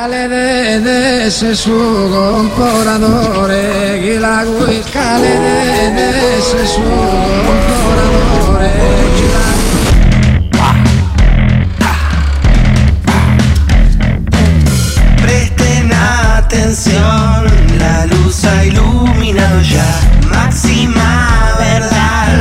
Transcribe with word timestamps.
Scale 0.00 0.28
de, 0.28 0.80
de 0.80 1.30
se 1.30 1.54
sugo 1.54 2.32
comporadore, 2.32 4.00
chi 4.00 4.16
la 4.18 4.44
cui 4.46 4.82
scale 4.88 5.28
de, 5.28 5.90
de 5.92 6.40
se 6.40 6.66
sugo 6.66 7.44
comporadore, 7.44 8.72
chi 9.16 9.26
la 9.34 9.48
Presten 15.20 15.92
atención, 15.92 17.44
la 17.78 18.06
luz 18.06 18.44
ha 18.46 18.64
iluminado 18.64 19.60
ya. 19.60 20.00
Máxima 20.30 21.10
verdad. 21.58 22.40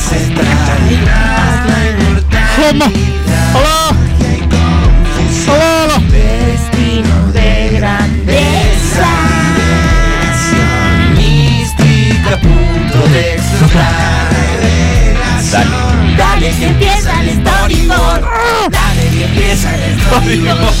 Salto 0.00 0.40
ancestral. 0.40 0.82
La 1.66 1.80
inmortalidad. 1.90 2.90
Y 4.18 4.40
confusión. 4.54 6.00
Destino 6.10 7.16
de 7.32 7.48
grandeza. 7.78 9.10
Mística, 11.16 12.32
punto 12.38 12.98
de 13.08 13.34
explotar. 13.34 14.30
Revelación. 14.60 16.16
Dale 16.16 16.50
que 16.50 16.66
empieza 16.66 17.22
el 17.22 17.28
storyboard. 17.40 18.22
Dale 18.70 19.04
que 19.10 19.24
empieza 19.24 19.68
el 19.74 20.00
storyboard. 20.00 20.74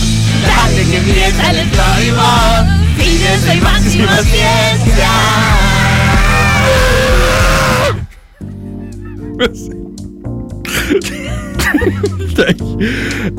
Dale 0.46 0.82
que 0.90 0.96
empieza 0.96 1.50
el 1.50 1.58
storyboard. 1.70 2.66
Fíjense 2.96 3.54
y 3.54 3.60
máxima 3.60 4.16
ciencia. 4.16 5.08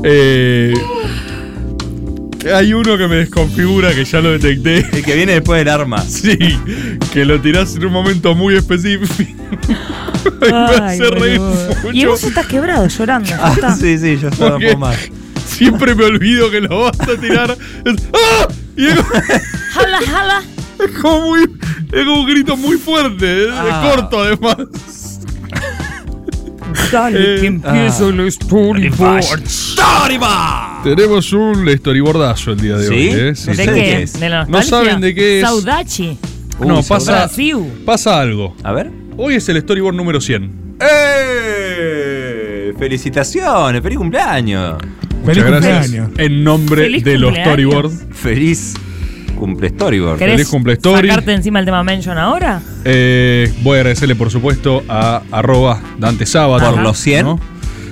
Eh, 0.04 0.74
hay 2.56 2.74
uno 2.74 2.98
que 2.98 3.08
me 3.08 3.16
desconfigura, 3.18 3.94
que 3.94 4.04
ya 4.04 4.20
lo 4.20 4.32
detecté. 4.32 4.80
El 4.92 5.04
que 5.04 5.16
viene 5.16 5.34
después 5.34 5.60
del 5.60 5.70
arma. 5.70 6.02
Sí, 6.08 6.38
que 7.14 7.26
lo 7.26 7.40
tirás 7.40 7.76
en 7.76 7.86
un 7.86 7.94
momento 7.94 8.36
muy 8.36 8.56
específico. 8.56 9.14
Y 10.24 10.52
me 10.52 10.56
Ay, 10.58 11.00
hace 11.00 11.10
reír 11.10 11.40
boludo. 11.40 11.68
mucho. 11.84 11.92
Y 11.94 12.06
vos 12.06 12.24
estás 12.24 12.46
quebrado 12.46 12.88
llorando. 12.88 13.28
ya 13.30 13.40
Ah, 13.42 13.54
está. 13.54 13.76
sí, 13.76 13.98
sí, 13.98 14.18
yo 14.22 14.28
estaba 14.30 14.52
un 14.58 14.62
Porque 14.62 14.68
poco 14.74 14.80
más. 14.80 14.98
Siempre 15.48 15.96
me 15.96 16.04
olvido 16.06 16.50
que 16.52 16.62
lo 16.62 16.82
vas 16.84 17.00
a 17.00 17.16
tirar. 17.20 17.58
Es- 17.86 18.04
¡Ah! 18.14 18.48
Y 18.78 18.86
es 18.86 18.96
como, 18.96 19.10
Jala, 19.74 20.00
jala. 20.06 20.42
es 20.80 21.00
como 21.00 21.22
muy. 21.22 21.42
Es 21.92 22.06
como 22.06 22.22
un 22.22 22.28
grito 22.28 22.56
muy 22.56 22.78
fuerte. 22.78 23.46
Es 23.46 23.50
Ah. 23.52 23.92
corto 23.96 24.20
además. 24.22 24.58
Dale, 26.92 27.36
Eh, 27.38 27.40
que 27.42 27.48
empieza 27.48 28.08
el 28.08 28.32
storyboard. 28.32 29.44
Tenemos 30.84 31.32
un 31.34 31.70
storyboardazo 31.78 32.52
el 32.52 32.60
día 32.62 32.78
de 32.78 32.88
¿Sí? 32.88 32.94
hoy. 32.94 33.08
¿eh? 33.10 33.30
No 33.30 33.36
Sí, 33.36 33.48
¿De 33.52 33.56
sí. 33.56 33.64
de 33.70 33.74
qué? 33.74 34.06
¿De 34.20 34.30
la 34.30 34.46
No 34.46 34.62
saben 34.64 35.02
de 35.02 35.14
qué 35.16 35.40
es. 35.40 35.46
Saudachi. 35.46 36.18
No, 36.59 36.78
Uy, 36.80 36.84
pasa, 36.88 37.12
Brasil. 37.14 37.58
pasa 37.86 38.20
algo. 38.20 38.56
A 38.64 38.72
ver. 38.72 38.92
Hoy 39.18 39.36
es 39.36 39.48
el 39.50 39.59
storyboard 39.62 39.96
número 39.96 40.20
100. 40.22 40.52
¡Eh! 40.80 42.74
¡Felicitaciones! 42.78 43.82
¡Feliz 43.82 43.98
cumpleaños! 43.98 44.78
Feliz 45.26 45.44
Muchas 45.44 45.46
gracias. 45.46 45.82
cumpleaños. 45.88 46.12
En 46.20 46.44
nombre 46.44 46.84
Feliz 46.84 47.04
de 47.04 47.18
los 47.18 47.36
storyboards. 47.36 48.06
¡Feliz 48.12 48.74
cumple 49.42 49.70
storyboard! 49.70 50.20
¿Querés 50.20 50.36
Feliz 50.36 50.50
cumple 50.50 50.73
story. 50.73 51.08
sacarte 51.08 51.34
encima 51.34 51.59
el 51.59 51.66
tema 51.66 51.84
mention 51.84 52.20
ahora? 52.20 52.61
Eh, 52.86 53.52
voy 53.64 53.78
a 53.78 53.80
agradecerle, 53.80 54.16
por 54.16 54.30
supuesto, 54.30 54.84
a 54.88 55.23
arroba 55.31 55.81
Dante 55.97 56.28
Sábado. 56.28 56.75
¿Por 56.75 56.84
los 56.84 57.00
100? 57.00 57.25
¿no? 57.25 57.39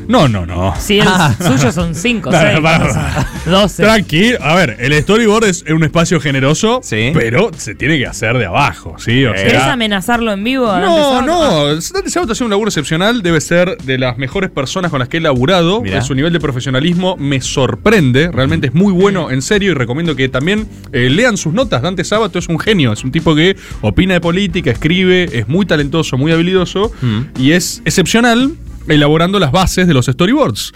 No, 0.09 0.27
no, 0.27 0.43
no. 0.45 0.73
Sí, 0.79 0.99
el 0.99 1.07
suyo 1.45 1.71
son 1.71 1.93
5, 1.93 2.31
No, 2.31 2.39
6, 2.39 2.59
para, 2.61 2.79
para. 2.79 3.27
12. 3.45 3.83
Tranquilo, 3.83 4.39
a 4.41 4.55
ver, 4.55 4.75
el 4.79 4.93
storyboard 5.03 5.43
es 5.45 5.63
un 5.69 5.83
espacio 5.83 6.19
generoso, 6.19 6.79
Sí. 6.83 7.11
pero 7.13 7.51
se 7.55 7.75
tiene 7.75 7.99
que 7.99 8.07
hacer 8.07 8.37
de 8.39 8.47
abajo, 8.47 8.95
¿sí? 8.97 9.23
O 9.25 9.33
¿Querés 9.33 9.51
sea, 9.51 9.73
amenazarlo 9.73 10.31
en 10.31 10.43
vivo? 10.43 10.65
no, 10.65 11.21
no, 11.21 11.65
Dante 11.75 12.09
Sábato 12.09 12.31
hace 12.33 12.43
un 12.43 12.49
laburo 12.49 12.69
excepcional, 12.69 13.21
debe 13.21 13.39
ser 13.39 13.77
de 13.83 13.99
las 13.99 14.17
mejores 14.17 14.49
personas 14.49 14.89
con 14.89 14.97
las 14.99 15.09
que 15.09 15.17
he 15.17 15.21
laburado. 15.21 15.81
Mirá. 15.81 16.01
Su 16.01 16.15
nivel 16.15 16.33
de 16.33 16.39
profesionalismo 16.39 17.15
me 17.17 17.39
sorprende, 17.39 18.31
realmente 18.31 18.65
es 18.67 18.73
muy 18.73 18.91
bueno, 18.91 19.29
en 19.29 19.43
serio, 19.43 19.71
y 19.71 19.73
recomiendo 19.75 20.15
que 20.15 20.27
también 20.27 20.67
eh, 20.91 21.07
lean 21.11 21.37
sus 21.37 21.53
notas. 21.53 21.83
Dante 21.83 22.03
Sábato 22.03 22.39
es 22.39 22.47
un 22.49 22.57
genio, 22.57 22.93
es 22.93 23.03
un 23.03 23.11
tipo 23.11 23.35
que 23.35 23.55
opina 23.81 24.15
de 24.15 24.21
política, 24.21 24.71
escribe, 24.71 25.29
es 25.37 25.47
muy 25.47 25.67
talentoso, 25.67 26.17
muy 26.17 26.31
habilidoso, 26.31 26.91
Mm. 27.01 27.19
y 27.37 27.51
es 27.51 27.83
excepcional 27.85 28.53
elaborando 28.89 29.39
las 29.39 29.51
bases 29.51 29.87
de 29.87 29.93
los 29.93 30.05
storyboards. 30.07 30.71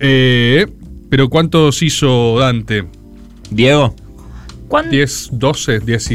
Eh, 0.00 0.66
pero 1.10 1.28
¿cuántos 1.28 1.82
hizo 1.82 2.38
Dante? 2.38 2.84
Diego. 3.50 3.94
¿Cuán- 4.68 4.90
10, 4.90 5.30
12, 5.32 5.80
10, 5.80 6.08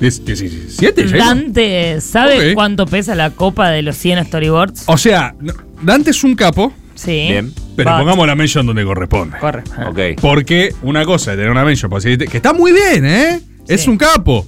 10, 0.00 0.24
17 0.24 1.02
ya 1.02 1.08
hizo? 1.08 1.16
Dante, 1.18 2.00
¿sabe 2.00 2.50
Ok. 2.50 2.54
cuánto 2.54 2.86
pesa 2.86 3.14
la 3.14 3.30
copa 3.30 3.68
de 3.70 3.82
los 3.82 3.96
100 3.96 4.24
storyboards? 4.24 4.84
O 4.86 4.96
sea, 4.96 5.34
Dante 5.82 6.10
es 6.10 6.24
un 6.24 6.34
capo, 6.34 6.72
Sí. 6.94 7.26
Bien. 7.30 7.52
pero 7.76 7.90
pongamos 7.98 8.26
la 8.26 8.34
mention 8.34 8.64
donde 8.66 8.84
corresponde. 8.84 9.36
Corre. 9.38 9.62
Ok. 9.86 10.20
Porque 10.20 10.74
una 10.82 11.04
cosa 11.04 11.32
es 11.32 11.36
tener 11.36 11.50
una 11.50 11.64
mention, 11.64 11.90
para 11.90 12.00
decirte- 12.02 12.26
que 12.28 12.38
está 12.38 12.52
muy 12.54 12.72
bien, 12.72 13.04
¿eh? 13.04 13.40
Es 13.68 13.86
un 13.86 13.98
capo. 13.98 14.46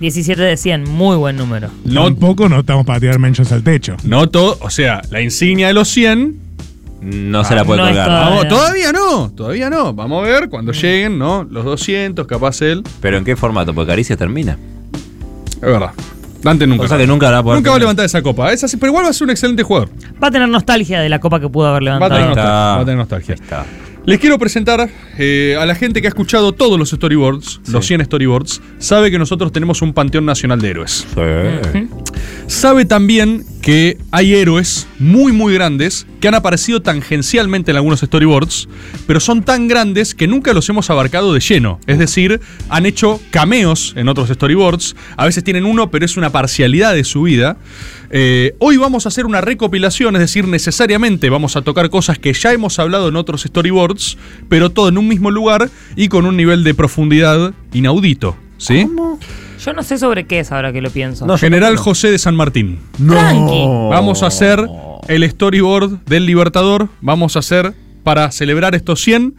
17 0.00 0.40
de 0.40 0.56
100, 0.56 0.84
muy 0.84 1.16
buen 1.16 1.36
número. 1.36 1.68
No, 1.84 2.04
Tampoco 2.04 2.48
no 2.48 2.60
estamos 2.60 2.86
para 2.86 3.00
tirar 3.00 3.18
mentions 3.18 3.50
al 3.52 3.62
techo. 3.62 3.96
no 4.04 4.28
todo, 4.28 4.56
o 4.60 4.70
sea, 4.70 5.02
la 5.10 5.20
insignia 5.20 5.66
de 5.68 5.74
los 5.74 5.88
100. 5.88 6.48
No 7.00 7.44
se 7.44 7.54
la 7.54 7.64
puede 7.64 7.80
no 7.80 7.86
es 7.86 7.90
colgar. 7.96 8.08
Vamos, 8.08 8.48
todavía 8.48 8.92
no, 8.92 9.30
todavía 9.30 9.70
no. 9.70 9.94
Vamos 9.94 10.24
a 10.24 10.28
ver 10.28 10.48
cuando 10.48 10.72
lleguen, 10.72 11.16
¿no? 11.16 11.44
Los 11.48 11.64
200, 11.64 12.26
capaz 12.26 12.60
él. 12.62 12.82
Pero 13.00 13.16
¿en 13.18 13.24
qué 13.24 13.36
formato? 13.36 13.72
Porque 13.72 13.90
Caricia 13.92 14.16
termina. 14.16 14.58
Es 15.54 15.60
verdad. 15.60 15.90
Dante 16.42 16.66
nunca. 16.66 16.84
O 16.84 16.88
sea 16.88 16.98
que 16.98 17.06
nunca 17.06 17.26
la 17.26 17.32
va 17.34 17.38
a 17.38 17.42
poder 17.44 17.58
nunca 17.58 17.70
va 17.70 17.76
a 17.76 17.78
tener. 17.78 17.82
levantar 17.84 18.04
esa 18.06 18.20
copa. 18.22 18.52
Es 18.52 18.64
así, 18.64 18.76
pero 18.78 18.90
igual 18.90 19.04
va 19.04 19.10
a 19.10 19.12
ser 19.12 19.24
un 19.26 19.30
excelente 19.30 19.62
jugador. 19.62 19.90
Va 20.22 20.26
a 20.28 20.30
tener 20.32 20.48
nostalgia 20.48 21.00
de 21.00 21.08
la 21.08 21.20
copa 21.20 21.38
que 21.38 21.48
pudo 21.48 21.68
haber 21.68 21.82
Va 21.88 21.94
a 21.94 21.98
levantado. 21.98 22.14
tener 22.14 22.24
Ahí 22.26 22.30
está. 22.30 22.42
nostalgia. 22.42 22.74
Va 22.74 22.80
a 22.80 22.84
tener 22.84 22.96
nostalgia. 22.98 23.34
Ahí 23.34 23.40
está. 23.40 23.64
Les 24.08 24.18
quiero 24.18 24.38
presentar 24.38 24.88
eh, 25.18 25.54
a 25.60 25.66
la 25.66 25.74
gente 25.74 26.00
que 26.00 26.06
ha 26.06 26.08
escuchado 26.08 26.52
todos 26.52 26.78
los 26.78 26.88
storyboards, 26.88 27.60
los 27.68 27.86
100 27.86 28.06
storyboards, 28.06 28.62
sabe 28.78 29.10
que 29.10 29.18
nosotros 29.18 29.52
tenemos 29.52 29.82
un 29.82 29.92
panteón 29.92 30.24
nacional 30.24 30.62
de 30.62 30.70
héroes. 30.70 31.06
Sabe 32.46 32.86
también 32.86 33.44
que 33.60 33.98
hay 34.10 34.34
héroes 34.34 34.86
muy 34.98 35.32
muy 35.32 35.52
grandes 35.52 36.06
que 36.20 36.28
han 36.28 36.34
aparecido 36.34 36.80
tangencialmente 36.80 37.70
en 37.70 37.76
algunos 37.76 38.00
storyboards, 38.00 38.66
pero 39.06 39.20
son 39.20 39.42
tan 39.42 39.68
grandes 39.68 40.14
que 40.14 40.26
nunca 40.26 40.54
los 40.54 40.66
hemos 40.70 40.88
abarcado 40.88 41.34
de 41.34 41.40
lleno. 41.40 41.78
Es 41.86 41.98
decir, 41.98 42.40
han 42.70 42.86
hecho 42.86 43.20
cameos 43.30 43.92
en 43.94 44.08
otros 44.08 44.30
storyboards, 44.30 44.96
a 45.18 45.26
veces 45.26 45.44
tienen 45.44 45.66
uno, 45.66 45.90
pero 45.90 46.06
es 46.06 46.16
una 46.16 46.30
parcialidad 46.30 46.94
de 46.94 47.04
su 47.04 47.24
vida. 47.24 47.58
Eh, 48.10 48.54
hoy 48.58 48.76
vamos 48.76 49.04
a 49.06 49.10
hacer 49.10 49.26
una 49.26 49.40
recopilación, 49.40 50.16
es 50.16 50.20
decir, 50.20 50.48
necesariamente 50.48 51.28
vamos 51.30 51.56
a 51.56 51.62
tocar 51.62 51.90
cosas 51.90 52.18
que 52.18 52.32
ya 52.32 52.52
hemos 52.52 52.78
hablado 52.78 53.08
en 53.08 53.16
otros 53.16 53.42
storyboards, 53.42 54.16
pero 54.48 54.70
todo 54.70 54.88
en 54.88 54.98
un 54.98 55.08
mismo 55.08 55.30
lugar 55.30 55.70
y 55.96 56.08
con 56.08 56.24
un 56.24 56.36
nivel 56.36 56.64
de 56.64 56.74
profundidad 56.74 57.52
inaudito. 57.72 58.36
¿Sí? 58.56 58.88
Yo 59.64 59.72
no 59.72 59.82
sé 59.82 59.98
sobre 59.98 60.24
qué 60.24 60.40
es 60.40 60.52
ahora 60.52 60.72
que 60.72 60.80
lo 60.80 60.90
pienso. 60.90 61.26
No, 61.26 61.38
General 61.38 61.76
José 61.76 62.10
de 62.10 62.18
San 62.18 62.34
Martín. 62.34 62.78
Tranqui. 62.96 63.66
Vamos 63.90 64.22
a 64.22 64.26
hacer 64.28 64.66
el 65.08 65.28
storyboard 65.30 66.04
del 66.06 66.26
Libertador. 66.26 66.88
Vamos 67.00 67.36
a 67.36 67.40
hacer, 67.40 67.74
para 68.02 68.30
celebrar 68.30 68.74
estos 68.74 69.00
100, 69.00 69.34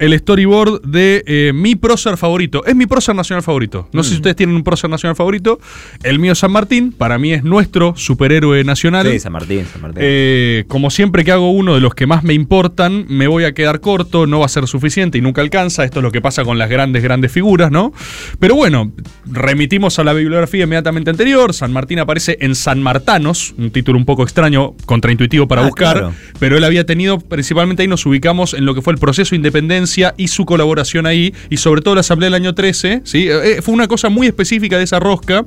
el 0.00 0.18
storyboard 0.18 0.82
de 0.82 1.22
eh, 1.26 1.52
mi 1.54 1.76
prócer 1.76 2.16
favorito. 2.16 2.64
Es 2.66 2.74
mi 2.74 2.86
prócer 2.86 3.14
nacional 3.14 3.42
favorito. 3.44 3.88
No 3.92 4.00
Mm. 4.00 4.04
sé 4.04 4.10
si 4.10 4.16
ustedes 4.16 4.34
tienen 4.34 4.56
un 4.56 4.64
prócer 4.64 4.90
nacional 4.90 5.14
favorito. 5.14 5.60
El 6.02 6.18
mío 6.18 6.32
es 6.32 6.38
San 6.38 6.50
Martín. 6.50 6.90
Para 6.92 7.18
mí 7.18 7.32
es 7.32 7.44
nuestro 7.44 7.94
superhéroe 7.96 8.64
nacional. 8.64 9.06
Sí, 9.12 9.20
San 9.20 9.32
Martín, 9.32 9.64
San 9.70 9.82
Martín. 9.82 9.98
Eh, 10.02 10.64
como 10.68 10.90
siempre 10.90 11.22
que 11.22 11.32
hago 11.32 11.50
uno 11.52 11.74
de 11.74 11.80
los 11.80 11.94
que 11.94 12.06
más 12.06 12.24
me 12.24 12.32
importan, 12.34 13.04
me 13.08 13.26
voy 13.26 13.44
a 13.44 13.52
quedar 13.52 13.80
corto, 13.80 14.26
no 14.26 14.40
va 14.40 14.46
a 14.46 14.48
ser 14.48 14.66
suficiente 14.66 15.18
y 15.18 15.20
nunca 15.20 15.42
alcanza. 15.42 15.84
Esto 15.84 15.98
es 16.00 16.02
lo 16.02 16.10
que 16.10 16.22
pasa 16.22 16.44
con 16.44 16.56
las 16.58 16.70
grandes, 16.70 17.02
grandes 17.02 17.30
figuras, 17.30 17.70
¿no? 17.70 17.92
Pero 18.38 18.54
bueno, 18.54 18.90
remitimos 19.26 19.98
a 19.98 20.04
la 20.04 20.14
bibliografía 20.14 20.64
inmediatamente 20.64 21.10
anterior. 21.10 21.52
San 21.52 21.72
Martín 21.74 21.98
aparece 21.98 22.38
en 22.40 22.54
San 22.54 22.82
Martanos, 22.82 23.54
un 23.58 23.70
título 23.70 23.98
un 23.98 24.06
poco 24.06 24.22
extraño, 24.22 24.74
contraintuitivo 24.86 25.46
para 25.46 25.60
Ah, 25.60 25.66
buscar, 25.66 25.98
claro. 25.98 26.14
pero 26.38 26.56
él 26.56 26.64
había 26.64 26.86
tenido, 26.86 27.18
principalmente 27.20 27.82
ahí 27.82 27.88
nos 27.88 28.06
ubicamos 28.06 28.54
en 28.54 28.64
lo 28.64 28.74
que 28.74 28.80
fue 28.80 28.94
el 28.94 28.98
proceso 28.98 29.30
de 29.30 29.36
independencia 29.36 29.89
Y 30.16 30.28
su 30.28 30.44
colaboración 30.44 31.06
ahí, 31.06 31.34
y 31.48 31.56
sobre 31.56 31.82
todo 31.82 31.94
la 31.94 32.00
asamblea 32.02 32.26
del 32.28 32.34
año 32.34 32.54
13, 32.54 33.02
¿sí? 33.04 33.26
Eh, 33.28 33.60
fue 33.62 33.74
una 33.74 33.88
cosa 33.88 34.08
muy 34.08 34.26
específica 34.26 34.78
de 34.78 34.84
esa 34.84 35.00
rosca. 35.00 35.44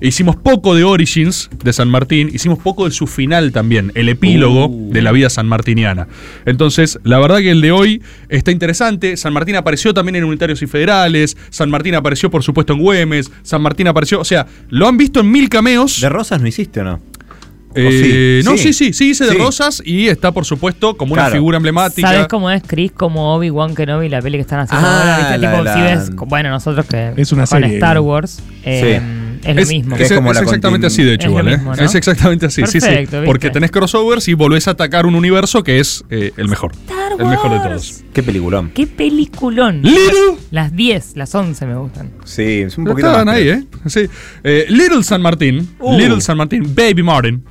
Hicimos 0.00 0.36
poco 0.36 0.74
de 0.74 0.84
Origins 0.84 1.50
de 1.62 1.72
San 1.72 1.88
Martín, 1.88 2.30
hicimos 2.32 2.58
poco 2.58 2.84
de 2.86 2.90
su 2.90 3.06
final 3.06 3.52
también, 3.52 3.92
el 3.94 4.08
epílogo 4.08 4.66
Uh. 4.66 4.92
de 4.92 5.02
la 5.02 5.12
vida 5.12 5.28
sanmartiniana. 5.30 6.08
Entonces, 6.46 6.98
la 7.04 7.18
verdad 7.18 7.38
que 7.38 7.50
el 7.50 7.60
de 7.60 7.72
hoy 7.72 8.02
está 8.28 8.50
interesante. 8.50 9.16
San 9.16 9.32
Martín 9.32 9.56
apareció 9.56 9.92
también 9.94 10.16
en 10.16 10.24
Unitarios 10.24 10.62
y 10.62 10.66
Federales, 10.66 11.36
San 11.50 11.70
Martín 11.70 11.94
apareció 11.94 12.30
por 12.30 12.42
supuesto 12.42 12.72
en 12.72 12.80
Güemes, 12.80 13.30
San 13.42 13.62
Martín 13.62 13.88
apareció, 13.88 14.20
o 14.20 14.24
sea, 14.24 14.46
lo 14.70 14.86
han 14.88 14.96
visto 14.96 15.20
en 15.20 15.30
mil 15.30 15.48
cameos. 15.48 16.00
¿De 16.00 16.08
Rosas 16.08 16.40
no 16.40 16.46
hiciste 16.48 16.80
o 16.80 16.84
no? 16.84 17.00
Eh, 17.76 18.42
¿O 18.46 18.50
no, 18.50 18.56
sí? 18.56 18.72
sí, 18.72 18.72
sí, 18.72 18.92
sí, 18.92 19.10
hice 19.10 19.24
de 19.24 19.32
Sí. 19.32 19.38
Rosas 19.38 19.82
y 19.84 20.08
está 20.08 20.32
por 20.32 20.44
supuesto 20.44 20.96
como 20.96 21.14
una 21.14 21.26
figura 21.30 21.56
emblemática. 21.56 22.08
¿Sabes 22.08 22.28
cómo 22.28 22.50
es 22.50 22.62
Chris 22.66 22.92
como 22.92 23.34
Obi-Wan 23.34 23.74
Kenobi, 23.74 24.08
la 24.08 24.20
peli 24.22 24.38
que 24.38 24.42
están 24.42 24.60
haciendo 24.60 24.86
Ah, 24.86 25.00
ahora? 25.00 25.18
¿viste? 25.18 25.38
la 25.38 25.50
Tipo, 25.52 25.74
si 25.74 25.80
ves, 25.80 26.28
bueno, 26.28 26.50
nosotros 26.50 26.86
que 26.86 27.12
Es 27.16 27.32
una 27.32 27.46
con 27.46 27.60
serie, 27.60 27.74
Star. 27.76 27.98
Wars, 28.00 28.42
eh, 28.64 29.00
es, 29.44 29.56
lo 29.56 29.66
mismo. 29.66 29.96
Que 29.96 30.04
Es, 30.04 30.10
es 30.10 30.16
como 30.16 30.30
es 30.30 30.36
la 30.36 30.42
exactamente 30.42 30.86
así, 30.86 31.02
de 31.02 31.14
hecho, 31.14 31.28
igual, 31.28 31.48
¿eh? 31.48 31.56
mismo, 31.56 31.74
¿no? 31.74 31.82
Es 31.82 31.94
exactamente 31.94 32.46
así, 32.46 32.62
sí, 32.66 32.80
sí. 32.80 32.88
¿viste? 32.88 33.22
Porque 33.22 33.50
tenés 33.50 33.70
crossovers 33.70 34.26
y 34.28 34.34
volvés 34.34 34.68
a 34.68 34.72
atacar 34.72 35.06
un 35.06 35.14
universo 35.14 35.62
que 35.62 35.80
es 35.80 36.04
eh, 36.10 36.32
el 36.36 36.48
mejor. 36.48 36.72
Star 36.72 37.12
El 37.18 37.26
mejor 37.26 37.50
de 37.50 37.56
Wars. 37.58 37.68
todos. 37.68 38.04
Qué 38.12 38.22
peliculón. 38.22 38.70
¡Qué 38.74 38.86
peliculón! 38.86 39.82
Little. 39.82 40.38
Las 40.50 40.74
10, 40.74 41.16
las 41.16 41.34
11 41.34 41.66
me 41.66 41.76
gustan. 41.76 42.10
Sí, 42.24 42.62
es 42.62 42.78
un 42.78 42.84
poquito 42.84 43.08
Estaban 43.08 43.26
más, 43.26 43.36
ahí, 43.36 43.48
¿eh? 43.48 43.64
Sí. 43.86 44.06
Eh, 44.44 44.66
Little 44.68 45.02
San 45.02 45.20
Martín. 45.22 45.68
Uh. 45.78 45.96
Little 45.98 46.20
San 46.20 46.36
Martín. 46.36 46.74
Baby 46.74 47.02
Martin. 47.02 47.44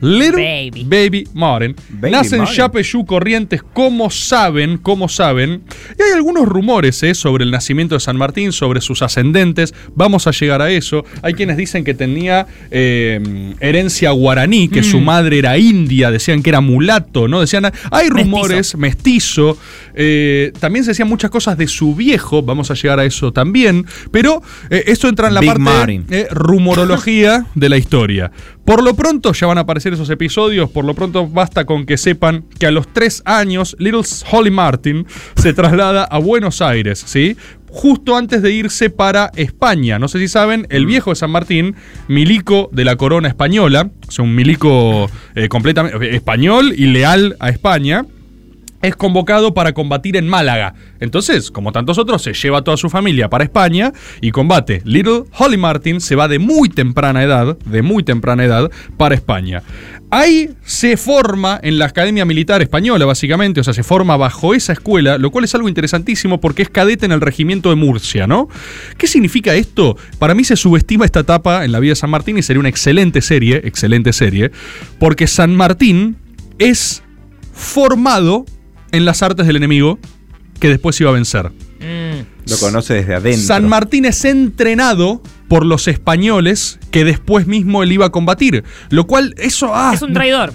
Little 0.00 0.42
Baby. 0.42 0.84
Baby, 0.84 1.28
Martin. 1.34 1.74
Baby 1.88 2.10
Nace 2.12 2.36
en 2.36 2.42
Martin. 2.42 2.56
Yapeyú, 2.56 3.06
Corrientes, 3.06 3.62
como 3.62 4.10
saben, 4.10 4.78
como 4.78 5.08
saben. 5.08 5.62
Y 5.98 6.02
hay 6.02 6.12
algunos 6.14 6.46
rumores 6.46 7.02
¿eh? 7.02 7.14
sobre 7.14 7.44
el 7.44 7.50
nacimiento 7.50 7.94
de 7.94 8.00
San 8.00 8.16
Martín, 8.16 8.52
sobre 8.52 8.80
sus 8.80 9.02
ascendentes. 9.02 9.74
Vamos 9.94 10.26
a 10.26 10.30
llegar 10.30 10.60
a 10.62 10.70
eso. 10.70 11.04
Hay 11.22 11.34
quienes 11.34 11.56
dicen 11.56 11.84
que 11.84 11.94
tenía 11.94 12.46
eh, 12.70 13.54
herencia 13.60 14.10
guaraní, 14.10 14.68
que 14.68 14.82
su 14.82 15.00
madre 15.00 15.38
era 15.38 15.56
india, 15.58 16.10
decían 16.10 16.42
que 16.42 16.50
era 16.50 16.60
mulato, 16.60 17.28
¿no? 17.28 17.40
Decían, 17.40 17.70
hay 17.90 18.08
rumores, 18.08 18.76
mestizo. 18.76 19.56
eh, 19.94 20.52
también 20.60 20.84
se 20.84 20.90
decían 20.90 21.08
muchas 21.08 21.30
cosas 21.30 21.56
de 21.56 21.66
su 21.68 21.94
viejo, 21.94 22.42
vamos 22.42 22.70
a 22.70 22.74
llegar 22.74 22.98
a 23.00 23.04
eso 23.04 23.32
también. 23.32 23.86
Pero 24.10 24.42
eh, 24.70 24.84
esto 24.86 25.08
entra 25.08 25.28
en 25.28 25.34
la 25.34 25.40
Big 25.40 25.54
parte 25.54 26.02
eh, 26.10 26.26
rumorología 26.30 27.46
de 27.54 27.68
la 27.68 27.76
historia. 27.76 28.30
Por 28.64 28.82
lo 28.82 28.94
pronto 28.94 29.32
ya 29.34 29.46
van 29.46 29.58
a 29.58 29.62
aparecer 29.62 29.92
esos 29.92 30.08
episodios, 30.08 30.70
por 30.70 30.86
lo 30.86 30.94
pronto 30.94 31.28
basta 31.28 31.66
con 31.66 31.84
que 31.84 31.98
sepan 31.98 32.46
que 32.58 32.66
a 32.66 32.70
los 32.70 32.88
tres 32.88 33.22
años 33.26 33.76
Little 33.78 34.00
Holly 34.30 34.50
Martin 34.50 35.06
se 35.36 35.52
traslada 35.52 36.04
a 36.04 36.18
Buenos 36.18 36.62
Aires, 36.62 37.04
¿sí? 37.06 37.36
Justo 37.68 38.16
antes 38.16 38.40
de 38.40 38.52
irse 38.52 38.88
para 38.88 39.30
España. 39.36 39.98
No 39.98 40.08
sé 40.08 40.18
si 40.18 40.28
saben, 40.28 40.66
el 40.70 40.86
viejo 40.86 41.10
de 41.10 41.16
San 41.16 41.30
Martín, 41.30 41.74
milico 42.08 42.70
de 42.72 42.84
la 42.84 42.96
corona 42.96 43.28
española, 43.28 43.90
o 44.08 44.10
sea, 44.10 44.24
un 44.24 44.34
milico 44.34 45.10
eh, 45.34 45.48
completamente 45.48 46.14
español 46.14 46.72
y 46.74 46.86
leal 46.86 47.36
a 47.40 47.50
España 47.50 48.06
es 48.86 48.96
convocado 48.96 49.54
para 49.54 49.72
combatir 49.72 50.16
en 50.16 50.28
Málaga. 50.28 50.74
Entonces, 51.00 51.50
como 51.50 51.72
tantos 51.72 51.98
otros, 51.98 52.22
se 52.22 52.32
lleva 52.34 52.58
a 52.58 52.62
toda 52.62 52.76
su 52.76 52.90
familia 52.90 53.28
para 53.28 53.44
España 53.44 53.92
y 54.20 54.30
combate. 54.30 54.82
Little 54.84 55.24
Holly 55.36 55.56
Martin 55.56 56.00
se 56.00 56.16
va 56.16 56.28
de 56.28 56.38
muy 56.38 56.68
temprana 56.68 57.22
edad, 57.22 57.58
de 57.58 57.82
muy 57.82 58.02
temprana 58.02 58.44
edad, 58.44 58.70
para 58.96 59.14
España. 59.14 59.62
Ahí 60.10 60.50
se 60.64 60.96
forma 60.96 61.58
en 61.62 61.78
la 61.78 61.86
Academia 61.86 62.24
Militar 62.24 62.62
Española, 62.62 63.04
básicamente, 63.04 63.60
o 63.60 63.64
sea, 63.64 63.74
se 63.74 63.82
forma 63.82 64.16
bajo 64.16 64.54
esa 64.54 64.72
escuela, 64.72 65.18
lo 65.18 65.30
cual 65.30 65.44
es 65.44 65.54
algo 65.54 65.68
interesantísimo 65.68 66.40
porque 66.40 66.62
es 66.62 66.68
cadete 66.68 67.06
en 67.06 67.12
el 67.12 67.20
regimiento 67.20 67.70
de 67.70 67.76
Murcia, 67.76 68.26
¿no? 68.26 68.48
¿Qué 68.96 69.06
significa 69.06 69.54
esto? 69.54 69.96
Para 70.18 70.34
mí 70.34 70.44
se 70.44 70.56
subestima 70.56 71.04
esta 71.04 71.20
etapa 71.20 71.64
en 71.64 71.72
la 71.72 71.80
vida 71.80 71.92
de 71.92 71.96
San 71.96 72.10
Martín 72.10 72.38
y 72.38 72.42
sería 72.42 72.60
una 72.60 72.68
excelente 72.68 73.22
serie, 73.22 73.62
excelente 73.64 74.12
serie, 74.12 74.52
porque 75.00 75.26
San 75.26 75.56
Martín 75.56 76.16
es 76.58 77.02
formado 77.52 78.44
en 78.94 79.04
las 79.04 79.22
artes 79.22 79.46
del 79.46 79.56
enemigo 79.56 79.98
que 80.60 80.68
después 80.68 81.00
iba 81.00 81.10
a 81.10 81.14
vencer. 81.14 81.50
Mm. 81.80 82.50
Lo 82.50 82.58
conoce 82.58 82.94
desde 82.94 83.14
adentro. 83.14 83.42
San 83.42 83.68
Martín 83.68 84.04
es 84.04 84.24
entrenado 84.24 85.22
por 85.48 85.66
los 85.66 85.88
españoles 85.88 86.78
que 86.90 87.04
después 87.04 87.46
mismo 87.46 87.82
él 87.82 87.92
iba 87.92 88.06
a 88.06 88.10
combatir. 88.10 88.64
Lo 88.90 89.06
cual, 89.06 89.34
eso. 89.38 89.72
Ah, 89.74 89.92
es 89.94 90.02
un 90.02 90.12
traidor. 90.12 90.52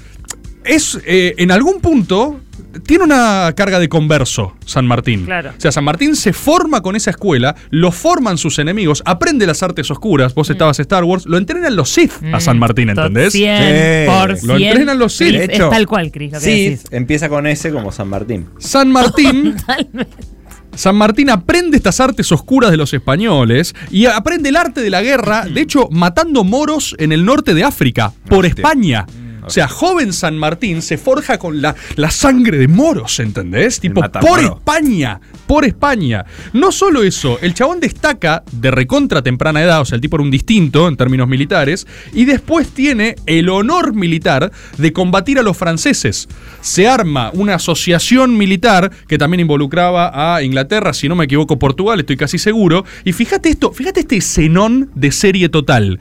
Es 0.63 1.00
eh, 1.06 1.35
en 1.38 1.51
algún 1.51 1.79
punto 1.81 2.39
tiene 2.85 3.03
una 3.03 3.51
carga 3.56 3.79
de 3.79 3.89
converso 3.89 4.56
San 4.65 4.85
Martín. 4.85 5.25
Claro. 5.25 5.51
O 5.57 5.59
sea, 5.59 5.71
San 5.71 5.83
Martín 5.83 6.15
se 6.15 6.33
forma 6.33 6.81
con 6.81 6.95
esa 6.95 7.09
escuela, 7.09 7.56
lo 7.71 7.91
forman 7.91 8.38
sus 8.38 8.59
enemigos, 8.59 9.01
aprende 9.06 9.47
las 9.47 9.63
artes 9.63 9.89
oscuras. 9.89 10.35
Vos 10.35 10.50
estabas 10.50 10.77
en 10.79 10.83
Star 10.83 11.03
Wars, 11.03 11.25
lo 11.25 11.38
entrenan 11.38 11.75
los 11.75 11.89
Sith 11.89 12.11
a 12.31 12.39
San 12.39 12.59
Martín, 12.59 12.89
¿entendés? 12.89 13.33
100%. 13.33 14.35
Sí. 14.38 14.45
Lo 14.47 14.57
entrenan 14.57 15.00
los 15.00 15.13
Sith. 15.13 15.31
De 15.31 15.44
es 15.45 15.50
hecho, 15.50 15.69
tal 15.69 15.88
cual, 15.88 16.11
Chris, 16.11 16.33
lo 16.33 16.39
que 16.39 16.45
Sí, 16.45 16.69
decís. 16.69 16.83
empieza 16.91 17.27
con 17.29 17.47
S 17.47 17.71
como 17.71 17.91
San 17.91 18.07
Martín. 18.07 18.47
San 18.59 18.91
Martín. 18.91 19.56
San 20.75 20.95
Martín 20.95 21.29
aprende 21.31 21.75
estas 21.77 22.00
artes 22.00 22.31
oscuras 22.31 22.69
de 22.71 22.77
los 22.77 22.94
españoles 22.94 23.73
y 23.89 24.06
aprende 24.06 24.50
el 24.50 24.56
arte 24.56 24.81
de 24.81 24.89
la 24.91 25.01
guerra, 25.01 25.45
de 25.45 25.59
hecho, 25.61 25.89
matando 25.91 26.44
moros 26.44 26.95
en 27.00 27.11
el 27.11 27.25
norte 27.25 27.53
de 27.56 27.63
África, 27.63 28.13
por 28.29 28.45
Hostia. 28.45 28.61
España. 28.63 29.06
O 29.50 29.51
sea, 29.51 29.68
joven 29.68 30.13
San 30.13 30.38
Martín 30.38 30.84
se 30.84 30.98
forja 30.98 31.40
con 31.40 31.62
la, 31.62 31.75
la 31.96 32.12
sangre 32.12 32.60
de 32.60 32.68
moros, 32.68 33.19
¿entendés? 33.19 33.80
Tipo, 33.80 34.01
por. 34.01 34.40
España, 34.40 35.19
por 35.48 35.66
España. 35.66 36.24
No 36.54 36.72
solo 36.72 37.01
eso, 37.01 37.40
el 37.42 37.56
chabón 37.56 37.80
destaca 37.80 38.44
de 38.51 38.69
recontra 38.69 39.24
temprana 39.24 39.63
edad, 39.63 39.81
o 39.81 39.86
sea, 39.86 39.96
el 39.96 40.01
tipo 40.01 40.18
era 40.18 40.24
un 40.24 40.30
distinto 40.30 40.88
en 40.88 40.98
términos 40.98 41.28
militares, 41.28 41.88
y 42.13 42.25
después 42.25 42.69
tiene 42.69 43.16
el 43.25 43.50
honor 43.50 43.94
militar 43.94 44.51
de 44.78 44.94
combatir 44.94 45.40
a 45.40 45.44
los 45.44 45.57
franceses. 45.57 46.28
Se 46.62 46.88
arma 46.88 47.31
una 47.34 47.56
asociación 47.56 48.38
militar 48.38 48.92
que 49.07 49.18
también 49.18 49.42
involucraba 49.42 50.36
a 50.36 50.44
Inglaterra, 50.44 50.94
si 50.94 51.10
no 51.10 51.16
me 51.16 51.25
equivoco, 51.25 51.57
Portugal, 51.57 52.00
estoy 52.00 52.18
casi 52.18 52.38
seguro. 52.38 52.86
Y 53.04 53.13
fíjate 53.13 53.50
esto, 53.50 53.72
fíjate 53.72 54.02
este 54.02 54.18
escenón 54.18 54.92
de 54.94 55.12
serie 55.12 55.50
total. 55.50 56.00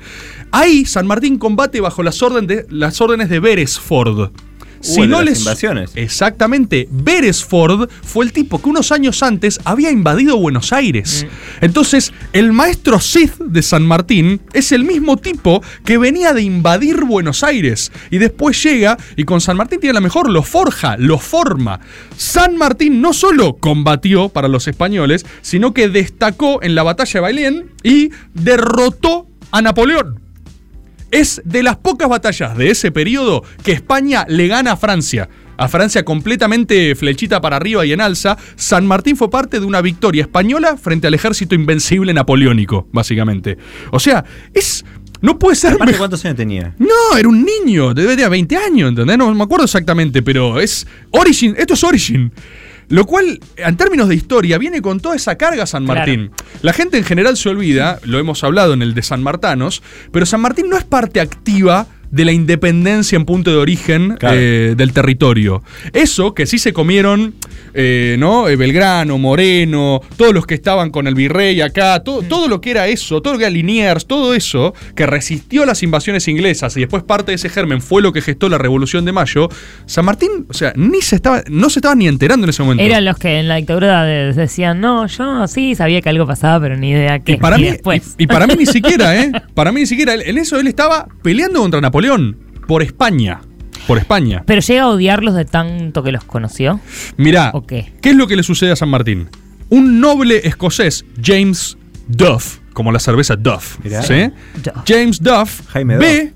Ahí 0.53 0.85
San 0.85 1.06
Martín 1.06 1.39
combate 1.39 1.81
bajo 1.81 2.03
las, 2.03 2.23
orden 2.23 2.47
de- 2.47 2.67
las 2.71 3.00
órdenes 3.00 3.29
de 3.29 3.41
Beresford. 3.41 4.31
Si 4.81 5.00
no 5.00 5.17
las 5.19 5.25
les 5.25 5.39
invasiones. 5.41 5.91
Exactamente. 5.97 6.87
Beresford 6.89 7.91
fue 8.05 8.25
el 8.25 8.33
tipo 8.33 8.62
que 8.62 8.69
unos 8.69 8.93
años 8.93 9.25
antes 9.25 9.59
había 9.65 9.91
invadido 9.91 10.37
Buenos 10.39 10.73
Aires. 10.73 11.27
Entonces, 11.61 12.12
el 12.33 12.53
maestro 12.53 13.00
Sith 13.00 13.39
de 13.41 13.61
San 13.62 13.85
Martín 13.85 14.41
es 14.53 14.71
el 14.71 14.85
mismo 14.85 15.17
tipo 15.17 15.65
que 15.85 15.99
venía 15.99 16.33
de 16.33 16.43
invadir 16.43 17.05
Buenos 17.05 17.43
Aires. 17.43 17.91
Y 18.12 18.19
después 18.19 18.62
llega 18.62 18.97
y 19.17 19.25
con 19.25 19.41
San 19.41 19.56
Martín 19.56 19.81
tiene 19.81 19.94
la 19.94 20.01
mejor, 20.01 20.31
lo 20.31 20.44
forja, 20.44 20.97
lo 20.97 21.19
forma. 21.19 21.81
San 22.17 22.56
Martín 22.56 23.01
no 23.01 23.12
solo 23.12 23.56
combatió 23.56 24.29
para 24.29 24.47
los 24.47 24.69
españoles, 24.69 25.27
sino 25.43 25.75
que 25.75 25.89
destacó 25.89 26.62
en 26.62 26.77
la 26.77 26.85
batalla 26.85 27.15
de 27.15 27.21
Bailén 27.21 27.73
y 27.83 28.11
derrotó 28.33 29.27
a 29.51 29.61
Napoleón. 29.61 30.21
Es 31.10 31.40
de 31.44 31.62
las 31.62 31.76
pocas 31.76 32.08
batallas 32.08 32.56
de 32.56 32.70
ese 32.70 32.93
periodo 32.93 33.43
que 33.62 33.72
España 33.72 34.27
le 34.29 34.46
gana 34.46 34.72
a 34.72 34.77
Francia. 34.77 35.29
A 35.56 35.67
Francia 35.67 36.05
completamente 36.05 36.94
flechita 36.94 37.41
para 37.41 37.56
arriba 37.56 37.84
y 37.84 37.93
en 37.93 38.00
alza. 38.00 38.36
San 38.55 38.86
Martín 38.86 39.17
fue 39.17 39.29
parte 39.29 39.58
de 39.58 39.67
una 39.67 39.81
victoria 39.81 40.22
española 40.22 40.77
frente 40.77 41.08
al 41.08 41.15
ejército 41.15 41.55
invencible 41.55 42.15
napoleónico, 42.15 42.86
básicamente. 42.93 43.58
O 43.91 43.98
sea, 43.98 44.24
es. 44.55 44.84
No 45.20 45.36
puede 45.36 45.56
ser 45.56 45.72
Aparte. 45.72 45.96
¿cuántos 45.96 46.24
años 46.24 46.36
tenía? 46.36 46.77
No, 46.79 47.19
era 47.19 47.29
un 47.29 47.44
niño, 47.44 47.93
debe 47.93 48.15
tener 48.15 48.31
20 48.31 48.56
años, 48.56 48.91
¿entendés? 48.91 49.19
No 49.19 49.34
me 49.34 49.43
acuerdo 49.43 49.65
exactamente, 49.65 50.22
pero 50.22 50.60
es 50.60 50.86
Origin, 51.10 51.56
esto 51.58 51.74
es 51.74 51.82
Origin. 51.82 52.32
Lo 52.89 53.05
cual, 53.05 53.41
en 53.57 53.77
términos 53.77 54.09
de 54.09 54.15
historia, 54.15 54.57
viene 54.59 54.81
con 54.81 55.01
toda 55.01 55.15
esa 55.17 55.37
carga 55.37 55.67
San 55.67 55.85
Claro. 55.85 56.01
Martín. 56.01 56.31
La 56.63 56.73
gente 56.73 56.97
en 56.99 57.05
general 57.05 57.37
se 57.37 57.49
olvida, 57.51 58.01
lo 58.05 58.19
hemos 58.19 58.43
hablado 58.45 58.73
en 58.73 58.83
el 58.83 58.95
de 58.95 59.03
San 59.03 59.23
Martanos, 59.23 59.83
pero 60.13 60.25
San 60.27 60.41
Martín 60.41 60.69
no 60.69 60.77
es 60.77 60.85
parte 60.85 61.21
activa 61.21 61.87
de 62.10 62.24
la 62.24 62.32
independencia 62.32 63.17
en 63.17 63.24
punto 63.24 63.50
de 63.50 63.56
origen 63.56 64.17
Claro. 64.19 64.36
eh, 64.38 64.74
del 64.77 64.93
territorio. 64.93 65.62
Eso 65.93 66.34
que 66.34 66.46
sí 66.46 66.58
se 66.58 66.72
comieron, 66.72 67.34
eh, 67.74 68.17
¿no? 68.19 68.48
Eh, 68.48 68.56
Belgrano, 68.56 69.19
Moreno, 69.19 70.00
todos 70.17 70.32
los 70.32 70.46
que 70.46 70.55
estaban 70.55 70.91
con 70.91 71.06
el 71.06 71.15
virrey 71.15 71.60
acá, 71.60 72.00
todo, 72.03 72.22
todo 72.22 72.48
lo 72.48 72.60
que 72.60 72.70
era 72.70 72.88
eso, 72.88 73.20
todo 73.20 73.34
lo 73.34 73.38
que 73.38 73.44
era 73.44 73.50
Liniers, 73.50 74.06
todo 74.06 74.34
eso 74.34 74.74
que 74.94 75.06
resistió 75.06 75.65
las 75.67 75.82
invasiones 75.82 76.27
inglesas 76.29 76.77
y 76.77 76.81
después 76.81 77.03
parte 77.03 77.32
de 77.32 77.36
ese 77.36 77.48
germen 77.48 77.81
fue 77.82 78.03
lo 78.03 78.12
que 78.12 78.22
gestó 78.22 78.48
la 78.48 78.58
Revolución 78.58 79.05
de 79.05 79.12
Mayo. 79.12 79.48
San 79.86 80.05
Martín, 80.05 80.46
o 80.48 80.55
sea, 80.55 80.72
ni 80.77 81.03
se 81.03 81.17
estaba, 81.17 81.43
no 81.50 81.69
se 81.70 81.81
estaba 81.81 81.94
ni 81.94 82.08
enterando 82.08 82.44
en 82.46 82.50
ese 82.50 82.62
momento. 82.62 82.82
Eran 82.82 83.05
los 83.05 83.19
que 83.19 83.38
en 83.38 83.48
la 83.48 83.56
dictadura 83.56 84.05
de- 84.05 84.32
decían, 84.32 84.81
no, 84.81 85.06
yo 85.06 85.46
sí 85.46 85.74
sabía 85.74 86.00
que 86.00 86.08
algo 86.08 86.27
pasaba, 86.27 86.60
pero 86.60 86.77
ni 86.77 86.91
idea 86.91 87.19
qué. 87.19 87.32
Y 87.32 87.36
para, 87.36 87.58
Y 87.58 87.62
mí, 87.62 87.70
después. 87.70 88.15
y, 88.19 88.24
y 88.24 88.27
para 88.27 88.46
mí 88.46 88.55
ni 88.58 88.67
siquiera, 88.67 89.15
¿eh? 89.22 89.31
Para 89.55 89.72
mí 89.72 89.81
ni 89.81 89.86
siquiera. 89.86 90.15
En 90.15 90.38
eso 90.38 90.58
él 90.58 90.67
estaba 90.67 91.06
peleando 91.22 91.60
contra 91.60 91.81
Napoleón 91.81 91.97
por 92.67 92.82
España. 92.82 93.40
por 93.86 93.98
España. 93.98 94.43
Pero 94.46 94.60
llega 94.60 94.82
a 94.82 94.88
odiarlos 94.88 95.34
de 95.34 95.44
tanto 95.44 96.02
que 96.02 96.12
los 96.12 96.24
conoció. 96.24 96.81
Mirá, 97.17 97.50
¿O 97.55 97.67
qué? 97.67 97.93
¿qué 98.02 98.10
es 98.10 98.17
lo 98.17 98.26
que 98.26 98.36
le 98.36 98.43
sucede 98.43 98.72
a 98.72 98.76
San 98.76 98.88
Martín? 98.90 99.28
Un 99.70 100.00
noble 100.00 100.46
escocés, 100.46 101.05
James 101.22 101.76
Duff, 102.06 102.58
como 102.72 102.93
la 102.93 102.98
cerveza 103.00 103.36
Duff, 103.36 103.78
Mirá. 103.82 104.02
¿sí? 104.02 104.31
Duff. 104.62 104.74
James 104.86 105.22
Duff 105.22 105.62
Jaime 105.69 105.96
ve 105.98 106.32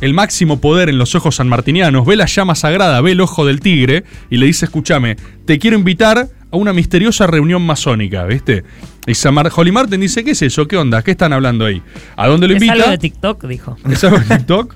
el 0.00 0.14
máximo 0.14 0.60
poder 0.60 0.88
en 0.88 0.96
los 0.98 1.14
ojos 1.14 1.36
sanmartinianos, 1.36 2.06
ve 2.06 2.14
la 2.16 2.26
llama 2.26 2.54
sagrada, 2.54 3.00
ve 3.00 3.12
el 3.12 3.20
ojo 3.20 3.44
del 3.44 3.60
tigre 3.60 4.04
y 4.30 4.36
le 4.36 4.46
dice, 4.46 4.66
escúchame, 4.66 5.16
te 5.44 5.58
quiero 5.58 5.76
invitar 5.76 6.28
a 6.50 6.56
una 6.56 6.72
misteriosa 6.72 7.26
reunión 7.26 7.62
masónica, 7.62 8.24
¿viste? 8.24 8.64
Y 9.06 9.14
San 9.14 9.34
Mar- 9.34 9.50
Holly 9.54 9.72
Martin 9.72 10.00
dice, 10.00 10.24
¿qué 10.24 10.32
es 10.32 10.42
eso? 10.42 10.66
¿Qué 10.66 10.76
onda? 10.76 11.02
¿Qué 11.02 11.10
están 11.12 11.32
hablando 11.32 11.64
ahí? 11.66 11.82
¿A 12.16 12.26
dónde 12.28 12.48
lo 12.48 12.54
Es 12.54 12.62
invita? 12.62 12.74
algo 12.82 12.90
de 12.90 12.98
TikTok, 12.98 13.44
dijo. 13.46 13.76
¿Es 13.90 14.02
algo 14.04 14.18
de 14.18 14.36
TikTok? 14.36 14.74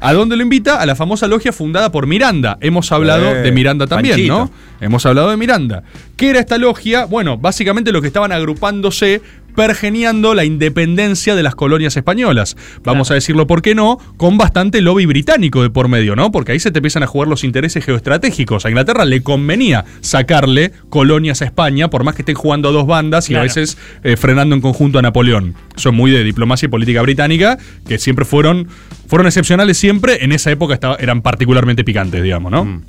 ¿A 0.00 0.12
dónde 0.12 0.36
lo 0.36 0.42
invita? 0.42 0.80
A 0.80 0.86
la 0.86 0.94
famosa 0.94 1.26
logia 1.26 1.52
fundada 1.52 1.90
por 1.90 2.06
Miranda. 2.06 2.56
Hemos 2.60 2.92
hablado 2.92 3.30
Eh, 3.32 3.42
de 3.42 3.52
Miranda 3.52 3.86
también, 3.86 4.14
Panchito. 4.14 4.34
¿no? 4.38 4.50
Hemos 4.80 5.04
hablado 5.06 5.30
de 5.30 5.36
Miranda. 5.36 5.82
¿Qué 6.16 6.30
era 6.30 6.38
esta 6.40 6.56
logia? 6.56 7.04
Bueno, 7.06 7.36
básicamente 7.36 7.90
lo 7.90 8.00
que 8.00 8.06
estaban 8.06 8.30
agrupándose, 8.30 9.20
pergeniando 9.58 10.34
la 10.34 10.44
independencia 10.44 11.34
de 11.34 11.42
las 11.42 11.56
colonias 11.56 11.96
españolas. 11.96 12.56
Vamos 12.84 13.10
a 13.10 13.14
decirlo, 13.14 13.48
¿por 13.48 13.60
qué 13.60 13.74
no? 13.74 13.98
Con 14.16 14.38
bastante 14.38 14.80
lobby 14.80 15.04
británico 15.04 15.62
de 15.62 15.68
por 15.70 15.88
medio, 15.88 16.14
¿no? 16.14 16.30
Porque 16.30 16.52
ahí 16.52 16.60
se 16.60 16.70
te 16.70 16.78
empiezan 16.78 17.02
a 17.02 17.08
jugar 17.08 17.26
los 17.26 17.42
intereses 17.42 17.84
geoestratégicos. 17.84 18.64
A 18.64 18.68
Inglaterra 18.68 19.04
le 19.04 19.20
convenía 19.24 19.84
sacarle 20.00 20.70
colonias 20.90 21.42
a 21.42 21.44
España, 21.44 21.90
por 21.90 22.04
más 22.04 22.14
que 22.14 22.22
estén 22.22 22.36
jugando 22.36 22.68
a 22.68 22.72
dos 22.72 22.86
bandas 22.86 23.28
y 23.30 23.34
a 23.34 23.38
veces 23.42 23.76
eh, 24.04 24.16
frenando 24.16 24.54
en 24.54 24.60
conjunto 24.60 25.00
a 25.00 25.02
Napoleón. 25.02 25.54
Son 25.74 25.92
muy 25.96 26.12
de 26.12 26.22
diplomacia 26.22 26.66
y 26.66 26.68
política 26.68 27.02
británica, 27.02 27.58
que 27.84 27.98
siempre 27.98 28.24
fueron, 28.24 28.68
fueron 29.08 29.26
excepcionales 29.26 29.76
siempre, 29.76 30.22
en 30.24 30.30
esa 30.30 30.52
época 30.52 30.74
estaba- 30.74 30.94
eran 31.00 31.20
particularmente 31.20 31.82
picantes, 31.82 32.22
digamos, 32.22 32.52
¿no? 32.52 32.82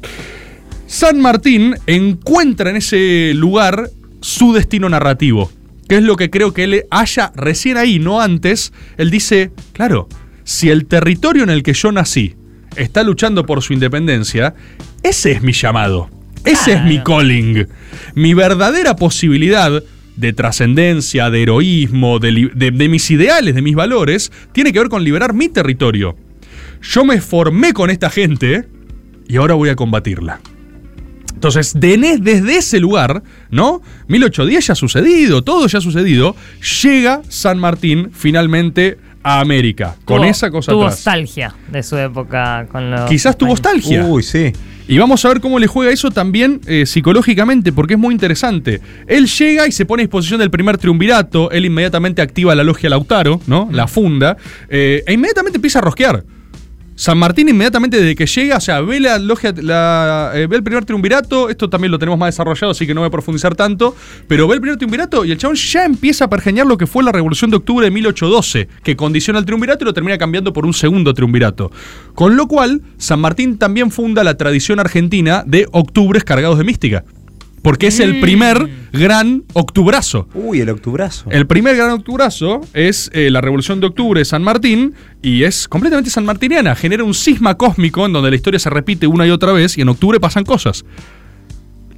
San 0.85 1.19
Martín 1.19 1.75
encuentra 1.87 2.69
en 2.69 2.75
ese 2.75 3.33
lugar 3.35 3.89
su 4.21 4.53
destino 4.53 4.87
narrativo, 4.89 5.51
que 5.89 5.97
es 5.97 6.03
lo 6.03 6.15
que 6.15 6.29
creo 6.29 6.53
que 6.53 6.63
él 6.63 6.83
haya 6.91 7.31
recién 7.35 7.75
ahí, 7.77 7.99
no 7.99 8.21
antes. 8.21 8.71
Él 8.97 9.09
dice, 9.11 9.51
claro, 9.73 10.07
si 10.43 10.69
el 10.69 10.85
territorio 10.85 11.43
en 11.43 11.49
el 11.49 11.63
que 11.63 11.73
yo 11.73 11.91
nací 11.91 12.35
está 12.75 13.03
luchando 13.03 13.45
por 13.45 13.61
su 13.61 13.73
independencia, 13.73 14.53
ese 15.03 15.31
es 15.33 15.41
mi 15.41 15.51
llamado, 15.51 16.09
ese 16.45 16.73
es 16.73 16.83
mi 16.83 17.03
calling, 17.03 17.67
mi 18.15 18.33
verdadera 18.33 18.95
posibilidad 18.95 19.83
de 20.15 20.33
trascendencia, 20.33 21.29
de 21.29 21.41
heroísmo, 21.43 22.19
de- 22.19 22.51
de 22.53 22.89
mis 22.89 23.09
ideales, 23.09 23.55
de 23.55 23.61
mis 23.61 23.75
valores, 23.75 24.31
tiene 24.51 24.71
que 24.73 24.79
ver 24.79 24.89
con 24.89 25.03
liberar 25.03 25.33
mi 25.33 25.49
territorio. 25.49 26.15
Yo 26.81 27.03
me 27.05 27.19
formé 27.21 27.73
con 27.73 27.89
esta 27.89 28.09
gente 28.09 28.67
y 29.27 29.37
ahora 29.37 29.53
voy 29.55 29.69
a 29.69 29.75
combatirla. 29.75 30.39
Entonces, 31.39 31.71
desde 31.73 32.57
ese 32.57 32.81
lugar, 32.81 33.23
¿no? 33.49 33.81
1810 34.09 34.67
ya 34.67 34.73
ha 34.73 34.75
sucedido, 34.75 35.41
todo 35.41 35.67
ya 35.67 35.77
ha 35.77 35.81
sucedido. 35.81 36.35
Llega 36.83 37.21
San 37.29 37.57
Martín 37.59 38.09
finalmente 38.13 38.97
a 39.23 39.39
América. 39.39 39.95
Con 40.03 40.17
Tuvo- 40.21 40.29
esa 40.29 40.51
cosa 40.51 40.73
Tuvo 40.73 40.83
atrás. 40.83 40.97
nostalgia 40.97 41.55
de 41.71 41.81
su 41.81 41.95
época 41.95 42.67
con 42.69 42.91
los. 42.91 43.09
Quizás 43.09 43.37
tuvo 43.37 43.51
nostalgia. 43.51 44.03
Uy, 44.03 44.21
sí. 44.21 44.51
Y 44.89 44.97
vamos 44.97 45.23
a 45.23 45.29
ver 45.29 45.39
cómo 45.39 45.59
le 45.59 45.67
juega 45.67 45.93
eso 45.93 46.11
también 46.11 46.59
eh, 46.67 46.85
psicológicamente, 46.85 47.71
porque 47.71 47.93
es 47.93 47.99
muy 47.99 48.13
interesante. 48.13 48.81
Él 49.07 49.27
llega 49.27 49.65
y 49.65 49.71
se 49.71 49.85
pone 49.85 50.01
a 50.01 50.05
disposición 50.05 50.39
del 50.41 50.51
primer 50.51 50.77
triunvirato, 50.77 51.51
él 51.51 51.63
inmediatamente 51.63 52.21
activa 52.21 52.53
la 52.53 52.63
logia 52.65 52.89
Lautaro, 52.89 53.39
¿no? 53.47 53.69
La 53.71 53.87
funda, 53.87 54.35
eh, 54.67 55.03
e 55.07 55.13
inmediatamente 55.13 55.57
empieza 55.57 55.79
a 55.79 55.83
rosquear. 55.83 56.25
San 56.99 57.17
Martín 57.17 57.47
inmediatamente 57.47 57.95
desde 57.95 58.13
que 58.13 58.25
llega, 58.25 58.57
o 58.57 58.59
sea, 58.59 58.81
ve 58.81 58.99
la 58.99 59.17
logia, 59.19 59.53
eh, 59.55 60.47
el 60.51 60.63
primer 60.63 60.83
triunvirato, 60.83 61.47
esto 61.47 61.69
también 61.69 61.93
lo 61.93 61.97
tenemos 61.97 62.19
más 62.19 62.27
desarrollado, 62.27 62.71
así 62.71 62.85
que 62.85 62.93
no 62.93 62.99
voy 62.99 63.07
a 63.07 63.09
profundizar 63.09 63.55
tanto, 63.55 63.95
pero 64.27 64.49
ve 64.49 64.55
el 64.55 64.59
primer 64.59 64.77
triunvirato 64.77 65.23
y 65.23 65.31
el 65.31 65.37
chabón 65.37 65.55
ya 65.55 65.85
empieza 65.85 66.25
a 66.25 66.29
pergeñar 66.29 66.67
lo 66.67 66.77
que 66.77 66.87
fue 66.87 67.01
la 67.05 67.13
Revolución 67.13 67.51
de 67.51 67.55
Octubre 67.55 67.85
de 67.85 67.91
1812, 67.91 68.67
que 68.83 68.97
condiciona 68.97 69.39
el 69.39 69.45
triunvirato 69.45 69.85
y 69.85 69.87
lo 69.87 69.93
termina 69.93 70.17
cambiando 70.17 70.51
por 70.51 70.65
un 70.65 70.73
segundo 70.73 71.13
triunvirato. 71.13 71.71
Con 72.15 72.35
lo 72.35 72.49
cual, 72.49 72.81
San 72.97 73.21
Martín 73.21 73.57
también 73.57 73.91
funda 73.91 74.25
la 74.25 74.35
tradición 74.35 74.81
argentina 74.81 75.45
de 75.47 75.69
octubres 75.71 76.25
cargados 76.25 76.57
de 76.57 76.65
mística. 76.65 77.05
Porque 77.61 77.87
es 77.87 77.99
el 77.99 78.19
primer 78.19 78.69
gran 78.91 79.43
octubrazo. 79.53 80.27
Uy, 80.33 80.61
el 80.61 80.69
octubrazo. 80.69 81.29
El 81.29 81.47
primer 81.47 81.75
gran 81.75 81.91
octubrazo 81.91 82.61
es 82.73 83.09
eh, 83.13 83.29
la 83.29 83.41
Revolución 83.41 83.79
de 83.79 83.87
Octubre 83.87 84.19
de 84.19 84.25
San 84.25 84.43
Martín 84.43 84.93
y 85.21 85.43
es 85.43 85.67
completamente 85.67 86.09
sanmartiniana. 86.09 86.75
Genera 86.75 87.03
un 87.03 87.13
cisma 87.13 87.55
cósmico 87.55 88.05
en 88.05 88.13
donde 88.13 88.29
la 88.29 88.35
historia 88.35 88.59
se 88.59 88.69
repite 88.69 89.07
una 89.07 89.27
y 89.27 89.31
otra 89.31 89.51
vez 89.51 89.77
y 89.77 89.81
en 89.81 89.89
octubre 89.89 90.19
pasan 90.19 90.43
cosas. 90.43 90.85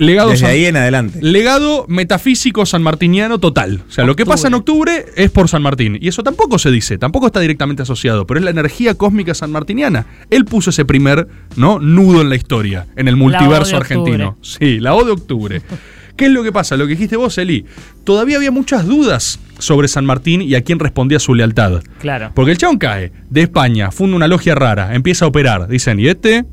Legado, 0.06 0.32
Desde 0.32 0.42
san- 0.46 0.50
ahí 0.52 0.66
en 0.66 0.76
adelante. 0.78 1.20
legado 1.22 1.86
metafísico 1.88 2.66
sanmartiniano 2.66 3.40
total. 3.40 3.84
O 3.88 3.92
sea, 3.92 4.04
lo 4.04 4.16
que 4.16 4.26
pasa 4.26 4.48
en 4.48 4.56
octubre 4.56 5.06
es 5.16 5.30
por 5.30 5.48
San 5.48 5.62
Martín. 5.62 5.98
Y 6.02 6.08
eso 6.08 6.24
tampoco 6.24 6.58
se 6.58 6.72
dice, 6.72 6.98
tampoco 6.98 7.28
está 7.28 7.40
directamente 7.40 7.84
asociado, 7.84 8.26
pero 8.26 8.40
es 8.40 8.44
la 8.44 8.50
energía 8.52 8.96
cósmica 8.96 9.34
sanmartiniana. 9.36 10.08
Él 10.32 10.46
puso 10.46 10.72
ese 10.72 10.86
primer 10.86 11.28
¿no? 11.56 11.80
nudo 11.80 12.22
en 12.22 12.30
la 12.30 12.36
historia, 12.36 12.88
en 12.96 13.08
el 13.08 13.16
multiverso 13.16 13.78
octubre. 13.78 13.78
argentino. 13.78 14.38
Sí, 14.42 14.80
la 14.80 14.96
O 14.96 15.06
de 15.06 15.12
octubre. 15.12 15.62
¿Qué 16.18 16.26
es 16.26 16.32
lo 16.32 16.44
que 16.44 16.52
pasa? 16.52 16.76
Lo 16.78 16.86
que 16.86 16.92
dijiste 16.92 17.16
vos, 17.16 17.38
Eli. 17.38 17.66
Todavía 18.04 18.38
había 18.38 18.52
muchas 18.52 18.86
dudas 18.86 19.40
sobre 19.60 19.88
San 19.88 20.06
Martín 20.06 20.42
y 20.42 20.56
a 20.56 20.62
quién 20.64 20.78
respondía 20.80 21.20
su 21.20 21.34
lealtad. 21.36 21.82
Claro. 22.00 22.32
Porque 22.36 22.52
el 22.52 22.58
chabón 22.58 22.78
cae 22.80 23.12
de 23.30 23.42
España, 23.44 23.92
funda 23.92 24.18
una 24.18 24.28
logia 24.28 24.54
rara, 24.56 24.94
empieza 24.94 25.26
a 25.26 25.28
operar. 25.30 25.68
Dicen, 25.68 26.00
¿y 26.00 26.08
este? 26.08 26.46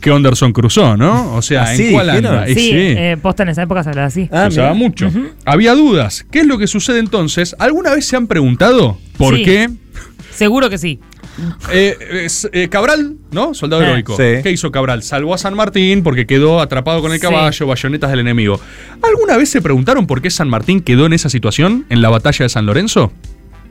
Que 0.00 0.10
Anderson 0.10 0.52
cruzó, 0.52 0.96
¿no? 0.96 1.34
O 1.34 1.42
sea, 1.42 1.64
¿Ah, 1.64 1.72
¿en 1.72 1.76
sí? 1.76 1.90
cuál 1.92 2.10
anda? 2.10 2.46
Sí, 2.46 2.54
sí. 2.54 2.70
eh, 2.72 3.16
posta 3.20 3.42
en 3.42 3.50
esa 3.50 3.62
época 3.62 3.82
se 3.82 3.90
hablaba 3.90 4.06
así. 4.08 4.28
Ah, 4.32 4.44
Se 4.44 4.48
usaba 4.60 4.74
mucho. 4.74 5.10
Había 5.44 5.74
dudas. 5.74 6.24
¿Qué 6.30 6.40
es 6.40 6.46
lo 6.46 6.56
que 6.58 6.66
sucede 6.66 6.98
entonces? 7.00 7.54
¿Alguna 7.58 7.90
vez 7.94 8.06
se 8.06 8.16
han 8.16 8.26
preguntado 8.26 8.98
por 9.18 9.36
Sí. 9.36 9.44
qué 9.44 9.70
Seguro 10.32 10.70
que 10.70 10.78
sí. 10.78 11.00
eh, 11.72 12.26
eh, 12.52 12.68
Cabral, 12.70 13.16
¿no? 13.30 13.52
Soldado 13.54 13.82
Ah. 13.82 13.86
heroico. 13.88 14.16
Sí. 14.16 14.42
¿Qué 14.42 14.50
hizo 14.50 14.70
Cabral? 14.70 15.02
Salvó 15.02 15.34
a 15.34 15.38
San 15.38 15.54
Martín 15.54 16.02
porque 16.02 16.26
quedó 16.26 16.60
atrapado 16.60 17.02
con 17.02 17.12
el 17.12 17.18
Sí. 17.18 17.26
caballo, 17.26 17.66
bayonetas 17.66 18.10
del 18.10 18.20
enemigo. 18.20 18.58
¿Alguna 19.02 19.36
vez 19.36 19.50
se 19.50 19.60
preguntaron 19.60 20.06
por 20.06 20.22
qué 20.22 20.30
San 20.30 20.48
Martín 20.48 20.80
quedó 20.80 21.06
en 21.06 21.12
esa 21.12 21.28
situación 21.28 21.84
en 21.90 22.00
la 22.02 22.08
batalla 22.08 22.44
de 22.44 22.48
San 22.48 22.64
Lorenzo? 22.66 23.12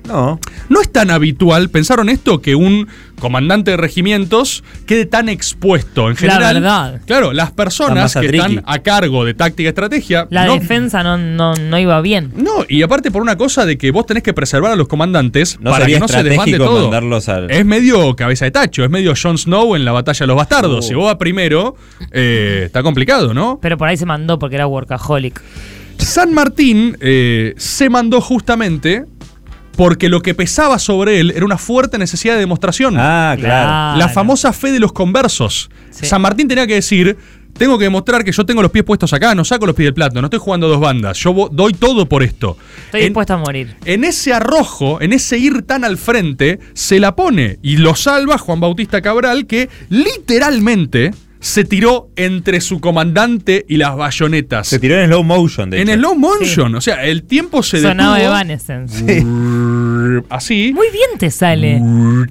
No. 0.09 0.39
No 0.69 0.81
es 0.81 0.91
tan 0.91 1.09
habitual, 1.11 1.69
pensaron 1.69 2.09
esto, 2.09 2.41
que 2.41 2.55
un 2.55 2.87
comandante 3.19 3.71
de 3.71 3.77
regimientos 3.77 4.63
quede 4.85 5.05
tan 5.05 5.27
expuesto. 5.29 6.03
En 6.09 6.13
La 6.15 6.19
general, 6.19 6.53
verdad. 6.55 7.01
claro, 7.05 7.33
las 7.33 7.51
personas 7.51 8.13
que 8.15 8.25
están 8.27 8.63
a 8.65 8.79
cargo 8.79 9.25
de 9.25 9.33
táctica 9.33 9.63
y 9.63 9.67
estrategia. 9.67 10.27
La 10.29 10.45
no- 10.45 10.53
defensa 10.53 11.03
no, 11.03 11.17
no, 11.17 11.53
no 11.53 11.77
iba 11.79 11.99
bien. 12.01 12.31
No, 12.35 12.65
y 12.67 12.81
aparte 12.81 13.11
por 13.11 13.21
una 13.21 13.35
cosa 13.37 13.65
de 13.65 13.77
que 13.77 13.91
vos 13.91 14.05
tenés 14.05 14.23
que 14.23 14.33
preservar 14.33 14.71
a 14.71 14.75
los 14.75 14.87
comandantes 14.87 15.59
No 15.59 15.71
para 15.71 15.85
que 15.85 15.99
no 15.99 16.07
se 16.07 16.23
desbande 16.23 16.57
todo. 16.57 16.83
mandarlos 16.83 17.27
al- 17.29 17.51
Es 17.51 17.65
medio 17.65 18.15
cabeza 18.15 18.45
de 18.45 18.51
tacho, 18.51 18.83
es 18.83 18.89
medio 18.89 19.13
Jon 19.21 19.37
Snow 19.37 19.75
en 19.75 19.83
la 19.85 19.91
batalla 19.91 20.19
de 20.19 20.27
los 20.27 20.37
bastardos. 20.37 20.85
Uh. 20.85 20.87
Si 20.87 20.93
vos 20.93 21.05
vas 21.05 21.15
primero, 21.17 21.75
eh, 22.11 22.63
está 22.65 22.81
complicado, 22.83 23.33
¿no? 23.33 23.59
Pero 23.61 23.77
por 23.77 23.87
ahí 23.89 23.97
se 23.97 24.05
mandó 24.05 24.39
porque 24.39 24.55
era 24.55 24.65
workaholic. 24.65 25.41
San 25.97 26.33
Martín 26.33 26.95
eh, 27.01 27.53
se 27.57 27.89
mandó 27.89 28.21
justamente 28.21 29.03
porque 29.79 30.09
lo 30.09 30.21
que 30.21 30.33
pesaba 30.35 30.77
sobre 30.77 31.21
él 31.21 31.31
era 31.33 31.45
una 31.45 31.57
fuerte 31.57 31.97
necesidad 31.97 32.33
de 32.33 32.41
demostración. 32.41 32.95
Ah, 32.97 33.33
claro. 33.39 33.97
La 33.97 34.09
famosa 34.09 34.51
fe 34.51 34.73
de 34.73 34.79
los 34.81 34.91
conversos. 34.91 35.69
Sí. 35.89 36.05
San 36.05 36.21
Martín 36.21 36.49
tenía 36.49 36.67
que 36.67 36.73
decir, 36.73 37.15
tengo 37.57 37.77
que 37.77 37.85
demostrar 37.85 38.25
que 38.25 38.33
yo 38.33 38.45
tengo 38.45 38.61
los 38.61 38.71
pies 38.71 38.83
puestos 38.83 39.13
acá, 39.13 39.33
no 39.35 39.45
saco 39.45 39.65
los 39.65 39.73
pies 39.77 39.85
del 39.87 39.93
plato, 39.93 40.19
no 40.19 40.27
estoy 40.27 40.39
jugando 40.41 40.67
dos 40.67 40.81
bandas, 40.81 41.17
yo 41.19 41.47
doy 41.49 41.71
todo 41.71 42.05
por 42.09 42.23
esto. 42.23 42.57
Estoy 42.87 42.99
En- 43.03 43.07
dispuesto 43.07 43.35
a 43.35 43.37
morir. 43.37 43.77
en 43.85 44.03
ese 44.03 44.33
arrojo, 44.33 44.99
en 45.01 45.13
ese 45.13 45.37
ir 45.37 45.61
tan 45.61 45.85
al 45.85 45.97
frente, 45.97 46.59
se 46.73 46.99
la 46.99 47.15
pone 47.15 47.59
y 47.61 47.77
lo 47.77 47.95
salva 47.95 48.37
Juan 48.37 48.59
Bautista 48.59 49.01
Cabral, 49.01 49.47
que 49.47 49.69
literalmente 49.89 51.11
se 51.41 51.63
tiró 51.63 52.09
entre 52.15 52.59
su 52.61 52.79
comandante 52.81 53.65
y 53.67 53.77
las 53.77 53.95
bayonetas. 53.95 54.67
Se 54.67 54.77
tiró 54.79 54.99
en 54.99 55.07
slow 55.07 55.23
motion, 55.23 55.69
de 55.69 55.81
en 55.81 55.89
hecho. 55.89 55.99
slow 55.99 56.15
motion, 56.15 56.75
o 56.75 56.81
sea, 56.81 57.05
el 57.05 57.23
tiempo 57.23 57.63
se 57.63 57.81
Sonaba 57.81 58.17
detuvo 58.17 58.33
Evanescence. 58.35 59.25
así. 60.29 60.71
Muy 60.73 60.87
bien 60.91 61.09
te 61.17 61.31
sale. 61.31 61.81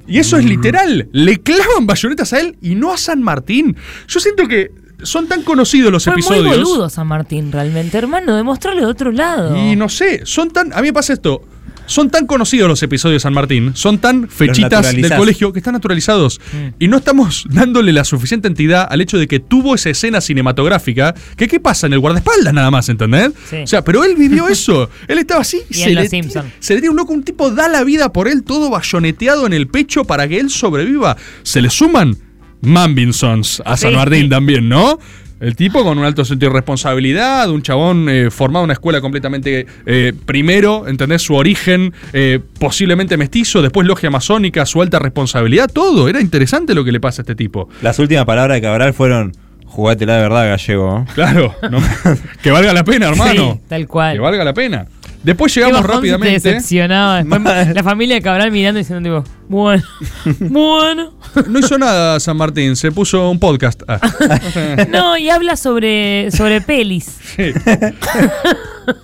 Y 0.06 0.18
eso 0.18 0.36
es 0.36 0.44
literal. 0.44 1.08
Le 1.12 1.38
clavan 1.38 1.86
bayonetas 1.86 2.32
a 2.32 2.40
él 2.40 2.56
y 2.60 2.74
no 2.74 2.92
a 2.92 2.96
San 2.96 3.22
Martín. 3.22 3.76
Yo 4.06 4.20
siento 4.20 4.46
que 4.46 4.70
son 5.02 5.28
tan 5.28 5.42
conocidos 5.42 5.92
los 5.92 6.04
Fue 6.04 6.12
muy 6.14 6.22
episodios. 6.22 6.56
boludo 6.56 6.90
San 6.90 7.06
Martín, 7.06 7.52
realmente, 7.52 7.96
hermano. 7.96 8.36
Demostrarle 8.36 8.80
de 8.80 8.86
otro 8.86 9.12
lado. 9.12 9.56
Y 9.56 9.76
no 9.76 9.88
sé, 9.88 10.22
son 10.24 10.50
tan. 10.50 10.72
A 10.72 10.76
mí 10.82 10.88
me 10.88 10.92
pasa 10.92 11.12
esto. 11.12 11.42
Son 11.88 12.11
tan 12.11 12.26
conocidos 12.26 12.68
los 12.68 12.83
episodios 12.83 13.21
de 13.21 13.25
San 13.25 13.33
Martín, 13.35 13.73
son 13.75 13.99
tan 13.99 14.28
fechitas 14.28 14.95
del 14.95 15.09
colegio 15.16 15.52
que 15.52 15.59
están 15.59 15.73
naturalizados. 15.75 16.40
Mm. 16.52 16.66
Y 16.85 16.88
no 16.88 16.99
estamos 16.99 17.45
dándole 17.50 17.92
la 17.92 18.04
suficiente 18.04 18.47
entidad 18.47 18.87
al 18.88 19.00
hecho 19.00 19.18
de 19.18 19.26
que 19.26 19.40
tuvo 19.40 19.75
esa 19.75 19.90
escena 19.90 20.21
cinematográfica. 20.21 21.14
Que 21.37 21.49
qué 21.49 21.59
pasa 21.59 21.87
en 21.88 21.95
el 21.95 21.99
guardaespaldas 21.99 22.54
nada 22.54 22.71
más, 22.71 22.88
¿entendés? 22.88 23.33
Sí. 23.50 23.57
O 23.57 23.66
sea, 23.66 23.83
pero 23.83 24.04
él 24.04 24.14
vivió 24.16 24.49
eso. 24.50 24.88
Él 25.09 25.18
estaba 25.18 25.40
así 25.40 25.62
y, 25.71 25.75
Y 25.75 25.80
se, 25.83 25.88
en 25.88 25.95
le 25.97 26.09
tira, 26.09 26.23
Simpson. 26.23 26.52
se 26.61 26.75
le 26.75 26.80
tira 26.80 26.90
un 26.92 26.97
loco, 26.97 27.12
un 27.12 27.25
tipo 27.25 27.50
da 27.50 27.68
la 27.68 27.83
vida 27.85 28.12
por 28.12 28.28
él, 28.28 28.45
todo 28.45 28.71
bayoneteado 28.71 29.47
en 29.47 29.52
el 29.54 29.66
pecho 29.66 30.04
para 30.04 30.28
que 30.28 30.38
él 30.38 30.50
sobreviva. 30.50 31.16
Se 31.42 31.61
le 31.61 31.71
suman 31.71 32.16
Mambinsons 32.61 33.62
a 33.64 33.76
San 33.76 33.90
Sí. 33.90 33.97
Martín 33.97 34.28
también, 34.28 34.68
¿no? 34.68 34.99
El 35.40 35.54
tipo 35.54 35.85
con 35.85 35.99
un 35.99 36.04
alto 36.04 36.25
sentido 36.25 36.50
de 36.50 36.57
responsabilidad, 36.59 37.49
un 37.50 37.62
chabón 37.62 38.09
eh, 38.09 38.30
formado 38.30 38.64
en 38.64 38.66
una 38.66 38.73
escuela 38.73 39.00
completamente 39.00 39.66
eh, 39.87 40.12
primero, 40.26 40.88
¿entendés? 40.88 41.23
Su 41.23 41.35
origen 41.35 41.92
eh, 42.12 42.40
posiblemente 42.59 43.16
mestizo, 43.16 43.62
después 43.62 43.87
logia 43.87 44.11
masónica, 44.11 44.66
su 44.66 44.83
alta 44.83 44.99
responsabilidad, 44.99 45.71
todo. 45.73 46.09
Era 46.09 46.21
interesante 46.21 46.75
lo 46.75 46.85
que 46.85 46.90
le 46.92 46.99
pasa 47.00 47.21
a 47.21 47.25
este 47.25 47.35
tipo. 47.37 47.68
Las 47.83 47.99
últimas 48.00 48.25
palabras 48.25 48.57
de 48.57 48.62
Cabral 48.62 48.95
fueron: 48.95 49.33
Jugátela 49.64 50.16
de 50.16 50.23
verdad, 50.23 50.49
gallego. 50.49 51.04
Claro, 51.14 51.54
no- 51.71 51.78
que 52.42 52.50
valga 52.50 52.73
la 52.73 52.83
pena, 52.85 53.09
hermano. 53.09 53.54
Sí, 53.54 53.61
tal 53.68 53.87
cual. 53.87 54.14
Que 54.14 54.21
valga 54.21 54.45
la 54.45 54.54
pena. 54.54 54.87
Después 55.22 55.54
llegamos 55.54 55.82
rápidamente. 55.84 56.48
decepcionaba. 56.50 57.22
La 57.22 57.82
familia 57.82 58.16
de 58.16 58.22
Cabral 58.22 58.50
mirando 58.52 58.78
y 58.78 58.82
diciendo 58.82 59.22
tipo, 59.22 59.38
bueno, 59.48 59.82
bueno. 60.40 61.12
No 61.48 61.58
hizo 61.58 61.78
nada 61.78 62.20
San 62.20 62.37
Martín, 62.37 62.76
se 62.76 62.92
puso 62.92 63.30
un 63.30 63.38
podcast. 63.38 63.82
Ah. 63.88 64.00
No, 64.88 65.16
y 65.16 65.28
habla 65.30 65.56
sobre, 65.56 66.30
sobre 66.30 66.60
pelis. 66.60 67.18
Sí. 67.37 67.52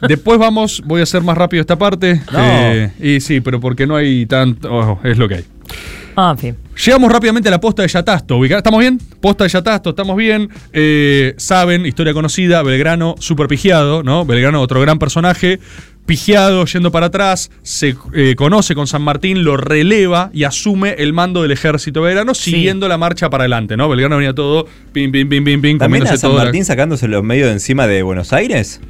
Después 0.09 0.39
vamos, 0.39 0.83
voy 0.87 1.01
a 1.01 1.03
hacer 1.05 1.23
más 1.23 1.37
rápido 1.37 1.61
esta 1.61 1.77
parte. 1.77 2.21
No. 2.33 2.39
Eh, 2.41 2.91
y 3.01 3.21
sí, 3.21 3.41
pero 3.41 3.61
porque 3.61 3.87
no 3.87 3.97
hay 3.97 4.25
tanto. 4.27 4.69
oh, 4.73 5.01
es 5.05 5.19
lo 5.19 5.29
que 5.29 5.35
hay. 5.37 5.45
Ah, 6.17 6.31
en 6.33 6.39
fin. 6.39 6.57
Llegamos 6.85 7.11
rápidamente 7.11 7.49
a 7.49 7.53
la 7.53 7.61
posta 7.61 7.83
de 7.83 7.89
Yatasto. 7.89 8.43
¿Estamos 8.45 8.81
bien? 8.81 8.99
Posta 9.21 9.45
de 9.45 9.51
Yatasto, 9.51 9.91
estamos 9.91 10.17
bien. 10.17 10.49
Eh, 10.73 11.35
saben, 11.37 11.87
historia 11.87 12.13
conocida, 12.13 12.63
Belgrano 12.63 13.15
super 13.19 13.47
pigiado, 13.47 14.03
¿no? 14.03 14.25
Belgrano, 14.25 14.61
otro 14.61 14.81
gran 14.81 14.99
personaje. 14.99 15.61
Pigiado, 16.07 16.67
yendo 16.67 16.93
para 16.93 17.07
atrás, 17.07 17.51
se 17.63 17.97
eh, 18.13 18.35
conoce 18.37 18.75
con 18.75 18.87
San 18.87 19.01
Martín, 19.03 19.43
lo 19.43 19.57
releva 19.57 20.31
y 20.35 20.45
asume 20.45 20.97
el 20.99 21.15
mando 21.15 21.41
del 21.41 21.51
ejército 21.51 22.03
belgrano, 22.03 22.35
siguiendo 22.35 22.89
la 22.89 22.99
marcha 22.99 23.31
para 23.31 23.45
adelante, 23.45 23.77
¿no? 23.79 23.89
Belgrano 23.89 24.17
venía 24.19 24.35
todo, 24.35 24.67
pim, 24.93 25.11
pim, 25.11 25.29
pim, 25.29 25.45
pim, 25.45 25.63
pim, 25.63 25.79
¿También 25.79 26.03
a 26.05 26.09
San 26.17 26.21
todo. 26.31 26.37
la- 26.39 26.45
Martín 26.45 26.65
sacándose 26.67 27.09
los 27.09 27.25
medios 27.25 27.47
de 27.47 27.53
encima 27.55 27.87
de 27.87 28.03
Buenos 28.03 28.35
Aires? 28.35 28.81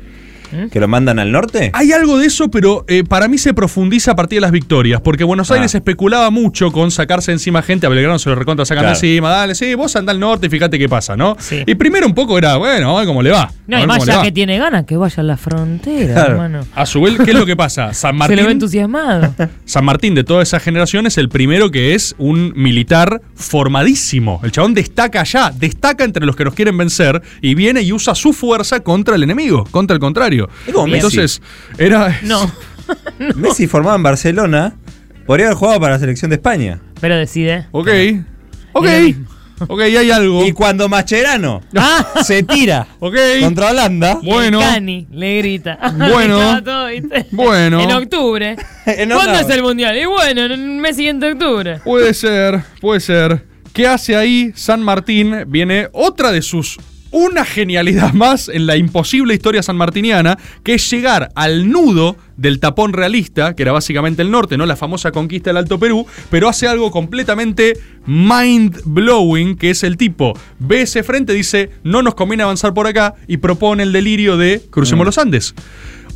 ¿Mm? 0.55 0.69
¿Que 0.71 0.81
lo 0.81 0.89
mandan 0.89 1.19
al 1.19 1.33
norte? 1.33 1.71
Hay 1.75 1.93
algo 1.93 2.19
de 2.19 2.27
eso, 2.27 2.51
pero 2.51 2.85
eh, 2.89 3.05
para 3.05 3.29
mí 3.29 3.39
se 3.39 3.55
profundiza 3.55 4.13
a 4.13 4.17
partir 4.17 4.37
de 4.39 4.41
las 4.43 4.53
victorias, 4.53 5.01
porque 5.01 5.25
Buenos 5.25 5.51
Ah. 5.51 5.55
Aires 5.55 5.75
especulaba 5.75 6.31
mucho 6.31 6.71
con 6.73 6.91
sacarse 6.91 7.33
encima 7.33 7.63
gente, 7.63 7.87
a 7.87 7.89
Belgrano 7.89 8.19
se 8.19 8.29
lo 8.31 8.37
recontra 8.37 8.65
sacan 8.65 8.85
Claro. 8.85 8.97
encima, 8.97 9.31
dale, 9.31 9.55
sí, 9.55 9.75
vos 9.75 9.95
andá 9.97 10.13
al 10.13 10.21
norte 10.21 10.47
y 10.47 10.51
fíjate 10.51 10.79
qué 10.79 10.89
pasa, 10.89 11.17
¿no? 11.17 11.37
Sí. 11.39 11.63
Y 11.67 11.75
primero 11.75 12.07
un 12.07 12.15
poco 12.15 12.37
era, 12.39 12.57
bueno, 12.57 12.97
a 12.97 12.99
ver 13.01 13.07
cómo 13.07 13.23
le 13.23 13.31
va. 13.31 13.51
No, 13.67 13.83
y 13.83 13.87
más 13.87 14.05
ya 14.05 14.23
que 14.23 14.33
tiene 14.33 14.59
ganas, 14.59 14.85
que 14.85 14.97
vaya 14.97 15.21
a 15.21 15.23
la 15.25 15.37
frontera, 15.37 16.15
Claro. 16.15 16.31
hermano. 16.33 16.61
A 16.75 16.87
su 16.87 17.01
vez, 17.01 17.17
¿qué 17.25 17.31
es 17.33 17.39
lo 17.39 17.47
que 17.47 17.57
pasa? 17.57 17.93
San 17.95 18.13
Se 18.13 18.23
lo 18.23 18.29
ve 18.29 18.37
Martín, 18.37 18.51
entusiasmado. 18.51 19.35
San 19.65 19.85
Martín 19.85 20.15
de 20.15 20.25
toda 20.25 20.43
esa 20.43 20.61
generación 20.61 21.07
es 21.07 21.19
el 21.19 21.29
primero 21.29 21.71
que 21.71 21.95
es 21.95 22.15
un 22.19 22.53
militar 22.57 23.21
formadísimo. 23.35 24.41
El 24.45 24.53
chabón 24.53 24.75
destaca 24.75 25.23
allá, 25.23 25.51
destaca 25.59 26.05
entre 26.05 26.27
los 26.27 26.37
que 26.37 26.45
nos 26.45 26.55
quieren 26.55 26.77
vencer 26.77 27.23
y 27.41 27.55
viene 27.55 27.81
y 27.83 27.93
usa 27.93 28.15
su 28.15 28.33
fuerza 28.33 28.81
contra 28.81 29.17
el 29.17 29.23
enemigo, 29.23 29.65
contra 29.71 29.95
el 29.95 30.01
contrario. 30.01 30.44
Es 30.67 30.73
como 30.73 30.87
Messi. 30.87 30.97
Entonces, 31.19 31.43
era... 31.79 32.21
No, 32.23 32.51
Messi 33.37 33.67
formado 33.67 33.97
en 33.97 34.03
Barcelona 34.03 34.75
podría 35.27 35.47
haber 35.47 35.57
jugado 35.59 35.81
para 35.81 35.95
la 35.95 35.99
selección 35.99 36.29
de 36.31 36.37
España. 36.37 36.81
pero 37.01 37.17
decide. 37.17 37.67
Ok, 37.71 37.89
ok, 38.73 38.85
lo 38.85 38.91
mismo. 39.01 39.27
ok, 39.69 39.81
hay 39.81 40.11
algo. 40.11 40.45
Y 40.45 40.53
cuando 40.53 40.87
Mascherano 40.89 41.63
Ah, 41.77 42.05
se 42.23 42.43
tira 42.43 42.87
Ok. 42.99 43.17
contra 43.41 43.71
Holanda, 43.71 44.19
Bueno. 44.23 44.61
Cani 44.61 45.07
le 45.13 45.39
grita. 45.39 45.79
Bueno. 45.97 46.39
Estaba 46.39 46.63
todo, 46.63 46.87
¿viste? 46.89 47.27
Bueno. 47.31 47.81
En 47.81 47.93
octubre. 47.93 48.57
En 48.85 49.09
¿Cuándo 49.11 49.39
es 49.39 49.49
el 49.49 49.63
mundial? 49.63 49.97
Y 49.97 50.05
bueno, 50.05 50.45
en 50.45 50.53
el 50.53 50.59
mes 50.61 50.97
siguiente 50.97 51.25
de 51.27 51.33
octubre. 51.33 51.79
Puede 51.85 52.13
ser, 52.13 52.63
puede 52.83 53.01
ser. 53.01 53.45
¿Qué 53.73 53.87
hace 53.89 54.15
ahí 54.15 54.53
San 54.55 54.83
Martín? 54.83 55.45
Viene 55.47 55.89
otra 55.93 56.31
de 56.33 56.43
sus. 56.43 56.79
Una 57.17 57.45
genialidad 57.45 58.13
más 58.13 58.49
en 58.49 58.67
la 58.67 58.77
imposible 58.77 59.35
historia 59.35 59.63
sanmartiniana, 59.63 60.37
que 60.65 60.75
es 60.75 60.91
llegar 60.91 61.29
al 61.37 61.71
nudo 61.71 62.17
del 62.37 62.59
tapón 62.59 62.93
realista, 62.93 63.55
que 63.55 63.63
era 63.63 63.71
básicamente 63.71 64.21
el 64.21 64.33
norte, 64.33 64.57
¿no? 64.57 64.67
La 64.67 64.75
famosa 64.75 65.13
conquista 65.13 65.51
del 65.51 65.59
Alto 65.59 65.79
Perú, 65.79 66.09
pero 66.29 66.49
hace 66.49 66.67
algo 66.67 66.91
completamente 66.91 67.79
mind 68.05 68.81
blowing, 68.85 69.57
que 69.57 69.71
es 69.71 69.85
el 69.85 69.97
tipo, 69.97 70.37
ve 70.59 70.83
ese 70.83 71.05
frente, 71.05 71.33
dice, 71.33 71.71
no 71.85 72.03
nos 72.03 72.17
conviene 72.17 72.43
avanzar 72.43 72.75
por 72.75 72.89
acá, 72.89 73.15
y 73.29 73.37
propone 73.37 73.85
el 73.85 73.93
delirio 73.93 74.37
de 74.37 74.61
crucemos 74.69 75.07
los 75.07 75.17
Andes. 75.17 75.55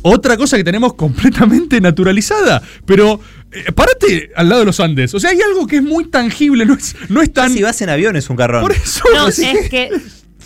Otra 0.01 0.35
cosa 0.35 0.57
que 0.57 0.65
tenemos 0.65 0.95
completamente 0.95 1.79
naturalizada, 1.79 2.61
pero 2.85 3.21
eh, 3.53 3.71
parate 3.71 4.31
al 4.35 4.49
lado 4.49 4.59
de 4.59 4.65
los 4.65 4.81
Andes. 4.81 5.13
O 5.13 5.19
sea, 5.21 5.29
hay 5.29 5.39
algo 5.39 5.65
que 5.65 5.77
es 5.77 5.83
muy 5.83 6.09
tangible, 6.09 6.65
no 6.65 6.73
es, 6.73 6.93
no 7.07 7.21
es 7.21 7.31
tan. 7.31 7.53
Si 7.53 7.61
vas 7.61 7.81
en 7.81 7.87
avión 7.87 8.17
es 8.17 8.29
un 8.29 8.35
carrón. 8.35 8.61
Por 8.61 8.73
eso. 8.73 9.03
No, 9.13 9.25
así 9.27 9.45
es 9.45 9.69
que 9.69 9.89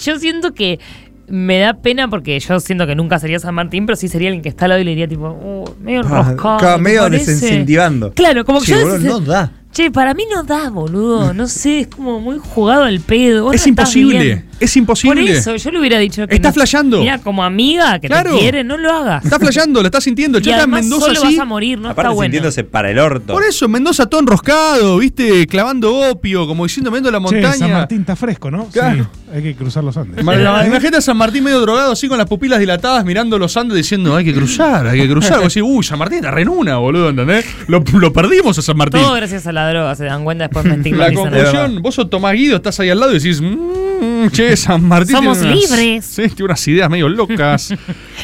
yo 0.02 0.20
siento 0.20 0.54
que 0.54 0.80
me 1.28 1.60
da 1.60 1.74
pena 1.76 2.10
porque 2.10 2.40
yo 2.40 2.60
siento 2.60 2.86
que 2.86 2.96
nunca 2.96 3.18
sería 3.20 3.40
San 3.40 3.56
Martín, 3.56 3.86
pero 3.86 3.96
sí 3.96 4.08
sería 4.08 4.30
alguien 4.30 4.42
que 4.44 4.50
está 4.50 4.66
al 4.66 4.70
lado 4.70 4.82
y 4.82 4.84
le 4.84 4.92
diría 4.92 5.08
tipo, 5.08 5.26
oh, 5.28 5.76
medio 5.80 6.02
Ah, 6.06 6.26
enroscado. 6.30 6.76
¿te 6.76 6.82
medio 6.82 7.10
desincentivando. 7.10 8.12
Claro, 8.14 8.44
como 8.46 8.60
que 8.60 8.66
Che, 8.66 8.80
yo 8.80 8.98
no 9.00 9.20
da. 9.20 9.52
Che, 9.74 9.90
para 9.90 10.14
mí 10.14 10.24
no 10.32 10.44
da, 10.44 10.70
boludo. 10.70 11.34
No 11.34 11.48
sé, 11.48 11.80
es 11.82 11.88
como 11.88 12.20
muy 12.20 12.38
jugado 12.40 12.84
al 12.84 13.00
pedo. 13.00 13.46
Vos 13.46 13.56
Es 13.56 13.66
no 13.66 13.72
estás 13.72 13.96
imposible. 13.96 14.46
Es 14.60 14.78
imposible. 14.78 15.22
Por 15.22 15.30
eso, 15.32 15.56
yo 15.56 15.72
le 15.72 15.80
hubiera 15.80 15.98
dicho 15.98 16.28
que. 16.28 16.36
Está 16.36 16.50
no- 16.50 16.54
flasheando. 16.54 17.00
Mira, 17.00 17.18
como 17.18 17.44
amiga 17.44 18.00
que 18.00 18.08
Claro. 18.08 18.34
te 18.36 18.40
quiere, 18.40 18.64
no 18.64 18.78
lo 18.78 18.92
hagas. 18.94 19.24
Está 19.26 19.40
flasheando, 19.40 19.82
lo 19.82 19.88
está 19.88 20.00
sintiendo. 20.00 20.38
Y 20.44 20.48
en 20.50 20.54
además 20.56 20.82
Mendoza 20.84 21.08
solo 21.08 21.24
así. 21.24 21.36
vas 21.36 21.42
a 21.42 21.46
morir, 21.46 21.80
no 21.80 21.90
Aparte 21.90 22.02
está 22.08 22.14
bueno. 22.16 22.26
sintiéndose 22.32 22.64
para 22.64 22.92
el 22.92 23.00
orto. 23.00 23.34
Por 23.34 23.44
eso, 23.44 23.66
en 23.66 23.72
Mendoza 23.72 24.06
todo 24.06 24.22
enroscado, 24.22 24.98
¿viste? 25.00 25.48
Clavando 25.48 26.12
opio, 26.12 26.46
como 26.48 26.66
diciendo, 26.66 26.92
viendo 26.92 27.10
la 27.10 27.18
Che, 27.18 27.22
montaña. 27.24 27.54
San 27.58 27.72
Martín 27.72 28.02
está 28.02 28.16
fresco, 28.16 28.52
¿no? 28.52 28.66
Claro. 28.68 29.10
Sí, 29.12 29.30
hay 29.36 29.42
que 29.42 29.56
cruzar 29.56 29.84
los 29.84 29.98
Andes. 29.98 30.24
Ma- 30.24 30.36
Imagínate 30.36 30.98
a 30.98 31.02
San 31.02 31.18
Martín 31.18 31.44
medio 31.44 31.60
drogado, 31.62 31.92
así 31.94 32.08
con 32.08 32.20
las 32.20 32.28
pupilas 32.28 32.60
dilatadas, 32.60 33.04
mirando 33.06 33.40
los 33.40 33.58
Andes, 33.58 33.76
diciendo, 33.76 34.16
hay 34.16 34.24
que 34.24 34.34
cruzar, 34.36 34.86
hay 34.88 35.00
que 35.02 35.10
cruzar. 35.10 35.40
Vos 35.42 35.54
decís, 35.54 35.64
uy, 35.66 35.84
San 35.84 35.98
Martín 35.98 36.20
está 36.20 36.30
re 36.32 36.44
en 36.44 36.50
una, 36.50 36.78
boludo, 36.78 37.10
¿entendés? 37.10 37.46
Lo, 37.68 37.84
lo 38.00 38.14
perdimos 38.14 38.56
a 38.60 38.62
San 38.62 38.78
Martín. 38.78 39.02
Todo 39.02 39.14
gracias 39.16 39.48
a 39.48 39.52
la 39.52 39.63
droga, 39.70 39.96
se 39.96 40.06
dan 40.06 40.24
cuenta 40.24 40.46
después 40.46 40.66
me 40.66 40.72
La 40.72 40.78
estigmatizan. 40.78 41.16
conclusión, 41.16 41.82
vos 41.82 41.96
sos 41.96 42.10
Tomás 42.10 42.34
Guido, 42.34 42.58
estás 42.58 42.80
ahí 42.80 42.90
al 42.90 43.00
lado 43.00 43.12
y 43.12 43.16
decís, 43.20 43.42
mmm, 43.42 44.28
che, 44.32 44.56
San 44.58 44.84
Martín. 44.84 45.16
Somos 45.16 45.40
tiene 45.40 45.54
unas- 45.56 45.70
libres. 45.70 46.06
Sí, 46.06 46.22
tiene 46.30 46.46
unas 46.46 46.68
ideas 46.68 46.90
medio 46.90 47.10
locas. 47.10 47.74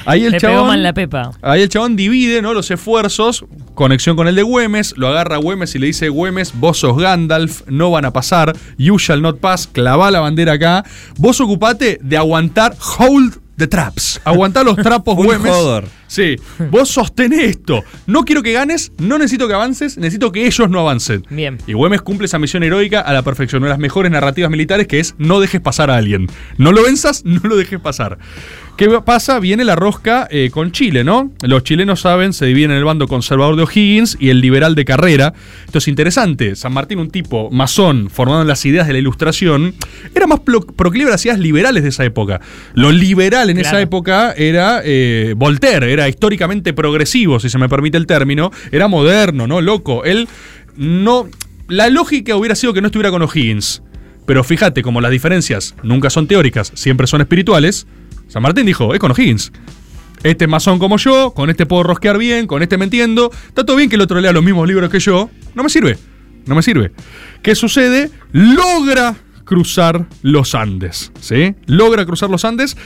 Ahí 0.05 0.25
el 0.25 0.31
Le 0.33 0.39
pegó 0.39 0.53
chabón. 0.53 0.67
mal 0.67 0.83
la 0.83 0.93
pepa. 0.93 1.31
Ahí 1.41 1.61
el 1.61 1.69
chabón 1.69 1.95
divide 1.95 2.41
¿no? 2.41 2.53
los 2.53 2.69
esfuerzos, 2.71 3.45
conexión 3.75 4.15
con 4.15 4.27
el 4.27 4.35
de 4.35 4.43
Güemes, 4.43 4.93
lo 4.97 5.07
agarra 5.07 5.35
a 5.35 5.39
Güemes 5.39 5.75
y 5.75 5.79
le 5.79 5.87
dice, 5.87 6.09
Güemes, 6.09 6.53
vos 6.59 6.79
sos 6.79 6.97
Gandalf, 6.97 7.61
no 7.67 7.91
van 7.91 8.05
a 8.05 8.11
pasar, 8.13 8.55
you 8.77 8.97
shall 8.97 9.21
not 9.21 9.39
pass, 9.39 9.67
clavá 9.67 10.11
la 10.11 10.19
bandera 10.19 10.53
acá, 10.53 10.83
vos 11.17 11.39
ocupate 11.41 11.99
de 12.01 12.17
aguantar, 12.17 12.75
hold 12.97 13.37
the 13.59 13.67
traps, 13.67 14.19
aguantá 14.23 14.63
los 14.63 14.75
trapos 14.77 15.15
Full 15.15 15.25
Güemes. 15.25 15.51
jodor. 15.51 15.85
Sí, 16.07 16.37
vos 16.71 16.89
sostené 16.89 17.45
esto, 17.45 17.83
no 18.07 18.25
quiero 18.25 18.41
que 18.41 18.51
ganes, 18.51 18.91
no 18.97 19.19
necesito 19.19 19.47
que 19.47 19.53
avances, 19.53 19.95
necesito 19.97 20.31
que 20.31 20.47
ellos 20.47 20.67
no 20.67 20.79
avancen. 20.79 21.23
Bien. 21.29 21.59
Y 21.67 21.73
Güemes 21.73 22.01
cumple 22.01 22.25
esa 22.25 22.39
misión 22.39 22.63
heroica 22.63 23.01
a 23.01 23.13
la 23.13 23.21
perfección, 23.21 23.61
una 23.61 23.67
de 23.67 23.73
las 23.73 23.79
mejores 23.79 24.11
narrativas 24.11 24.49
militares 24.49 24.87
que 24.87 24.99
es 24.99 25.13
no 25.19 25.39
dejes 25.39 25.61
pasar 25.61 25.91
a 25.91 25.97
alguien. 25.97 26.25
No 26.57 26.71
lo 26.71 26.81
venzas, 26.83 27.23
no 27.25 27.41
lo 27.43 27.55
dejes 27.57 27.79
pasar. 27.79 28.17
¿Qué 28.79 28.87
pasa? 29.03 29.41
Viene 29.41 29.65
la 29.65 29.75
rosca 29.75 30.25
eh, 30.31 30.51
con 30.53 30.71
Chile, 30.71 31.03
¿no? 31.03 31.33
Los 31.41 31.65
chilenos 31.65 31.99
saben, 31.99 32.31
se 32.31 32.45
dividen 32.45 32.71
en 32.71 32.77
el 32.77 32.85
bando 32.85 33.09
conservador 33.09 33.57
de 33.57 33.63
O'Higgins 33.63 34.15
y 34.21 34.29
el 34.29 34.39
liberal 34.39 34.73
de 34.73 34.85
Carrera. 34.85 35.33
Esto 35.65 35.79
es 35.79 35.89
interesante. 35.89 36.55
San 36.55 36.71
Martín, 36.71 36.97
un 36.99 37.09
tipo 37.09 37.51
masón, 37.51 38.09
formado 38.09 38.41
en 38.41 38.47
las 38.47 38.65
ideas 38.65 38.87
de 38.87 38.93
la 38.93 38.99
ilustración, 38.99 39.73
era 40.15 40.27
más 40.27 40.39
pro- 40.39 40.61
proclive 40.65 41.09
a 41.09 41.11
las 41.11 41.25
ideas 41.25 41.39
liberales 41.39 41.83
de 41.83 41.89
esa 41.89 42.05
época. 42.05 42.39
Lo 42.73 42.93
liberal 42.93 43.49
en 43.49 43.57
esa 43.57 43.81
época 43.81 44.31
era 44.31 44.79
eh, 44.85 45.33
Voltaire, 45.35 45.91
era 45.91 46.07
históricamente 46.07 46.71
progresivo, 46.71 47.41
si 47.41 47.49
se 47.49 47.57
me 47.57 47.67
permite 47.67 47.97
el 47.97 48.07
término, 48.07 48.49
era 48.71 48.87
moderno, 48.87 49.45
¿no? 49.45 49.59
Loco. 49.59 50.05
Él 50.05 50.29
no. 50.77 51.27
La 51.67 51.89
lógica 51.89 52.37
hubiera 52.37 52.55
sido 52.55 52.73
que 52.73 52.79
no 52.79 52.87
estuviera 52.87 53.11
con 53.11 53.23
O'Higgins. 53.23 53.83
Pero 54.25 54.43
fíjate, 54.45 54.83
como 54.83 55.01
las 55.01 55.11
diferencias 55.11 55.75
nunca 55.83 56.09
son 56.09 56.27
teóricas, 56.27 56.71
siempre 56.75 57.07
son 57.07 57.19
espirituales, 57.19 57.87
San 58.29 58.41
Martín 58.41 58.65
dijo, 58.65 58.93
es 58.93 58.99
con 58.99 59.11
O'Higgins. 59.11 59.51
Este 60.23 60.45
es 60.45 60.49
masón 60.49 60.79
como 60.79 60.97
yo, 60.97 61.33
con 61.33 61.49
este 61.49 61.65
puedo 61.65 61.83
rosquear 61.83 62.17
bien, 62.17 62.47
con 62.47 62.61
este 62.63 62.77
me 62.77 62.85
entiendo. 62.85 63.31
Está 63.47 63.65
todo 63.65 63.75
bien 63.77 63.89
que 63.89 63.95
el 63.97 64.01
otro 64.01 64.19
lea 64.21 64.31
los 64.31 64.43
mismos 64.43 64.67
libros 64.67 64.89
que 64.89 64.99
yo. 64.99 65.29
No 65.55 65.63
me 65.63 65.69
sirve. 65.69 65.97
No 66.45 66.55
me 66.55 66.61
sirve. 66.61 66.91
¿Qué 67.41 67.55
sucede? 67.55 68.09
Logra 68.31 69.15
cruzar 69.45 70.05
los 70.21 70.55
Andes. 70.55 71.11
¿Sí? 71.19 71.55
Logra 71.65 72.05
cruzar 72.05 72.29
los 72.29 72.45
Andes. 72.45 72.77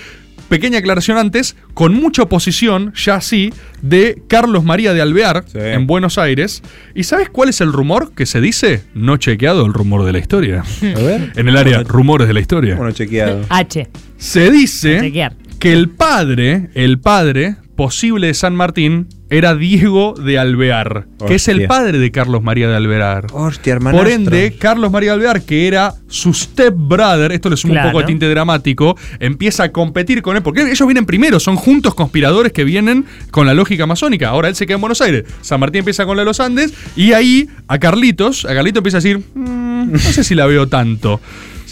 Pequeña 0.49 0.79
aclaración 0.79 1.17
antes, 1.17 1.56
con 1.73 1.93
mucha 1.95 2.23
oposición, 2.23 2.93
ya 2.95 3.21
sí, 3.21 3.51
de 3.82 4.21
Carlos 4.27 4.63
María 4.63 4.93
de 4.93 5.01
Alvear 5.01 5.45
Sí. 5.47 5.58
en 5.58 5.88
Buenos 5.88 6.17
Aires. 6.17 6.62
¿Y 6.93 7.03
sabes 7.06 7.29
cuál 7.29 7.49
es 7.49 7.62
el 7.62 7.71
rumor 7.73 8.13
que 8.13 8.25
se 8.25 8.41
dice? 8.41 8.84
No 8.93 9.17
chequeado 9.17 9.65
el 9.65 9.73
rumor 9.73 10.03
de 10.06 10.12
la 10.12 10.19
historia. 10.19 10.62
A 10.95 10.99
ver. 10.99 11.32
En 11.36 11.47
el 11.47 11.58
área 11.58 11.82
rumores 11.84 12.27
de 12.27 12.34
la 12.36 12.39
historia. 12.41 12.75
Bueno, 12.75 12.91
chequeado. 12.91 13.41
H. 13.49 13.89
Se 14.23 14.49
dice 14.51 15.12
que 15.59 15.73
el 15.73 15.89
padre, 15.89 16.69
el 16.75 16.97
padre, 16.97 17.57
posible 17.75 18.27
de 18.27 18.33
San 18.33 18.55
Martín 18.55 19.07
era 19.29 19.53
Diego 19.53 20.13
de 20.13 20.39
Alvear, 20.39 21.07
que 21.27 21.36
es 21.36 21.49
el 21.49 21.67
padre 21.67 21.97
de 21.97 22.09
Carlos 22.09 22.41
María 22.41 22.69
de 22.69 22.75
Alvear. 22.77 23.25
Hostia, 23.33 23.77
Por 23.79 23.88
hermanastro. 23.88 24.09
ende, 24.13 24.55
Carlos 24.57 24.91
María 24.93 25.09
de 25.09 25.15
Alvear, 25.15 25.41
que 25.41 25.67
era 25.67 25.93
su 26.07 26.33
stepbrother, 26.33 27.33
esto 27.33 27.49
le 27.49 27.57
suma 27.57 27.73
Claro. 27.73 27.88
un 27.88 27.91
poco 27.91 28.01
de 28.01 28.07
tinte 28.07 28.29
dramático, 28.29 28.97
empieza 29.19 29.63
a 29.65 29.71
competir 29.73 30.21
con 30.21 30.38
él, 30.38 30.41
porque 30.41 30.62
ellos 30.62 30.88
vienen 30.88 31.05
primero, 31.05 31.41
son 31.41 31.57
juntos 31.57 31.93
conspiradores 31.93 32.53
que 32.53 32.63
vienen 32.63 33.03
con 33.29 33.45
la 33.45 33.53
lógica 33.53 33.86
masónica. 33.86 34.29
Ahora 34.29 34.47
él 34.47 34.55
se 34.55 34.65
queda 34.65 34.75
en 34.75 34.81
Buenos 34.81 35.01
Aires, 35.01 35.25
San 35.41 35.59
Martín 35.59 35.79
empieza 35.79 36.05
con 36.05 36.15
la 36.15 36.21
de 36.21 36.27
los 36.27 36.39
Andes, 36.39 36.73
y 36.95 37.12
ahí 37.12 37.49
a 37.67 37.77
Carlitos, 37.77 38.45
a 38.45 38.53
Carlitos 38.53 38.79
empieza 38.79 38.99
a 38.99 39.01
decir, 39.01 39.17
"Mm, 39.36 39.91
no 39.91 39.99
sé 39.99 40.23
si 40.23 40.33
la 40.33 40.45
veo 40.45 40.67
tanto. 40.67 41.19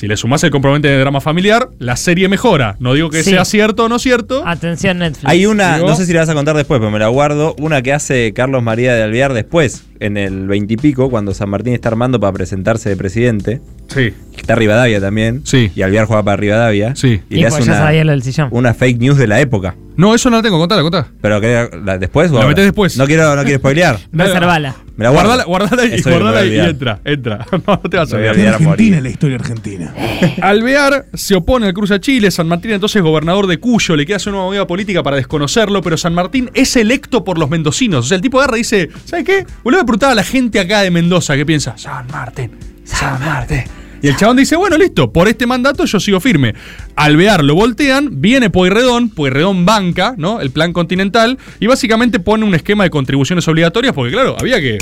Si 0.01 0.07
le 0.07 0.17
sumás 0.17 0.43
el 0.43 0.49
componente 0.49 0.87
de 0.87 0.97
drama 0.99 1.21
familiar, 1.21 1.69
la 1.77 1.95
serie 1.95 2.27
mejora. 2.27 2.75
No 2.79 2.95
digo 2.95 3.11
que 3.11 3.21
Sí. 3.21 3.29
sea 3.29 3.45
cierto 3.45 3.83
o 3.85 3.87
no 3.87 3.99
cierto. 3.99 4.41
Atención 4.47 4.97
Netflix. 4.97 5.29
Hay 5.29 5.45
una, 5.45 5.75
Digo- 5.75 5.89
no 5.89 5.95
sé 5.95 6.07
si 6.07 6.13
la 6.13 6.21
vas 6.21 6.29
a 6.29 6.33
contar 6.33 6.55
después, 6.57 6.79
pero 6.79 6.89
me 6.89 6.97
la 6.97 7.07
guardo. 7.09 7.53
Una 7.59 7.83
que 7.83 7.93
hace 7.93 8.33
Carlos 8.33 8.63
María 8.63 8.95
de 8.95 9.03
Alvear 9.03 9.33
después, 9.35 9.83
en 10.01 10.17
el 10.17 10.47
veintipico, 10.47 11.09
cuando 11.09 11.33
San 11.33 11.49
Martín 11.49 11.73
está 11.73 11.89
armando 11.89 12.19
para 12.19 12.33
presentarse 12.33 12.89
de 12.89 12.95
presidente. 12.97 13.61
Sí. 13.87 14.13
Está 14.37 14.55
Rivadavia 14.55 14.99
también. 15.01 15.41
Sí. 15.45 15.71
Y 15.75 15.81
Alvear 15.81 16.05
juega 16.05 16.23
para 16.23 16.37
Rivadavia. 16.37 16.95
Sí. 16.95 17.21
Y, 17.29 17.35
Y 17.35 17.41
le 17.41 17.41
pues 17.43 17.53
hace 17.55 17.65
ya 17.65 17.71
una, 17.73 17.81
sabía 17.81 18.03
lo 18.05 18.11
del 18.11 18.23
sillón. 18.23 18.49
una 18.51 18.73
fake 18.73 18.99
news 18.99 19.17
de 19.17 19.27
la 19.27 19.39
época. 19.41 19.75
No, 19.97 20.15
eso 20.15 20.29
no 20.29 20.37
la 20.37 20.41
tengo, 20.43 20.57
contala, 20.57 20.81
contala. 20.81 21.07
Pero 21.21 21.41
que 21.41 21.69
la- 21.83 21.97
después 21.97 22.31
La 22.31 22.47
metés 22.47 22.63
después. 22.63 22.97
No 22.97 23.05
quiero, 23.05 23.35
no 23.35 23.43
quiero 23.43 23.59
spoilear. 23.59 23.97
Reservala. 24.11 24.75
Me 24.95 25.03
la 25.05 25.11
guardo. 25.11 25.29
Guardala, 25.29 25.43
guardala 25.45 25.85
y, 25.95 26.01
guardala 26.01 26.45
y 26.45 26.59
entra, 26.59 26.99
entra. 27.03 27.45
No, 27.51 27.61
no 27.83 27.89
te 27.89 27.97
vas 27.97 28.11
a 28.11 28.15
olvidar. 28.15 28.33
olvidar 28.35 28.53
Argentina, 28.55 28.69
morir. 28.69 29.03
la 29.03 29.09
historia 29.09 29.35
argentina. 29.35 29.93
Alvear 30.41 31.05
se 31.13 31.35
opone 31.35 31.67
al 31.67 31.73
cruce 31.73 31.93
a 31.95 31.99
Chile, 31.99 32.31
San 32.31 32.47
Martín 32.47 32.71
entonces 32.71 33.01
gobernador 33.01 33.47
de 33.47 33.57
Cuyo, 33.59 33.95
le 33.95 34.05
queda 34.05 34.17
hacer 34.17 34.33
una 34.33 34.43
movida 34.43 34.65
política 34.67 35.03
para 35.03 35.17
desconocerlo, 35.17 35.81
pero 35.81 35.97
San 35.97 36.13
Martín 36.13 36.49
es 36.53 36.75
electo 36.75 37.23
por 37.23 37.37
los 37.37 37.49
mendocinos. 37.49 38.05
O 38.05 38.07
sea, 38.07 38.15
el 38.15 38.21
tipo 38.21 38.39
agarra 38.39 38.57
y 38.57 38.61
dice, 38.61 38.89
¿sabes 39.05 39.25
qué? 39.25 39.45
Vuelve 39.63 39.81
la 39.99 40.23
gente 40.23 40.59
acá 40.59 40.81
de 40.81 40.91
Mendoza 40.91 41.35
que 41.35 41.45
piensa, 41.45 41.77
San 41.77 42.07
Martín, 42.07 42.51
San 42.83 43.19
Martín. 43.19 43.63
Y 44.03 44.07
el 44.07 44.15
chabón 44.15 44.37
dice, 44.37 44.55
bueno, 44.55 44.77
listo, 44.77 45.13
por 45.13 45.27
este 45.27 45.45
mandato 45.45 45.85
yo 45.85 45.99
sigo 45.99 46.19
firme. 46.19 46.55
Alvear 46.95 47.43
lo 47.43 47.53
voltean, 47.53 48.19
viene 48.19 48.49
Pueyrredón, 48.49 49.09
Pueyrredón 49.09 49.63
banca, 49.65 50.15
¿no? 50.17 50.41
El 50.41 50.49
plan 50.49 50.73
continental, 50.73 51.37
y 51.59 51.67
básicamente 51.67 52.19
pone 52.19 52.43
un 52.43 52.55
esquema 52.55 52.83
de 52.83 52.89
contribuciones 52.89 53.47
obligatorias, 53.47 53.93
porque 53.93 54.11
claro, 54.11 54.35
había 54.39 54.59
que... 54.59 54.79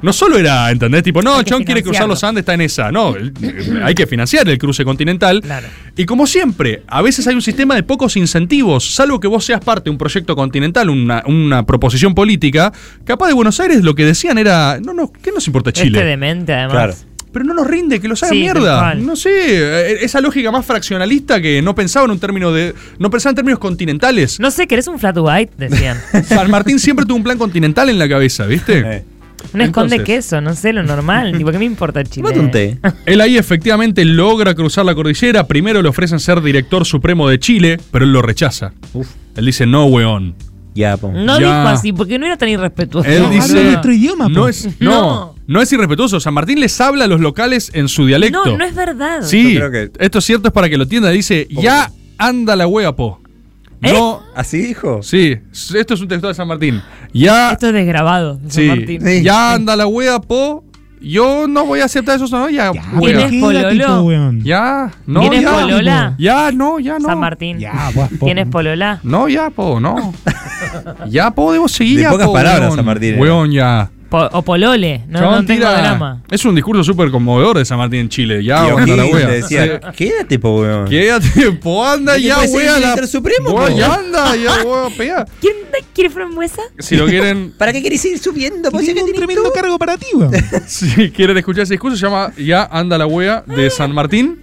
No 0.00 0.12
solo 0.12 0.38
era, 0.38 0.70
¿entendés? 0.70 1.02
Tipo, 1.02 1.22
no, 1.22 1.42
chabón 1.42 1.64
quiere 1.64 1.82
cruzar 1.82 2.06
los 2.08 2.22
Andes, 2.22 2.42
está 2.42 2.54
en 2.54 2.60
esa. 2.60 2.92
No, 2.92 3.16
el- 3.16 3.32
hay 3.82 3.94
que 3.94 4.06
financiar 4.06 4.48
el 4.48 4.58
cruce 4.58 4.84
continental. 4.84 5.40
Claro. 5.42 5.66
Y 5.96 6.04
como 6.06 6.26
siempre, 6.26 6.82
a 6.86 7.02
veces 7.02 7.26
hay 7.26 7.34
un 7.34 7.42
sistema 7.42 7.74
de 7.74 7.82
pocos 7.82 8.16
incentivos, 8.16 8.94
salvo 8.94 9.18
que 9.20 9.26
vos 9.28 9.44
seas 9.44 9.60
parte 9.64 9.84
de 9.84 9.90
un 9.90 9.98
proyecto 9.98 10.36
continental, 10.36 10.88
una, 10.90 11.22
una 11.26 11.66
proposición 11.66 12.14
política. 12.14 12.72
Capaz 13.04 13.28
de 13.28 13.34
Buenos 13.34 13.58
Aires 13.60 13.82
lo 13.82 13.94
que 13.94 14.04
decían 14.04 14.38
era, 14.38 14.78
no, 14.80 14.94
no, 14.94 15.12
¿qué 15.12 15.32
nos 15.32 15.46
importa 15.46 15.72
Chile? 15.72 15.98
Este 15.98 16.04
demente, 16.08 16.52
además. 16.52 16.72
Claro. 16.72 16.94
Pero 17.30 17.44
no 17.44 17.52
nos 17.52 17.66
rinde, 17.66 18.00
que 18.00 18.08
los 18.08 18.20
Sí, 18.20 18.26
tal 18.26 18.38
mierda. 18.38 18.94
No 18.94 19.14
sé, 19.14 19.30
eh, 19.32 19.98
esa 20.00 20.20
lógica 20.20 20.50
más 20.50 20.64
fraccionalista 20.64 21.42
que 21.42 21.60
no 21.60 21.74
pensaba 21.74 22.06
en 22.06 22.12
un 22.12 22.18
término 22.18 22.50
de. 22.52 22.74
No 22.98 23.10
pensaba 23.10 23.32
en 23.32 23.36
términos 23.36 23.58
continentales. 23.58 24.40
No 24.40 24.50
sé, 24.50 24.66
¿querés 24.66 24.88
un 24.88 24.98
flat 24.98 25.16
white? 25.18 25.52
Decían. 25.58 25.98
San 26.24 26.50
Martín 26.50 26.78
siempre 26.78 27.04
tuvo 27.04 27.16
un 27.18 27.22
plan 27.22 27.36
continental 27.36 27.90
en 27.90 27.98
la 27.98 28.08
cabeza, 28.08 28.46
¿viste? 28.46 29.04
Un 29.54 29.60
esconde 29.60 29.96
Entonces- 29.96 30.04
queso, 30.04 30.40
no 30.40 30.54
sé, 30.54 30.72
lo 30.72 30.82
normal. 30.82 31.32
tipo, 31.38 31.50
¿qué 31.50 31.58
me 31.58 31.64
importa 31.64 32.02
Chile? 32.04 32.22
Tomate 32.28 32.40
un 32.40 32.50
té. 32.50 32.78
Él 33.06 33.20
ahí 33.20 33.36
efectivamente 33.38 34.04
logra 34.04 34.54
cruzar 34.54 34.84
la 34.84 34.94
cordillera. 34.94 35.46
Primero 35.46 35.80
le 35.82 35.88
ofrecen 35.88 36.20
ser 36.20 36.40
director 36.42 36.84
supremo 36.84 37.28
de 37.28 37.38
Chile, 37.38 37.80
pero 37.90 38.04
él 38.04 38.12
lo 38.12 38.22
rechaza. 38.22 38.72
Él 39.36 39.46
dice, 39.46 39.66
no, 39.66 39.86
weón. 39.86 40.34
Ya, 40.74 40.96
po. 40.96 41.10
No 41.12 41.40
Ya. 41.40 41.46
dijo 41.46 41.68
así, 41.74 41.92
porque 41.92 42.18
no 42.20 42.26
era 42.26 42.36
tan 42.36 42.48
irrespetuoso. 42.50 43.08
Él 43.08 43.24
Habla 43.24 43.30
dice. 43.34 43.64
nuestro 43.64 43.92
idioma, 43.92 44.28
no 44.28 44.42
po. 44.42 44.48
es, 44.48 44.68
no, 44.80 44.90
No. 44.90 45.34
no 45.46 45.60
es 45.62 45.72
irrespetuoso. 45.72 46.20
San 46.20 46.34
Martín 46.34 46.60
les 46.60 46.80
habla 46.80 47.04
a 47.06 47.08
los 47.08 47.20
locales 47.20 47.70
en 47.74 47.88
su 47.88 48.06
dialecto. 48.06 48.44
No, 48.44 48.58
no 48.58 48.64
es 48.64 48.74
verdad. 48.76 49.22
Sí, 49.22 49.54
Yo 49.54 49.68
creo 49.68 49.70
que- 49.72 50.04
esto 50.04 50.18
es 50.20 50.24
cierto, 50.24 50.48
es 50.48 50.54
para 50.54 50.68
que 50.68 50.76
lo 50.76 50.84
entienda. 50.84 51.10
Dice, 51.10 51.48
ya 51.50 51.90
anda 52.16 52.54
la 52.54 52.66
wea, 52.68 52.92
po. 52.94 53.20
¿Eh? 53.82 53.92
No, 53.92 54.22
¿Así 54.34 54.58
dijo? 54.58 55.02
sí, 55.02 55.36
esto 55.52 55.94
es 55.94 56.00
un 56.00 56.08
texto 56.08 56.26
de 56.28 56.34
San 56.34 56.48
Martín. 56.48 56.82
Ya, 57.12 57.52
Esto 57.52 57.68
es 57.68 57.72
desgrabado. 57.74 58.36
de 58.36 58.50
San 58.50 58.62
sí, 58.62 58.68
Martín. 58.68 59.00
Sí. 59.06 59.22
ya 59.22 59.54
anda 59.54 59.76
la 59.76 59.86
wea, 59.86 60.18
po. 60.20 60.64
Yo 61.00 61.46
no 61.46 61.64
voy 61.64 61.78
a 61.80 61.84
aceptar 61.84 62.16
eso, 62.16 62.26
no, 62.36 62.50
ya, 62.50 62.72
Ya, 62.72 62.82
¿Quién 62.82 63.00
wea. 63.00 63.26
es 63.26 63.30
qué 63.30 63.40
Pololo? 63.40 64.32
Ya, 64.42 64.90
no, 65.06 65.20
¿Quién 65.20 65.32
es 65.34 65.42
ya. 65.42 65.52
Polola? 65.52 66.14
Ya, 66.18 66.50
no, 66.50 66.78
ya 66.80 66.98
no. 66.98 67.08
San 67.08 67.20
Martín. 67.20 67.58
Ya, 67.58 67.90
vos, 67.94 68.08
po. 68.18 68.26
¿Quién 68.26 68.38
es 68.38 68.48
Polola? 68.48 68.98
No, 69.04 69.28
ya, 69.28 69.50
po, 69.50 69.78
no. 69.78 70.12
ya 71.08 71.30
podemos 71.30 71.70
seguir. 71.70 71.98
De 71.98 72.02
ya, 72.02 72.10
pocas 72.10 72.26
po, 72.26 72.32
palabras, 72.32 72.62
weón. 72.70 72.76
San 72.76 72.84
Martín, 72.84 73.14
eh. 73.14 73.20
Weón, 73.20 73.52
ya. 73.52 73.90
Po- 74.08 74.28
o 74.32 74.42
Polole. 74.42 75.04
No, 75.08 75.20
no 75.20 75.44
tengo 75.44 75.60
tira- 75.66 75.80
drama. 75.82 76.22
Es 76.30 76.42
un 76.46 76.54
discurso 76.54 76.82
súper 76.82 77.10
conmovedor 77.10 77.58
de 77.58 77.64
San 77.66 77.76
Martín 77.76 78.00
en 78.00 78.08
Chile. 78.08 78.42
Ya, 78.42 78.62
anda 78.64 78.96
la 78.96 79.04
wea. 79.04 79.28
decía, 79.28 79.80
quédate, 79.94 80.38
po, 80.38 80.60
weón. 80.60 80.88
Quédate, 80.88 81.52
po, 81.62 81.84
anda 81.84 82.14
¿Qué 82.16 82.22
ya, 82.22 82.36
puede 82.36 82.48
ser 82.48 82.56
wea. 82.58 82.78
la- 82.96 83.06
Supremo, 83.06 83.50
Wea, 83.50 83.68
po? 83.68 83.76
ya 83.76 83.94
anda, 83.94 84.34
ya, 84.36 84.62
wea, 84.64 84.88
pega. 84.96 85.26
¿Quién 85.40 85.56
quiere 85.94 86.08
frambuesa? 86.10 86.62
Si 86.78 86.96
lo 86.96 87.06
quieren, 87.06 87.52
¿Para 87.58 87.72
qué 87.72 87.82
querés 87.82 88.02
ir 88.06 88.18
subiendo? 88.18 88.70
Que 88.70 88.78
tiene 88.78 89.02
un 89.02 89.12
tremendo 89.12 89.50
cargo 89.52 89.78
para 89.78 89.98
ti, 89.98 90.06
weón. 90.14 90.32
si 90.66 91.10
quieren 91.10 91.36
escuchar 91.36 91.64
ese 91.64 91.74
discurso, 91.74 91.96
se 91.98 92.06
llama 92.06 92.32
Ya 92.38 92.64
anda 92.64 92.96
la 92.96 93.06
wea 93.06 93.44
de 93.46 93.68
San 93.68 93.92
Martín. 93.94 94.40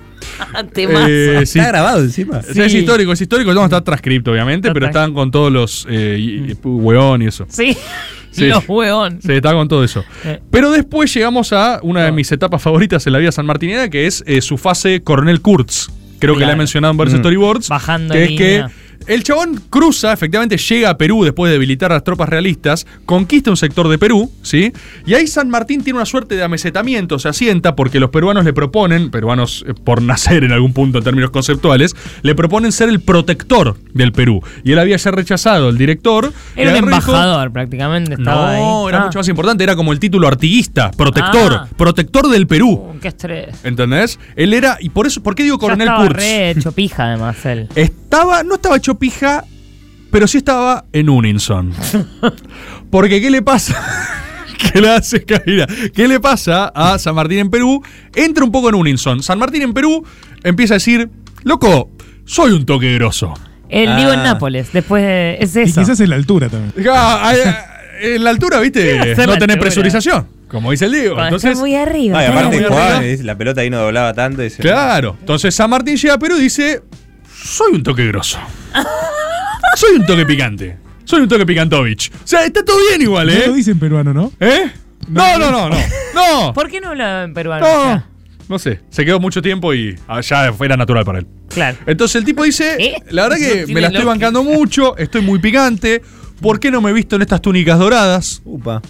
Temazo. 0.74 1.08
Eh, 1.08 1.46
sí. 1.46 1.60
Está 1.60 1.70
grabado 1.72 2.00
encima. 2.02 2.40
O 2.40 2.54
sea, 2.54 2.66
es 2.66 2.74
histórico, 2.74 3.12
es 3.14 3.22
histórico, 3.22 3.54
no 3.54 3.64
está 3.64 3.82
transcripto, 3.84 4.32
obviamente, 4.32 4.68
Está 4.68 4.74
pero 4.74 4.86
estaban 4.88 5.14
con 5.14 5.32
todos 5.32 5.52
los 5.52 5.88
eh, 5.90 6.18
y- 6.20 6.52
y- 6.52 6.58
weón 6.64 7.22
y 7.22 7.28
eso. 7.28 7.46
Sí. 7.50 7.78
Sí. 8.36 8.50
Hueón. 8.68 9.20
Sí, 9.22 9.32
estaba 9.34 9.56
con 9.56 9.68
todo 9.68 9.84
eso. 9.84 10.04
Eh. 10.24 10.40
Pero 10.52 10.72
después 10.72 11.14
llegamos 11.14 11.54
a 11.54 11.80
una 11.84 12.04
de 12.06 12.12
mis 12.12 12.32
etapas 12.32 12.62
favoritas 12.62 13.06
en 13.08 13.14
la 13.14 13.20
vida 13.20 13.32
sanmartiniana, 13.32 13.90
que 13.90 14.06
es 14.08 14.24
eh, 14.28 14.42
su 14.42 14.58
fase 14.58 15.02
Coronel 15.04 15.42
Kurtz. 15.42 15.90
Creo 16.20 16.38
que 16.38 16.46
la 16.46 16.54
he 16.54 16.56
mencionado 16.56 16.92
en 16.92 16.98
varios 16.98 17.16
Mm. 17.16 17.20
storyboards. 17.20 17.70
Bajando 17.70 18.14
que 18.14 18.24
es 18.24 18.30
línea. 18.32 18.68
que 18.68 18.74
el 19.08 19.24
chabón 19.24 19.62
cruza, 19.70 20.14
efectivamente 20.14 20.58
llega 20.58 20.90
a 20.90 20.98
Perú 20.98 21.24
después 21.24 21.50
de 21.50 21.54
debilitar 21.54 21.92
a 21.92 21.96
las 21.96 22.04
tropas 22.04 22.30
realistas, 22.30 22.86
conquista 23.06 23.50
un 23.50 23.58
sector 23.58 23.88
de 23.88 23.98
Perú, 23.98 24.32
¿sí? 24.42 24.72
Y 25.06 25.14
ahí 25.14 25.28
San 25.28 25.50
Martín 25.50 25.84
tiene 25.84 25.98
una 25.98 26.06
suerte 26.06 26.36
de 26.36 26.44
amesetamiento, 26.44 27.20
se 27.20 27.30
asienta 27.30 27.76
porque 27.76 28.00
los 28.00 28.10
peruanos 28.10 28.46
le 28.46 28.54
proponen, 28.54 29.12
peruanos 29.12 29.64
eh, 29.68 29.74
por 29.74 30.02
nacer 30.02 30.44
en 30.44 30.52
algún 30.52 30.74
punto 30.74 30.98
en 31.00 31.04
términos 31.04 31.30
conceptuales, 31.32 31.96
le 32.22 32.36
proponen 32.36 32.72
ser 32.72 32.90
el 32.90 33.00
protector 33.02 33.78
del 33.94 34.12
Perú. 34.12 34.42
Y 34.64 34.72
él 34.72 34.80
había 34.80 34.98
ya 34.98 35.12
rechazado 35.12 35.70
el 35.70 35.78
director. 35.78 36.32
Era 36.56 36.70
un 36.70 36.76
dijo, 36.76 36.86
embajador 36.88 37.52
prácticamente. 37.52 38.14
Estaba 38.16 38.58
no, 38.58 38.84
ahí. 38.86 38.90
era 38.90 39.02
Ah. 39.02 39.06
mucho 39.06 39.20
más 39.20 39.28
importante, 39.28 39.64
era 39.64 39.76
como 39.76 39.92
el 39.94 40.00
título 40.00 40.28
artiguista, 40.28 40.92
protector, 40.92 41.54
Ah. 41.54 41.68
protector 41.78 42.28
del 42.30 42.48
Perú. 42.48 42.72
Uh, 42.96 43.00
qué 43.00 43.08
estrés. 43.10 43.56
¿Entendés? 43.64 44.20
Él 44.36 44.54
era, 44.54 44.78
y 44.80 44.90
por 44.90 45.06
eso, 45.08 45.22
¿por 45.22 45.36
qué 45.36 45.44
digo 45.44 45.58
Ya 45.58 45.60
Coronel 45.62 45.88
estaba 45.88 46.04
Kurtz? 46.06 46.18
re 46.18 46.50
hecho 46.52 46.72
pija, 46.72 47.06
además, 47.06 47.46
él. 47.46 47.68
Estaba, 47.76 48.44
no 48.44 48.56
estaba 48.56 48.80
hecho 48.86 49.00
pija, 49.00 49.44
pero 50.12 50.28
sí 50.28 50.38
estaba 50.38 50.86
en 50.94 51.10
Uninson. 51.10 51.74
Porque, 52.92 53.20
¿qué 53.22 53.30
le 53.30 53.42
pasa? 53.42 53.76
¿Qué 54.74 54.80
le 54.82 54.90
hace 54.90 55.24
Caída? 55.24 55.68
¿Qué 55.94 56.08
le 56.08 56.20
pasa 56.20 56.72
a 56.74 56.98
San 57.00 57.16
Martín 57.16 57.40
en 57.40 57.50
Perú? 57.50 57.84
Entra 58.16 58.44
un 58.44 58.52
poco 58.52 58.70
en 58.70 58.76
Uninson. 58.76 59.22
San 59.24 59.40
Martín 59.40 59.62
en 59.64 59.74
Perú 59.74 60.06
empieza 60.44 60.76
a 60.76 60.78
decir, 60.78 61.10
loco, 61.44 61.90
soy 62.26 62.52
un 62.52 62.66
toque 62.66 62.94
grosso. 62.96 63.34
El 63.70 63.96
digo 63.98 64.14
en 64.14 64.20
Ah. 64.20 64.24
Nápoles, 64.24 64.72
después 64.72 65.04
de. 65.04 65.38
Es 65.40 65.56
Y 65.56 65.62
eso. 65.62 65.82
quizás 65.82 66.00
en 66.00 66.10
la 66.12 66.16
altura 66.16 66.48
también. 66.50 66.74
Ah, 66.90 67.32
ah, 67.34 67.66
En 68.02 68.24
la 68.24 68.30
altura, 68.30 68.52
¿Qué 68.52 68.56
va 68.56 68.60
a 68.60 68.64
viste, 68.64 68.94
no 68.94 69.06
la 69.06 69.16
tenés 69.16 69.56
altura? 69.56 69.60
presurización, 69.60 70.28
como 70.48 70.70
dice 70.72 70.86
el 70.86 70.92
Diego. 70.92 71.16
Cuando 71.16 71.36
Entonces, 71.38 71.52
está 71.52 71.62
muy 71.62 71.76
arriba. 71.76 72.22
Y 72.22 72.26
está 72.26 72.32
aparte 72.40 72.58
muy 72.58 72.66
arriba. 72.66 73.06
y 73.08 73.18
la 73.24 73.38
pelota 73.38 73.62
ahí 73.62 73.70
no 73.70 73.80
doblaba 73.80 74.14
tanto. 74.14 74.44
Y 74.44 74.50
se- 74.52 74.62
Claro. 74.62 75.18
Entonces 75.20 75.56
San 75.56 75.70
Martín 75.72 75.98
llega 75.98 76.14
a 76.14 76.20
Perú 76.20 76.36
y 76.38 76.42
dice: 76.44 76.82
Soy 77.46 77.76
un 77.76 77.84
toque 77.84 78.08
grosso. 78.08 78.40
Soy 79.76 79.98
un 79.98 80.06
toque 80.08 80.26
picante. 80.26 80.78
Soy 81.04 81.22
un 81.22 81.28
toque 81.28 81.46
picantovich. 81.46 82.12
O 82.12 82.28
sea, 82.28 82.44
está 82.44 82.66
todo 82.66 82.80
bien 82.90 83.04
igual, 83.04 83.28
No 83.28 83.34
lo 83.34 83.40
¿eh? 83.40 83.54
dicen 83.54 83.78
peruano, 83.78 84.16
¿no? 84.16 84.32
¿Eh? 84.40 84.72
No, 85.08 85.38
no, 85.38 85.52
no, 85.52 85.70
no. 85.70 85.78
No. 86.16 86.54
¿Por 86.56 86.72
qué 86.72 86.82
no 86.82 86.90
hablaba 86.90 87.24
en 87.24 87.36
peruano? 87.36 87.64
No. 87.64 88.04
No 88.50 88.58
sé. 88.58 88.80
Se 88.90 89.06
quedó 89.06 89.20
mucho 89.20 89.44
tiempo 89.44 89.76
y 89.76 89.96
ah, 90.08 90.22
ya 90.22 90.52
era 90.60 90.76
natural 90.76 91.06
para 91.06 91.20
él. 91.20 91.28
Claro. 91.50 91.78
Entonces 91.86 92.16
el 92.16 92.26
tipo 92.26 92.44
dice: 92.44 92.78
¿Eh? 92.80 92.96
La 93.12 93.28
verdad 93.28 93.38
que 93.38 93.72
me 93.72 93.80
la 93.80 93.90
estoy 93.90 94.06
bancando 94.06 94.44
mucho, 94.44 94.98
estoy 94.98 95.22
muy 95.22 95.38
picante. 95.38 96.02
¿Por 96.42 96.60
qué 96.60 96.72
no 96.72 96.82
me 96.82 96.90
he 96.90 96.94
visto 96.94 97.16
en 97.16 97.22
estas 97.22 97.44
túnicas 97.44 97.78
doradas? 97.78 98.42
Upa. 98.44 98.82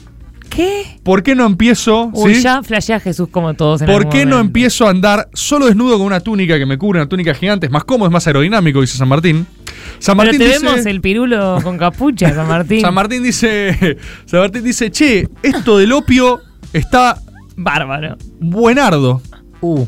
¿Qué? 0.50 1.00
¿Por 1.04 1.24
qué 1.24 1.36
no 1.36 1.46
empiezo? 1.46 2.10
Uy, 2.14 2.36
¿sí? 2.36 2.42
ya 2.42 2.64
flashea 2.64 2.98
a 2.98 3.00
Jesús 3.00 3.28
como 3.30 3.54
todos 3.54 3.82
en 3.82 3.88
¿Por 3.88 4.04
algún 4.04 4.12
qué 4.12 4.26
no 4.26 4.40
empiezo 4.40 4.88
a 4.88 4.90
andar 4.90 5.30
solo 5.34 5.66
desnudo 5.66 5.98
con 5.98 6.08
una 6.08 6.20
túnica 6.20 6.58
que 6.58 6.66
me 6.66 6.78
cubre, 6.78 7.00
una 7.00 7.10
túnica 7.10 7.34
gigante? 7.34 7.66
Es 7.68 7.72
más 7.72 7.84
cómodo, 7.84 8.08
es 8.08 8.14
más 8.14 8.26
aerodinámico, 8.28 8.82
dice 8.82 8.98
San 8.98 9.08
Martín. 9.08 9.46
San 10.00 10.18
Pero 10.18 10.28
Martín 10.28 10.40
te 10.40 10.48
dice, 10.48 10.66
vemos 10.66 10.86
el 10.86 11.02
pirulo 11.02 11.60
con 11.64 11.78
capucha, 11.78 12.34
San 12.34 12.48
Martín. 12.48 12.82
San 12.82 12.94
Martín 12.94 13.24
dice, 13.24 13.98
San 14.26 14.40
Martín 14.40 14.64
dice, 14.64 14.92
che, 14.92 15.28
esto 15.44 15.78
del 15.78 15.92
opio 15.92 16.42
está 16.74 17.20
Bárbaro. 17.56 18.18
buenardo. 18.40 19.22
Uh. 19.62 19.86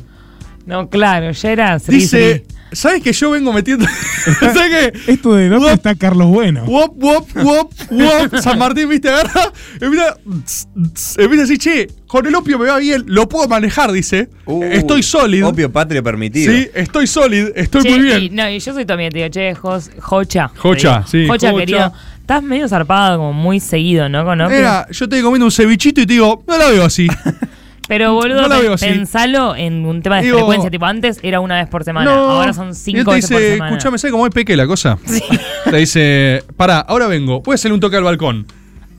No, 0.67 0.89
claro, 0.89 1.31
ya 1.31 1.51
era 1.51 1.77
Dice, 1.79 2.45
¿sabes 2.73 3.01
que 3.01 3.13
yo 3.13 3.31
vengo 3.31 3.53
metiendo? 3.53 3.85
¿Sabes 4.39 4.91
qué? 4.93 5.11
Esto 5.13 5.33
de 5.33 5.47
dónde 5.47 5.71
está 5.71 5.95
Carlos 5.95 6.27
Bueno. 6.27 6.65
Wop, 6.65 6.91
wop, 7.01 7.25
wop, 7.37 7.71
wop. 7.89 8.35
San 8.41 8.59
Martín, 8.59 8.89
viste, 8.89 9.07
agarra. 9.07 9.53
Empieza, 9.79 10.17
empieza 11.17 11.43
a 11.43 11.47
decir, 11.47 11.57
che, 11.57 11.87
con 12.05 12.27
el 12.27 12.35
opio 12.35 12.59
me 12.59 12.67
va 12.67 12.79
bien, 12.79 13.03
lo 13.07 13.29
puedo 13.29 13.47
manejar, 13.47 13.93
dice. 13.93 14.27
Uh, 14.45 14.61
estoy 14.63 15.03
sólido. 15.03 15.47
Opio 15.47 15.71
patrio 15.71 16.03
permitido. 16.03 16.51
Sí, 16.53 16.67
estoy 16.73 17.07
sólido, 17.07 17.49
estoy 17.55 17.83
Che, 17.83 17.89
muy 17.89 17.99
y, 17.99 18.01
bien. 18.03 18.35
no, 18.35 18.49
y 18.49 18.59
yo 18.59 18.73
soy 18.73 18.85
tu 18.85 18.91
amiga, 18.93 19.09
te 19.09 19.17
digo, 19.19 19.29
che, 19.29 19.55
Jos- 19.55 19.91
Jocha. 19.99 20.49
Jocha, 20.57 21.05
sí, 21.07 21.25
Jocha, 21.27 21.51
Jocha. 21.51 21.59
querido. 21.61 21.93
Estás 22.19 22.43
medio 22.43 22.67
zarpado, 22.67 23.19
como 23.19 23.31
muy 23.31 23.61
seguido, 23.61 24.09
¿no? 24.09 24.25
Con 24.25 24.41
opio. 24.41 24.57
Era, 24.57 24.85
yo 24.91 25.07
te 25.07 25.15
estoy 25.15 25.21
comiendo 25.21 25.45
un 25.45 25.51
cevichito 25.51 26.01
y 26.01 26.05
te 26.05 26.11
digo, 26.11 26.43
no 26.45 26.57
la 26.57 26.65
veo 26.71 26.83
así. 26.83 27.07
Pero 27.87 28.13
boludo, 28.13 28.47
no 28.49 28.59
veo 28.61 28.75
pensalo 28.75 29.55
en 29.55 29.85
un 29.85 30.01
tema 30.01 30.17
de 30.17 30.23
Digo- 30.23 30.37
frecuencia. 30.39 30.69
Tipo, 30.69 30.85
antes 30.85 31.19
era 31.23 31.39
una 31.39 31.55
vez 31.55 31.67
por 31.69 31.83
semana, 31.85 32.13
No. 32.13 32.31
ahora 32.31 32.53
son 32.53 32.67
Y 32.67 32.69
él 32.71 32.75
cinco 32.75 33.11
te 33.11 33.15
veces 33.15 33.31
por 33.31 33.39
dice, 33.39 33.53
semana. 33.53 33.71
escuchame, 33.71 33.97
¿sabes 33.97 34.11
cómo 34.11 34.27
es 34.27 34.33
peque 34.33 34.55
la 34.57 34.67
cosa? 34.67 34.97
Te 35.69 35.77
dice, 35.77 36.43
pará, 36.57 36.79
ahora 36.81 37.07
vengo, 37.07 37.41
puedes 37.41 37.61
hacerle 37.61 37.75
un 37.75 37.79
toque 37.79 37.95
al 37.97 38.03
balcón. 38.03 38.45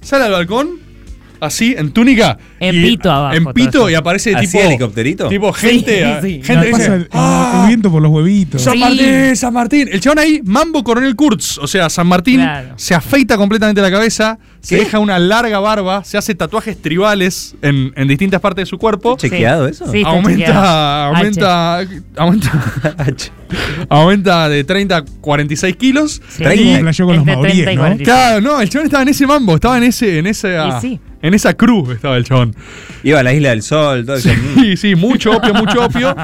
Sale 0.01 0.24
al 0.24 0.33
balcón, 0.33 0.70
así, 1.40 1.74
en 1.77 1.90
túnica. 1.92 2.38
En 2.61 2.74
y- 2.77 2.83
pito 2.83 3.11
abajo, 3.11 3.35
En 3.37 3.44
pito 3.53 3.90
y 3.90 3.94
aparece 3.94 4.35
¿Así 4.35 4.46
tipo. 4.46 4.64
helicópterito? 4.64 5.29
Tipo 5.29 5.53
gente. 5.53 6.18
sí. 6.22 6.40
gente 6.42 6.55
No, 6.55 6.62
dice, 6.62 6.72
pasa 6.72 6.94
el, 6.96 7.09
"Ah, 7.12 7.61
el 7.62 7.68
viento 7.68 7.90
por 7.90 8.03
los 8.03 8.11
huevitos. 8.11 8.62
San 8.62 8.74
Sí. 8.74 8.79
Martín, 8.81 9.37
San 9.37 9.53
Martín. 9.53 9.88
El 9.90 10.01
chabón 10.01 10.18
ahí, 10.18 10.40
Mambo 10.44 10.83
Coronel 10.85 11.14
Kurtz. 11.16 11.59
O 11.59 11.66
sea, 11.66 11.88
San 11.90 12.07
Martín 12.07 12.37
Claro. 12.40 12.74
se 12.77 12.94
afeita 12.94 13.37
completamente 13.37 13.81
la 13.81 13.90
cabeza, 13.90 14.38
se 14.61 14.77
deja 14.77 14.98
una 14.98 15.18
larga 15.18 15.61
barba, 15.61 16.05
se 16.05 16.18
hace 16.18 16.35
tatuajes 16.35 16.81
tribales 16.81 17.55
en, 17.62 17.92
en 17.96 18.09
distintas 18.09 18.40
partes 18.40 18.62
de 18.62 18.66
su 18.66 18.79
cuerpo. 18.79 19.16
¿Chequeado 19.18 19.66
eso? 19.68 19.90
Sí, 19.90 19.98
está 19.98 20.11
Aumenta, 20.11 20.31
chequeado. 20.46 21.14
aumenta, 21.16 21.81
aumenta, 22.16 22.94
H. 22.98 23.31
aumenta 23.88 24.48
de 24.48 24.64
30 24.64 24.96
a 24.98 25.05
46 25.20 25.77
kilos. 25.77 26.20
Sí. 26.29 26.42
Y- 26.44 26.79
con 26.79 26.85
los 26.85 26.98
Entre 27.01 27.35
30 27.35 27.35
mauríes, 27.37 27.59
y 27.72 27.77
¿no? 27.77 27.81
40. 27.83 28.05
Claro, 28.05 28.40
no, 28.40 28.61
el 28.61 28.68
chabón 28.68 28.87
estaba 28.87 29.03
en 29.03 29.09
ese 29.09 29.27
mambo, 29.27 29.55
estaba 29.55 29.77
en 29.79 29.85
ese, 29.85 30.18
en 30.18 30.27
esa, 30.27 30.68
Y 30.79 30.81
sí. 30.81 31.01
En 31.23 31.35
esa 31.35 31.55
cruz 31.55 31.91
estaba 31.91 32.17
el 32.17 32.25
chabón. 32.25 32.55
Iba 33.03 33.21
a 33.21 33.23
la 33.23 33.33
isla 33.33 33.51
del 33.51 33.63
sol, 33.63 34.05
todo 34.07 34.17
eso. 34.17 34.31
Sí, 34.57 34.77
sí, 34.77 34.95
mucho 34.95 35.33
opio, 35.33 35.55
mucho 35.55 35.85
opio. 35.85 36.15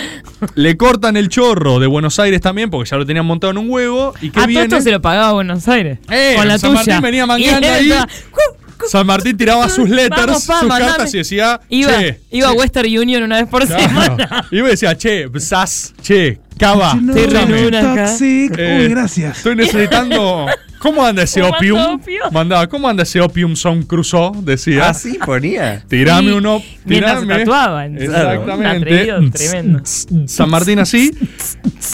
Le 0.54 0.76
cortan 0.76 1.16
el 1.16 1.28
chorro 1.28 1.78
de 1.80 1.86
Buenos 1.86 2.18
Aires 2.18 2.40
también, 2.40 2.70
porque 2.70 2.88
ya 2.90 2.96
lo 2.96 3.04
tenían 3.06 3.26
montado 3.26 3.50
en 3.50 3.58
un 3.58 3.70
huevo. 3.70 4.14
¿Y 4.20 4.30
que 4.30 4.38
A 4.38 4.42
todo 4.42 4.46
viene? 4.46 4.62
esto 4.64 4.80
se 4.80 4.90
lo 4.90 5.00
pagaba 5.02 5.32
Buenos 5.32 5.66
Aires. 5.68 5.98
Eh, 6.10 6.34
con 6.36 6.46
la 6.48 6.58
San 6.58 6.70
tuya. 6.70 6.84
Martín 6.84 7.02
venía 7.02 7.26
mangueando 7.26 7.68
ahí. 7.68 7.90
estaba, 7.90 8.06
"Cu, 8.30 8.86
San 8.88 9.06
Martín 9.06 9.36
tiraba 9.36 9.68
sus 9.68 9.88
letters, 9.88 10.26
Vamos, 10.26 10.46
pa, 10.46 10.60
sus 10.60 10.68
mandame. 10.68 10.90
cartas 10.92 11.14
y 11.14 11.18
decía, 11.18 11.60
Iba, 11.68 11.98
che, 11.98 12.20
iba 12.30 12.48
a 12.48 12.52
Western 12.52 12.86
Union 12.98 13.22
una 13.24 13.36
vez 13.40 13.48
por 13.48 13.66
claro. 13.66 13.82
semana. 13.82 14.46
Iba 14.52 14.68
y 14.68 14.70
decía, 14.70 14.96
che, 14.96 15.26
sas, 15.40 15.94
che, 16.00 16.38
cava, 16.56 16.94
No, 16.94 17.12
luna 17.12 17.92
acá. 17.92 18.14
Eh, 18.20 18.78
Uy, 18.82 18.88
gracias. 18.88 19.38
Estoy 19.38 19.56
necesitando. 19.56 20.46
¿Cómo 20.78 21.04
anda 21.04 21.22
ese 21.24 21.40
¿Cómo 21.40 21.54
anda 21.54 21.58
opium? 21.58 21.94
opio? 21.94 22.22
Mandaba, 22.30 22.66
¿cómo 22.68 22.88
anda 22.88 23.02
ese 23.02 23.20
opium 23.20 23.56
son 23.56 23.82
Crusoe? 23.82 24.32
Decía. 24.42 24.88
Así 24.90 25.18
ponía. 25.24 25.82
Tirame 25.88 26.28
Sí, 26.28 26.34
uno. 26.34 26.62
mientras 26.84 27.14
se 27.20 27.26
tirame. 27.26 27.40
tatuaban. 27.44 27.98
Exactamente. 28.00 29.08
Tremendo. 29.32 29.80
San 30.26 30.50
Martín 30.50 30.78
así. 30.78 31.10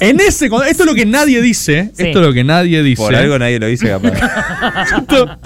En 0.00 0.20
ese. 0.20 0.46
Esto 0.46 0.62
es 0.82 0.84
lo 0.86 0.94
que 0.94 1.06
nadie 1.06 1.40
dice. 1.40 1.90
Sí. 1.94 2.04
Esto 2.06 2.20
es 2.20 2.26
lo 2.26 2.32
que 2.32 2.44
nadie 2.44 2.82
dice. 2.82 3.02
Por 3.02 3.14
algo 3.14 3.38
nadie 3.38 3.58
lo 3.58 3.66
dice 3.66 3.88
capaz. 3.88 4.12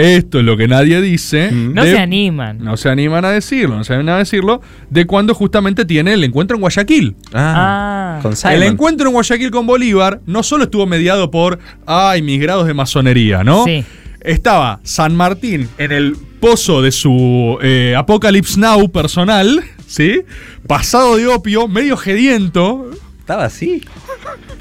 Esto, 0.00 0.38
es 0.40 0.44
lo 0.44 0.56
que 0.56 0.68
nadie 0.68 1.00
dice. 1.00 1.50
No 1.52 1.84
de- 1.84 1.92
se 1.92 1.98
animan. 1.98 2.58
No 2.58 2.76
se 2.76 2.88
animan 2.88 3.24
a 3.24 3.30
decirlo, 3.30 3.76
no 3.76 3.84
se 3.84 3.94
animan 3.94 4.16
a 4.16 4.18
decirlo. 4.18 4.60
De 4.88 5.06
cuando 5.06 5.34
justamente 5.34 5.84
tiene 5.84 6.14
el 6.14 6.24
encuentro 6.24 6.56
en 6.56 6.60
Guayaquil. 6.60 7.16
Ah. 7.32 8.18
Con 8.22 8.36
Simon. 8.36 8.54
El 8.56 8.62
encuentro 8.64 9.06
en 9.08 9.12
Guayaquil 9.14 9.50
con 9.50 9.66
Bolívar 9.66 10.20
no 10.26 10.42
solo 10.42 10.64
estuvo 10.64 10.86
mediado 10.86 11.30
por, 11.30 11.58
ay, 11.86 12.22
mis 12.22 12.40
grados 12.40 12.66
de 12.66 12.74
masonería, 12.74 13.44
¿no? 13.44 13.64
Sí. 13.64 13.84
Estaba 14.22 14.80
San 14.82 15.16
Martín 15.16 15.68
en 15.78 15.92
el 15.92 16.16
pozo 16.40 16.82
de 16.82 16.92
su 16.92 17.58
eh, 17.62 17.94
Apocalypse 17.96 18.58
Now 18.60 18.90
personal, 18.90 19.62
¿sí? 19.86 20.22
Pasado 20.66 21.16
de 21.16 21.26
opio, 21.26 21.68
medio 21.68 21.96
gediento. 21.96 22.90
Estaba 23.18 23.44
así. 23.44 23.82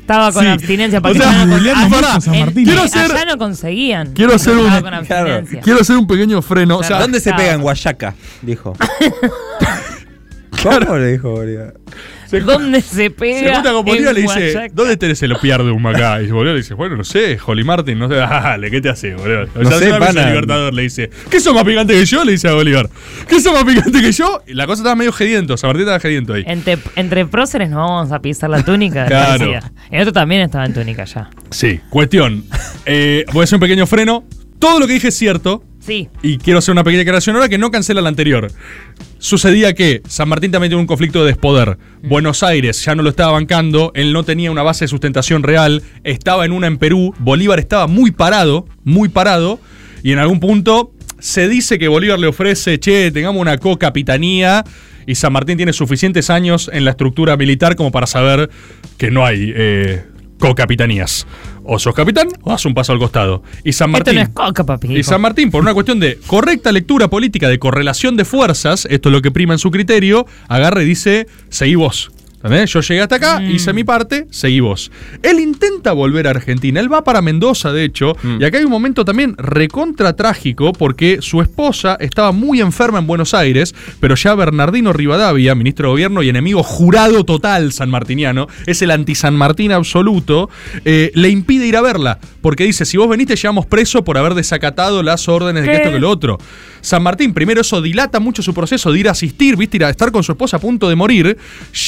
Estaba 0.10 0.32
con 0.32 0.44
Sí. 0.44 0.50
abstinencia 0.50 0.98
O 0.98 1.02
porque 1.04 1.20
sea, 1.20 1.30
allá 1.30 1.46
no, 1.46 1.56
Julián 1.58 1.78
allá- 1.78 1.88
Marcos 1.90 2.24
San 2.24 2.34
en- 2.34 2.46
Martín. 2.46 2.66
Quiero 2.66 2.82
hacer- 2.82 3.12
allá 3.12 3.26
no 3.26 3.38
conseguían. 3.38 4.14
quiero 4.14 4.34
hacer 4.34 4.54
un- 4.58 4.66
Estaba 4.66 4.82
con 4.82 5.06
Claro. 5.06 5.22
abstinencia. 5.26 5.62
Quiero 5.62 5.82
hacer 5.82 5.98
un 5.98 6.08
pequeño 6.08 6.42
freno. 6.42 6.78
O 6.80 6.84
sea, 6.84 7.00
¿Dónde 7.00 7.20
se 7.20 7.32
pega 7.34 7.54
en 7.54 7.62
Guayaca? 7.62 8.16
Dijo. 8.42 8.74
¿Cómo 10.64 10.98
le 10.98 11.12
dijo 11.12 11.30
Bolívar? 11.30 11.74
Se, 12.30 12.40
¿Dónde 12.42 12.82
se 12.82 12.96
se 12.96 13.10
pega? 13.10 13.56
junta 13.56 13.72
con 13.72 13.86
Bolívar 13.86 14.06
y 14.06 14.08
en 14.10 14.16
le 14.16 14.22
dice, 14.22 14.52
Guayaca? 14.54 14.74
¿dónde 14.76 14.98
tenés 14.98 15.24
el 15.24 15.32
opiar 15.34 15.64
de 15.64 15.72
Humacá? 15.72 16.22
Y 16.22 16.28
Bolívar 16.28 16.54
le 16.56 16.62
dice, 16.62 16.74
bueno, 16.74 16.96
no 16.98 17.04
sé, 17.04 17.38
Holly 17.46 17.64
Martin, 17.64 17.98
no 18.00 18.08
sé, 18.08 18.16
dale, 18.16 18.70
¿qué 18.72 18.82
te 18.82 18.90
hace, 18.90 19.16
Bolívar? 19.16 19.48
O 19.56 19.64
No 19.64 19.70
sea, 19.70 19.80
sé, 19.80 19.90
pana. 19.92 20.28
Libertador 20.30 20.74
le 20.74 20.82
dice, 20.84 21.10
¿qué 21.30 21.40
sos 21.40 21.54
más 21.54 21.64
picante 21.64 21.94
que 21.94 22.06
yo? 22.06 22.24
Le 22.24 22.34
dice 22.34 22.48
a 22.48 22.54
Bolívar. 22.54 22.90
¿Qué 23.28 23.40
sos 23.40 23.54
más 23.54 23.64
picante 23.64 24.02
que 24.02 24.12
yo? 24.12 24.42
Y 24.48 24.54
la 24.54 24.66
cosa 24.68 24.82
estaba 24.82 24.96
medio 24.96 25.12
gediento, 25.12 25.58
San 25.58 25.70
Martín 25.70 25.82
estaba 25.82 26.00
gediento 26.00 26.34
ahí. 26.34 26.44
Entre, 26.46 26.78
entre 26.96 27.26
próceres 27.26 27.70
nos 27.70 27.78
vamos 27.80 28.12
a 28.12 28.20
pisar 28.22 28.50
la 28.50 28.64
túnica. 28.64 29.06
Claro. 29.08 29.46
decía. 29.46 29.72
El 29.90 30.02
otro 30.02 30.14
también 30.14 30.42
estaba 30.42 30.66
en 30.66 30.74
túnica 30.74 31.04
ya. 31.06 31.30
Sí, 31.50 31.80
cuestión. 31.90 32.44
Eh, 32.86 33.26
voy 33.34 33.42
a 33.42 33.44
hacer 33.46 33.56
un 33.58 33.62
pequeño 33.62 33.88
freno. 33.88 34.24
Todo 34.60 34.80
lo 34.80 34.88
que 34.88 34.94
dije 34.94 35.08
es 35.08 35.16
cierto. 35.16 35.64
Sí. 35.80 36.10
Y 36.22 36.38
quiero 36.38 36.60
hacer 36.60 36.72
una 36.74 36.84
pequeña 36.84 37.00
declaración 37.00 37.36
ahora 37.36 37.50
que 37.50 37.58
no 37.58 37.72
cancela 37.72 38.02
la 38.02 38.10
anterior. 38.10 38.52
Sucedía 39.18 39.74
que 39.74 40.02
San 40.08 40.30
Martín 40.30 40.52
también 40.52 40.72
tuvo 40.72 40.82
un 40.82 40.88
conflicto 40.88 41.22
de 41.22 41.28
despoder. 41.32 41.78
Buenos 42.04 42.44
Aires 42.44 42.84
ya 42.84 42.96
no 42.96 43.04
lo 43.04 43.10
estaba 43.10 43.34
bancando, 43.34 43.92
él 43.96 44.14
no 44.14 44.24
tenía 44.24 44.52
una 44.52 44.64
base 44.64 44.86
de 44.86 44.90
sustentación 44.90 45.44
real, 45.44 45.84
estaba 46.04 46.46
en 46.46 46.52
una 46.52 46.68
en 46.68 46.78
Perú, 46.78 47.14
Bolívar 47.20 47.60
estaba 47.60 47.88
muy 47.88 48.12
parado, 48.12 48.68
muy 48.84 49.10
parado, 49.10 49.60
y 50.04 50.12
en 50.12 50.20
algún 50.20 50.40
punto 50.40 50.94
se 51.20 51.48
dice 51.48 51.78
que 51.80 51.88
Bolívar 51.88 52.20
le 52.20 52.28
ofrece, 52.28 52.80
che, 52.80 53.12
tengamos 53.12 53.42
una 53.42 53.58
co-capitanía, 53.58 54.64
y 55.06 55.16
San 55.16 55.34
Martín 55.34 55.58
tiene 55.58 55.74
suficientes 55.74 56.30
años 56.30 56.70
en 56.72 56.86
la 56.86 56.92
estructura 56.92 57.36
militar 57.36 57.76
como 57.76 57.92
para 57.92 58.06
saber 58.06 58.50
que 58.98 59.10
no 59.10 59.26
hay 59.26 59.52
eh, 59.56 60.04
co-capitanías. 60.40 61.28
O 61.64 61.78
sos 61.78 61.94
capitán 61.94 62.30
o 62.42 62.50
das 62.50 62.66
un 62.66 62.74
paso 62.74 62.94
al 62.94 63.00
costado. 63.00 63.44
Y 63.64 63.74
San 63.74 63.92
Martín... 63.92 64.18
Esto 64.18 64.34
no 64.34 64.46
es 64.46 64.50
coca, 64.50 64.64
papi. 64.64 64.98
Y 64.98 65.04
San 65.04 65.22
Martín, 65.22 65.52
por 65.52 65.62
una 65.62 65.74
cuestión 65.74 66.00
de 66.00 66.18
correcta 66.26 66.72
lectura 66.72 67.10
política, 67.10 67.48
de 67.48 67.60
correlación 67.60 68.18
de 68.18 68.26
fuerzas, 68.26 68.88
esto 68.90 69.10
es 69.10 69.14
lo 69.14 69.22
que 69.22 69.30
prima 69.30 69.54
en 69.54 69.60
su 69.60 69.70
criterio, 69.70 70.26
agarra 70.48 70.82
y 70.82 70.86
dice, 70.86 71.28
seguí 71.50 71.76
vos. 71.76 72.12
¿Entendés? 72.44 72.72
Yo 72.72 72.80
llegué 72.82 73.02
hasta 73.02 73.16
acá, 73.18 73.40
Mm. 73.42 73.52
hice 73.52 73.74
mi 73.74 73.84
parte, 73.84 74.26
seguí 74.32 74.62
vos. 74.62 74.92
Él 75.24 75.40
intenta 75.40 75.92
volver 75.92 76.26
a 76.28 76.30
Argentina, 76.30 76.80
él 76.80 76.92
va 76.92 77.04
para 77.04 77.22
Mendoza, 77.22 77.74
de 77.74 77.84
hecho, 77.84 78.16
y 78.40 78.44
acá 78.46 78.58
hay 78.60 78.64
un 78.64 78.72
momento 78.72 79.04
también 79.04 79.36
recontra 79.38 80.16
trágico 80.16 80.72
porque 80.72 81.18
su 81.22 81.42
esposa 81.42 81.98
estaba 82.00 82.32
muy 82.32 82.62
enferma 82.62 83.00
en 83.00 83.08
Buenos 83.08 83.34
Aires, 83.34 83.76
pero 84.00 84.16
ya 84.16 84.36
Bernardino 84.36 84.94
Rivadavia, 84.94 85.54
ministro 85.54 85.88
de 85.88 85.92
gobierno 85.92 86.24
y 86.24 86.30
enemigo 86.30 86.64
jurado 86.64 87.26
total 87.26 87.74
sanmartiniano, 87.74 88.48
es 88.66 88.82
el 88.82 88.92
anti-San 88.92 89.36
Martín 89.36 89.74
absoluto, 89.74 90.50
eh, 90.86 91.12
le 91.16 91.30
impide 91.30 91.68
ir 91.68 91.76
a 91.76 91.82
verla, 91.82 92.20
porque 92.42 92.64
dice, 92.64 92.86
si 92.86 92.98
vos 92.98 93.10
venís 93.10 93.28
te 93.28 93.36
llevamos 93.36 93.66
preso 93.66 94.04
por 94.04 94.18
haber 94.18 94.34
desacatado 94.34 95.04
las 95.04 95.28
órdenes 95.28 95.64
de 95.64 95.70
que 95.70 95.76
esto 95.78 95.92
que 95.92 96.00
lo 96.00 96.10
otro. 96.10 96.38
San 96.82 97.04
Martín, 97.04 97.34
primero 97.34 97.62
eso 97.62 97.82
dilata 97.82 98.20
mucho 98.20 98.42
su 98.42 98.54
proceso 98.54 98.92
de 98.92 99.00
ir 99.00 99.08
a 99.08 99.12
asistir, 99.12 99.56
viste, 99.58 99.78
ir 99.78 99.86
a 99.86 99.90
estar 99.90 100.12
con 100.12 100.24
su 100.24 100.32
esposa 100.32 100.58
a 100.58 100.60
punto 100.60 100.90
de 100.90 100.96
morir, 100.96 101.38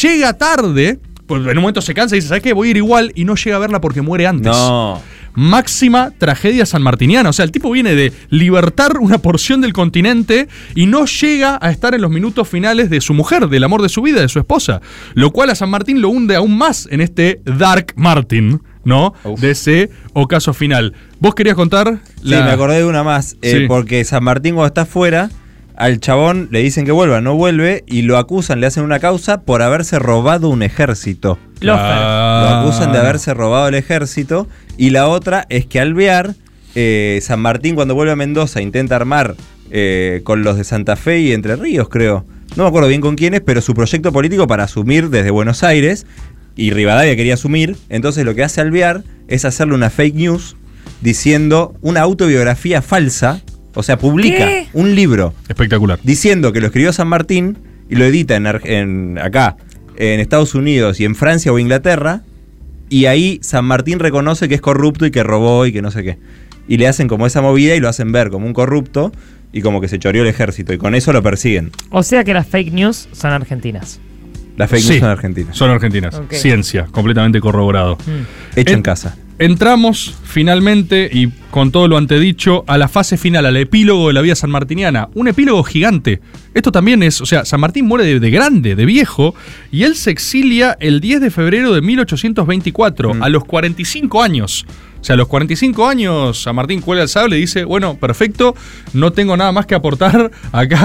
llega 0.01 0.33
tarde, 0.37 0.99
pues 1.25 1.41
en 1.41 1.49
un 1.57 1.61
momento 1.61 1.81
se 1.81 1.93
cansa 1.93 2.15
y 2.15 2.17
dice, 2.17 2.29
¿sabes 2.29 2.43
qué? 2.43 2.53
Voy 2.53 2.67
a 2.67 2.71
ir 2.71 2.77
igual 2.77 3.11
y 3.15 3.25
no 3.25 3.35
llega 3.35 3.55
a 3.55 3.59
verla 3.59 3.79
porque 3.79 4.01
muere 4.01 4.27
antes. 4.27 4.51
No. 4.51 5.01
Máxima 5.33 6.11
tragedia 6.17 6.65
sanmartiniana. 6.65 7.29
O 7.29 7.33
sea, 7.33 7.45
el 7.45 7.51
tipo 7.51 7.71
viene 7.71 7.95
de 7.95 8.11
libertar 8.29 8.97
una 8.97 9.19
porción 9.19 9.61
del 9.61 9.71
continente 9.71 10.49
y 10.75 10.87
no 10.87 11.05
llega 11.05 11.57
a 11.61 11.71
estar 11.71 11.95
en 11.95 12.01
los 12.01 12.11
minutos 12.11 12.49
finales 12.49 12.89
de 12.89 12.99
su 12.99 13.13
mujer, 13.13 13.47
del 13.47 13.63
amor 13.63 13.81
de 13.81 13.87
su 13.87 14.01
vida, 14.01 14.19
de 14.19 14.27
su 14.27 14.39
esposa. 14.39 14.81
Lo 15.13 15.31
cual 15.31 15.49
a 15.49 15.55
San 15.55 15.69
Martín 15.69 16.01
lo 16.01 16.09
hunde 16.09 16.35
aún 16.35 16.57
más 16.57 16.87
en 16.91 16.99
este 16.99 17.41
Dark 17.45 17.93
Martin, 17.95 18.61
¿no? 18.83 19.13
Uf. 19.23 19.39
De 19.39 19.51
ese 19.51 19.89
ocaso 20.13 20.53
final. 20.53 20.93
¿Vos 21.19 21.35
querías 21.35 21.55
contar? 21.55 21.99
Sí, 22.23 22.29
me 22.29 22.37
acordé 22.51 22.77
de 22.79 22.85
una 22.85 23.03
más. 23.03 23.35
eh, 23.41 23.59
Sí. 23.61 23.65
Porque 23.67 24.03
San 24.03 24.23
Martín 24.23 24.55
cuando 24.55 24.67
está 24.67 24.81
afuera, 24.81 25.29
al 25.75 25.99
chabón 25.99 26.49
le 26.51 26.59
dicen 26.61 26.85
que 26.85 26.91
vuelva, 26.91 27.21
no 27.21 27.35
vuelve, 27.35 27.83
y 27.87 28.03
lo 28.03 28.17
acusan, 28.17 28.59
le 28.59 28.67
hacen 28.67 28.83
una 28.83 28.99
causa 28.99 29.41
por 29.41 29.61
haberse 29.61 29.97
robado 29.99 30.49
un 30.49 30.63
ejército. 30.63 31.37
Ah. 31.63 32.47
Lo 32.49 32.57
acusan 32.59 32.91
de 32.91 32.99
haberse 32.99 33.33
robado 33.33 33.67
el 33.67 33.75
ejército. 33.75 34.47
Y 34.77 34.89
la 34.91 35.07
otra 35.07 35.45
es 35.49 35.65
que 35.65 35.79
Alvear, 35.79 36.35
eh, 36.75 37.19
San 37.21 37.39
Martín 37.39 37.75
cuando 37.75 37.95
vuelve 37.95 38.11
a 38.13 38.15
Mendoza 38.15 38.61
intenta 38.61 38.95
armar 38.95 39.35
eh, 39.71 40.21
con 40.23 40.43
los 40.43 40.57
de 40.57 40.63
Santa 40.63 40.95
Fe 40.95 41.19
y 41.19 41.31
Entre 41.33 41.55
Ríos, 41.55 41.87
creo. 41.89 42.25
No 42.55 42.63
me 42.63 42.69
acuerdo 42.69 42.89
bien 42.89 42.99
con 43.01 43.15
quiénes, 43.15 43.41
pero 43.41 43.61
su 43.61 43.73
proyecto 43.73 44.11
político 44.11 44.45
para 44.47 44.63
asumir 44.65 45.09
desde 45.09 45.29
Buenos 45.31 45.63
Aires. 45.63 46.05
Y 46.55 46.71
Rivadavia 46.71 47.15
quería 47.15 47.35
asumir. 47.35 47.75
Entonces 47.89 48.25
lo 48.25 48.35
que 48.35 48.43
hace 48.43 48.61
Alvear 48.61 49.03
es 49.27 49.45
hacerle 49.45 49.73
una 49.75 49.89
fake 49.89 50.15
news 50.15 50.55
diciendo 51.01 51.73
una 51.81 52.01
autobiografía 52.01 52.81
falsa. 52.81 53.41
O 53.73 53.83
sea, 53.83 53.97
publica 53.97 54.45
¿Qué? 54.47 54.67
un 54.73 54.95
libro 54.95 55.33
Espectacular. 55.47 55.97
diciendo 56.03 56.51
que 56.51 56.59
lo 56.59 56.67
escribió 56.67 56.91
San 56.91 57.07
Martín 57.07 57.57
y 57.89 57.95
lo 57.95 58.03
edita 58.05 58.35
en, 58.35 58.45
en- 58.65 59.17
acá, 59.17 59.55
en 59.95 60.19
Estados 60.19 60.55
Unidos 60.55 60.99
y 60.99 61.05
en 61.05 61.15
Francia 61.15 61.53
o 61.53 61.59
Inglaterra, 61.59 62.21
y 62.89 63.05
ahí 63.05 63.39
San 63.41 63.63
Martín 63.63 63.99
reconoce 63.99 64.49
que 64.49 64.55
es 64.55 64.61
corrupto 64.61 65.05
y 65.05 65.11
que 65.11 65.23
robó 65.23 65.65
y 65.65 65.71
que 65.71 65.81
no 65.81 65.89
sé 65.91 66.03
qué. 66.03 66.17
Y 66.67 66.77
le 66.77 66.87
hacen 66.89 67.07
como 67.07 67.25
esa 67.25 67.41
movida 67.41 67.73
y 67.75 67.79
lo 67.79 67.87
hacen 67.87 68.11
ver 68.11 68.29
como 68.29 68.45
un 68.45 68.53
corrupto 68.53 69.13
y 69.53 69.61
como 69.61 69.79
que 69.79 69.87
se 69.87 69.99
choreó 69.99 70.23
el 70.23 70.27
ejército 70.29 70.73
y 70.73 70.77
con 70.77 70.93
eso 70.93 71.13
lo 71.13 71.23
persiguen. 71.23 71.71
O 71.91 72.03
sea 72.03 72.25
que 72.25 72.33
las 72.33 72.47
fake 72.47 72.73
news 72.73 73.07
son 73.13 73.31
argentinas. 73.31 74.01
Las 74.57 74.69
fake 74.69 74.81
Sí, 74.81 74.89
news 74.89 74.99
son 74.99 75.09
argentinas. 75.09 75.57
Son 75.57 75.69
argentinas. 75.71 76.21
Ciencia, 76.31 76.85
completamente 76.91 77.39
corroborado. 77.39 77.97
Hecho 78.55 78.71
en, 78.71 78.77
En- 78.77 78.81
casa. 78.83 79.15
Entramos 79.39 80.13
finalmente, 80.23 81.09
y 81.11 81.29
con 81.49 81.71
todo 81.71 81.87
lo 81.87 81.97
antedicho, 81.97 82.63
a 82.67 82.77
la 82.77 82.87
fase 82.87 83.17
final, 83.17 83.47
al 83.47 83.57
epílogo 83.57 84.09
de 84.09 84.13
la 84.13 84.21
vida 84.21 84.35
sanmartiniana. 84.35 85.09
Un 85.15 85.29
epílogo 85.29 85.63
gigante. 85.63 86.21
Esto 86.53 86.71
también 86.71 87.01
es, 87.01 87.21
o 87.21 87.25
sea, 87.25 87.43
San 87.43 87.59
Martín 87.59 87.87
muere 87.87 88.05
de, 88.05 88.19
de 88.19 88.29
grande, 88.29 88.75
de 88.75 88.85
viejo, 88.85 89.33
y 89.71 89.81
él 89.81 89.95
se 89.95 90.11
exilia 90.11 90.77
el 90.79 91.01
10 91.01 91.21
de 91.21 91.31
febrero 91.31 91.73
de 91.73 91.81
1824, 91.81 93.15
a 93.19 93.29
los 93.29 93.43
45 93.45 94.21
años. 94.21 94.65
O 94.99 95.03
sea, 95.03 95.15
a 95.15 95.17
los 95.17 95.27
45 95.27 95.87
años, 95.87 96.43
San 96.43 96.55
Martín 96.55 96.79
cuelga 96.81 97.01
el 97.01 97.09
sable 97.09 97.37
y 97.37 97.41
dice, 97.41 97.63
bueno, 97.63 97.95
perfecto, 97.95 98.53
no 98.93 99.11
tengo 99.11 99.35
nada 99.37 99.51
más 99.51 99.65
que 99.65 99.73
aportar 99.73 100.29
acá 100.51 100.77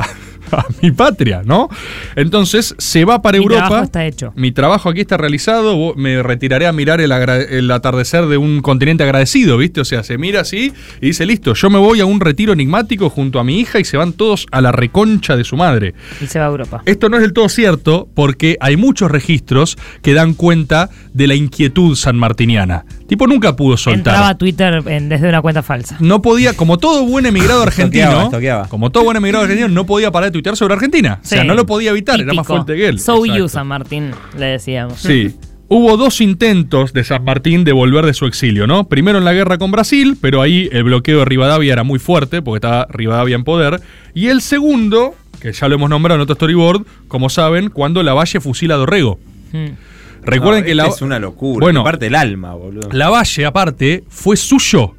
a, 0.00 0.06
a 0.52 0.66
mi 0.82 0.90
patria, 0.90 1.42
¿no? 1.44 1.68
Entonces 2.16 2.74
se 2.78 3.04
va 3.04 3.22
para 3.22 3.38
Mi 3.38 3.44
Europa. 3.44 3.66
trabajo 3.66 3.84
está 3.84 4.06
hecho. 4.06 4.32
Mi 4.36 4.52
trabajo 4.52 4.88
aquí 4.88 5.00
está 5.00 5.16
realizado, 5.16 5.94
me 5.94 6.22
retiraré 6.22 6.66
a 6.66 6.72
mirar 6.72 7.00
el, 7.00 7.12
el 7.12 7.70
atardecer 7.70 8.26
de 8.26 8.36
un 8.36 8.60
continente 8.60 9.02
agradecido, 9.04 9.56
¿viste? 9.58 9.80
O 9.80 9.84
sea, 9.84 10.02
se 10.02 10.18
mira 10.18 10.40
así 10.40 10.72
y 11.00 11.06
dice, 11.06 11.26
listo, 11.26 11.54
yo 11.54 11.70
me 11.70 11.78
voy 11.78 12.00
a 12.00 12.06
un 12.06 12.20
retiro 12.20 12.52
enigmático 12.52 13.10
junto 13.10 13.38
a 13.38 13.44
mi 13.44 13.60
hija 13.60 13.78
y 13.78 13.84
se 13.84 13.96
van 13.96 14.12
todos 14.12 14.46
a 14.50 14.60
la 14.60 14.72
reconcha 14.72 15.36
de 15.36 15.44
su 15.44 15.56
madre. 15.56 15.94
Y 16.20 16.26
se 16.26 16.38
va 16.38 16.46
a 16.46 16.48
Europa. 16.48 16.82
Esto 16.86 17.08
no 17.08 17.16
es 17.16 17.22
del 17.22 17.32
todo 17.32 17.48
cierto 17.48 18.08
porque 18.14 18.56
hay 18.60 18.76
muchos 18.76 19.10
registros 19.10 19.76
que 20.02 20.14
dan 20.14 20.34
cuenta 20.34 20.90
de 21.12 21.26
la 21.26 21.34
inquietud 21.34 21.96
sanmartiniana. 21.96 22.84
Tipo, 23.08 23.26
nunca 23.26 23.56
pudo 23.56 23.76
soltar. 23.76 23.98
Entraba 24.14 24.28
a 24.28 24.38
Twitter 24.38 24.82
en- 24.86 25.08
desde 25.08 25.28
una 25.28 25.40
cuenta 25.42 25.62
falsa. 25.64 25.96
No 25.98 26.22
podía, 26.22 26.52
como 26.54 26.78
todo 26.78 27.04
buen 27.06 27.26
emigrado 27.26 27.62
argentino, 27.64 28.04
Estoqueaba, 28.04 28.24
estoqueaba. 28.26 28.68
como 28.68 28.90
todo 28.90 29.04
buen 29.04 29.16
emigrado 29.16 29.44
argentino, 29.44 29.68
no 29.68 29.86
podía 29.86 30.12
parar 30.12 30.28
de 30.28 30.32
tuitear 30.32 30.56
sobre 30.56 30.74
Argentina. 30.74 31.18
O 31.22 31.26
sea, 31.26 31.42
no 31.42 31.54
lo 31.54 31.66
podía 31.66 31.90
evitar, 31.90 32.20
era 32.20 32.32
más 32.34 32.46
fuerte 32.46 32.76
que 32.76 32.86
él. 32.86 33.00
So 33.00 33.16
Exacto. 33.24 33.38
you, 33.42 33.48
San 33.48 33.66
Martín, 33.66 34.10
le 34.38 34.46
decíamos. 34.46 35.00
Sí. 35.00 35.34
Hubo 35.70 35.98
dos 35.98 36.22
intentos 36.22 36.94
de 36.94 37.04
San 37.04 37.24
Martín 37.24 37.62
de 37.64 37.72
volver 37.72 38.06
de 38.06 38.14
su 38.14 38.24
exilio, 38.24 38.66
¿no? 38.66 38.88
Primero 38.88 39.18
en 39.18 39.24
la 39.26 39.34
guerra 39.34 39.58
con 39.58 39.70
Brasil, 39.70 40.16
pero 40.18 40.40
ahí 40.40 40.66
el 40.72 40.84
bloqueo 40.84 41.18
de 41.18 41.24
Rivadavia 41.26 41.74
era 41.74 41.82
muy 41.84 41.98
fuerte, 41.98 42.40
porque 42.40 42.56
estaba 42.66 42.86
Rivadavia 42.90 43.34
en 43.36 43.44
poder. 43.44 43.80
Y 44.14 44.28
el 44.28 44.40
segundo, 44.40 45.14
que 45.40 45.52
ya 45.52 45.68
lo 45.68 45.74
hemos 45.74 45.90
nombrado 45.90 46.16
en 46.16 46.22
otro 46.22 46.36
storyboard, 46.36 46.86
como 47.06 47.28
saben, 47.28 47.68
cuando 47.68 48.02
Lavalle 48.02 48.40
fusila 48.40 48.76
a 48.76 48.78
Dorrego. 48.78 49.20
Mm. 49.52 49.66
Recuerden 50.22 50.60
No, 50.60 50.64
que 50.64 50.70
este 50.72 50.74
la, 50.82 50.88
es 50.88 51.02
una 51.02 51.18
locura. 51.18 51.64
Bueno. 51.64 51.84
parte 51.84 52.06
del 52.06 52.14
alma, 52.14 52.54
boludo. 52.54 52.88
Lavalle, 52.92 53.46
aparte, 53.46 54.04
fue 54.08 54.36
suyo. 54.36 54.94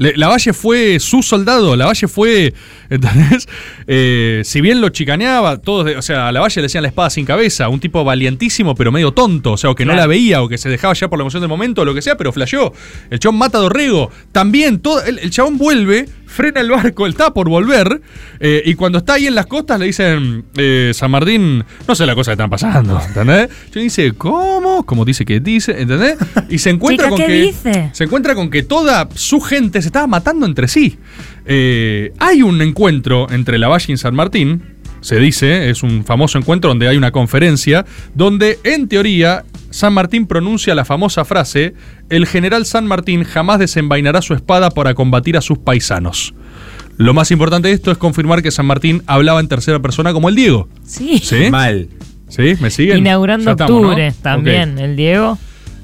Le- 0.00 0.16
Lavalle 0.16 0.52
fue 0.54 0.98
su 0.98 1.22
soldado, 1.22 1.76
Lavalle 1.76 2.08
fue, 2.08 2.54
¿entendés? 2.88 3.46
Eh, 3.86 4.40
si 4.44 4.60
bien 4.62 4.80
lo 4.80 4.88
chicaneaba, 4.88 5.58
todos, 5.58 5.94
o 5.96 6.02
sea, 6.02 6.28
a 6.28 6.32
Lavalle 6.32 6.56
le 6.56 6.62
decían 6.62 6.82
la 6.82 6.88
espada 6.88 7.10
sin 7.10 7.26
cabeza, 7.26 7.68
un 7.68 7.80
tipo 7.80 8.02
valientísimo 8.02 8.74
pero 8.74 8.90
medio 8.92 9.12
tonto, 9.12 9.52
o 9.52 9.56
sea, 9.58 9.68
o 9.70 9.74
que 9.74 9.84
no 9.84 9.94
la 9.94 10.06
veía 10.06 10.42
o 10.42 10.48
que 10.48 10.56
se 10.58 10.68
dejaba 10.70 10.94
ya 10.94 11.08
por 11.08 11.18
la 11.18 11.22
emoción 11.24 11.42
del 11.42 11.50
momento 11.50 11.82
o 11.82 11.84
lo 11.84 11.92
que 11.94 12.00
sea, 12.02 12.16
pero 12.16 12.32
flasheó. 12.32 12.72
El 13.10 13.18
chabón 13.18 13.38
mata 13.38 13.58
a 13.58 13.60
Dorrego, 13.60 14.10
también, 14.32 14.78
todo, 14.80 15.02
el, 15.04 15.18
el 15.18 15.30
chabón 15.30 15.58
vuelve, 15.58 16.08
frena 16.26 16.60
el 16.60 16.70
barco, 16.70 17.04
él 17.06 17.12
está 17.12 17.34
por 17.34 17.48
volver, 17.50 18.00
eh, 18.38 18.62
y 18.64 18.74
cuando 18.76 18.98
está 18.98 19.14
ahí 19.14 19.26
en 19.26 19.34
las 19.34 19.46
costas 19.46 19.78
le 19.80 19.86
dicen, 19.86 20.44
eh, 20.56 20.92
San 20.94 21.10
Martín, 21.10 21.62
no 21.86 21.94
sé 21.94 22.06
la 22.06 22.14
cosa 22.14 22.30
que 22.30 22.34
están 22.34 22.48
pasando, 22.50 23.00
¿entendés? 23.06 23.48
Yo 23.74 23.80
dice, 23.80 24.12
¿cómo? 24.12 24.86
Como 24.86 25.04
dice 25.04 25.24
que 25.26 25.40
dice, 25.40 25.72
¿entendés? 25.82 26.16
Y 26.48 26.58
se 26.58 26.70
encuentra 26.70 27.06
Chica, 27.08 27.16
con 27.16 27.18
¿qué 27.18 27.26
que 27.26 27.42
dice? 27.42 27.90
se 27.92 28.04
encuentra 28.04 28.34
con 28.34 28.48
que 28.48 28.62
toda 28.62 29.08
su 29.14 29.40
gente 29.40 29.82
se 29.82 29.88
estaba 29.90 30.06
matando 30.06 30.46
entre 30.46 30.68
sí. 30.68 30.98
Eh, 31.44 32.12
hay 32.18 32.42
un 32.42 32.62
encuentro 32.62 33.26
entre 33.30 33.58
Lavalle 33.58 33.92
y 33.92 33.96
San 33.96 34.14
Martín, 34.14 34.62
se 35.00 35.18
dice, 35.18 35.70
es 35.70 35.82
un 35.82 36.04
famoso 36.04 36.38
encuentro 36.38 36.68
donde 36.68 36.88
hay 36.88 36.96
una 36.96 37.10
conferencia, 37.10 37.84
donde 38.14 38.58
en 38.64 38.88
teoría 38.88 39.44
San 39.70 39.92
Martín 39.94 40.26
pronuncia 40.26 40.74
la 40.74 40.84
famosa 40.84 41.24
frase, 41.24 41.74
el 42.08 42.26
general 42.26 42.66
San 42.66 42.86
Martín 42.86 43.24
jamás 43.24 43.58
desenvainará 43.58 44.20
su 44.22 44.34
espada 44.34 44.70
para 44.70 44.94
combatir 44.94 45.36
a 45.36 45.40
sus 45.40 45.58
paisanos. 45.58 46.34
Lo 46.96 47.14
más 47.14 47.30
importante 47.30 47.68
de 47.68 47.74
esto 47.74 47.90
es 47.90 47.98
confirmar 47.98 48.42
que 48.42 48.50
San 48.50 48.66
Martín 48.66 49.02
hablaba 49.06 49.40
en 49.40 49.48
tercera 49.48 49.80
persona 49.80 50.12
como 50.12 50.28
el 50.28 50.34
Diego. 50.34 50.68
Sí. 50.84 51.18
¿Sí? 51.18 51.50
Mal. 51.50 51.88
¿Sí? 52.28 52.56
¿Me 52.60 52.70
siguen? 52.70 52.98
Inaugurando 52.98 53.52
octubre 53.52 54.12
también, 54.22 54.78
el 54.78 54.96
Diego. 54.96 55.38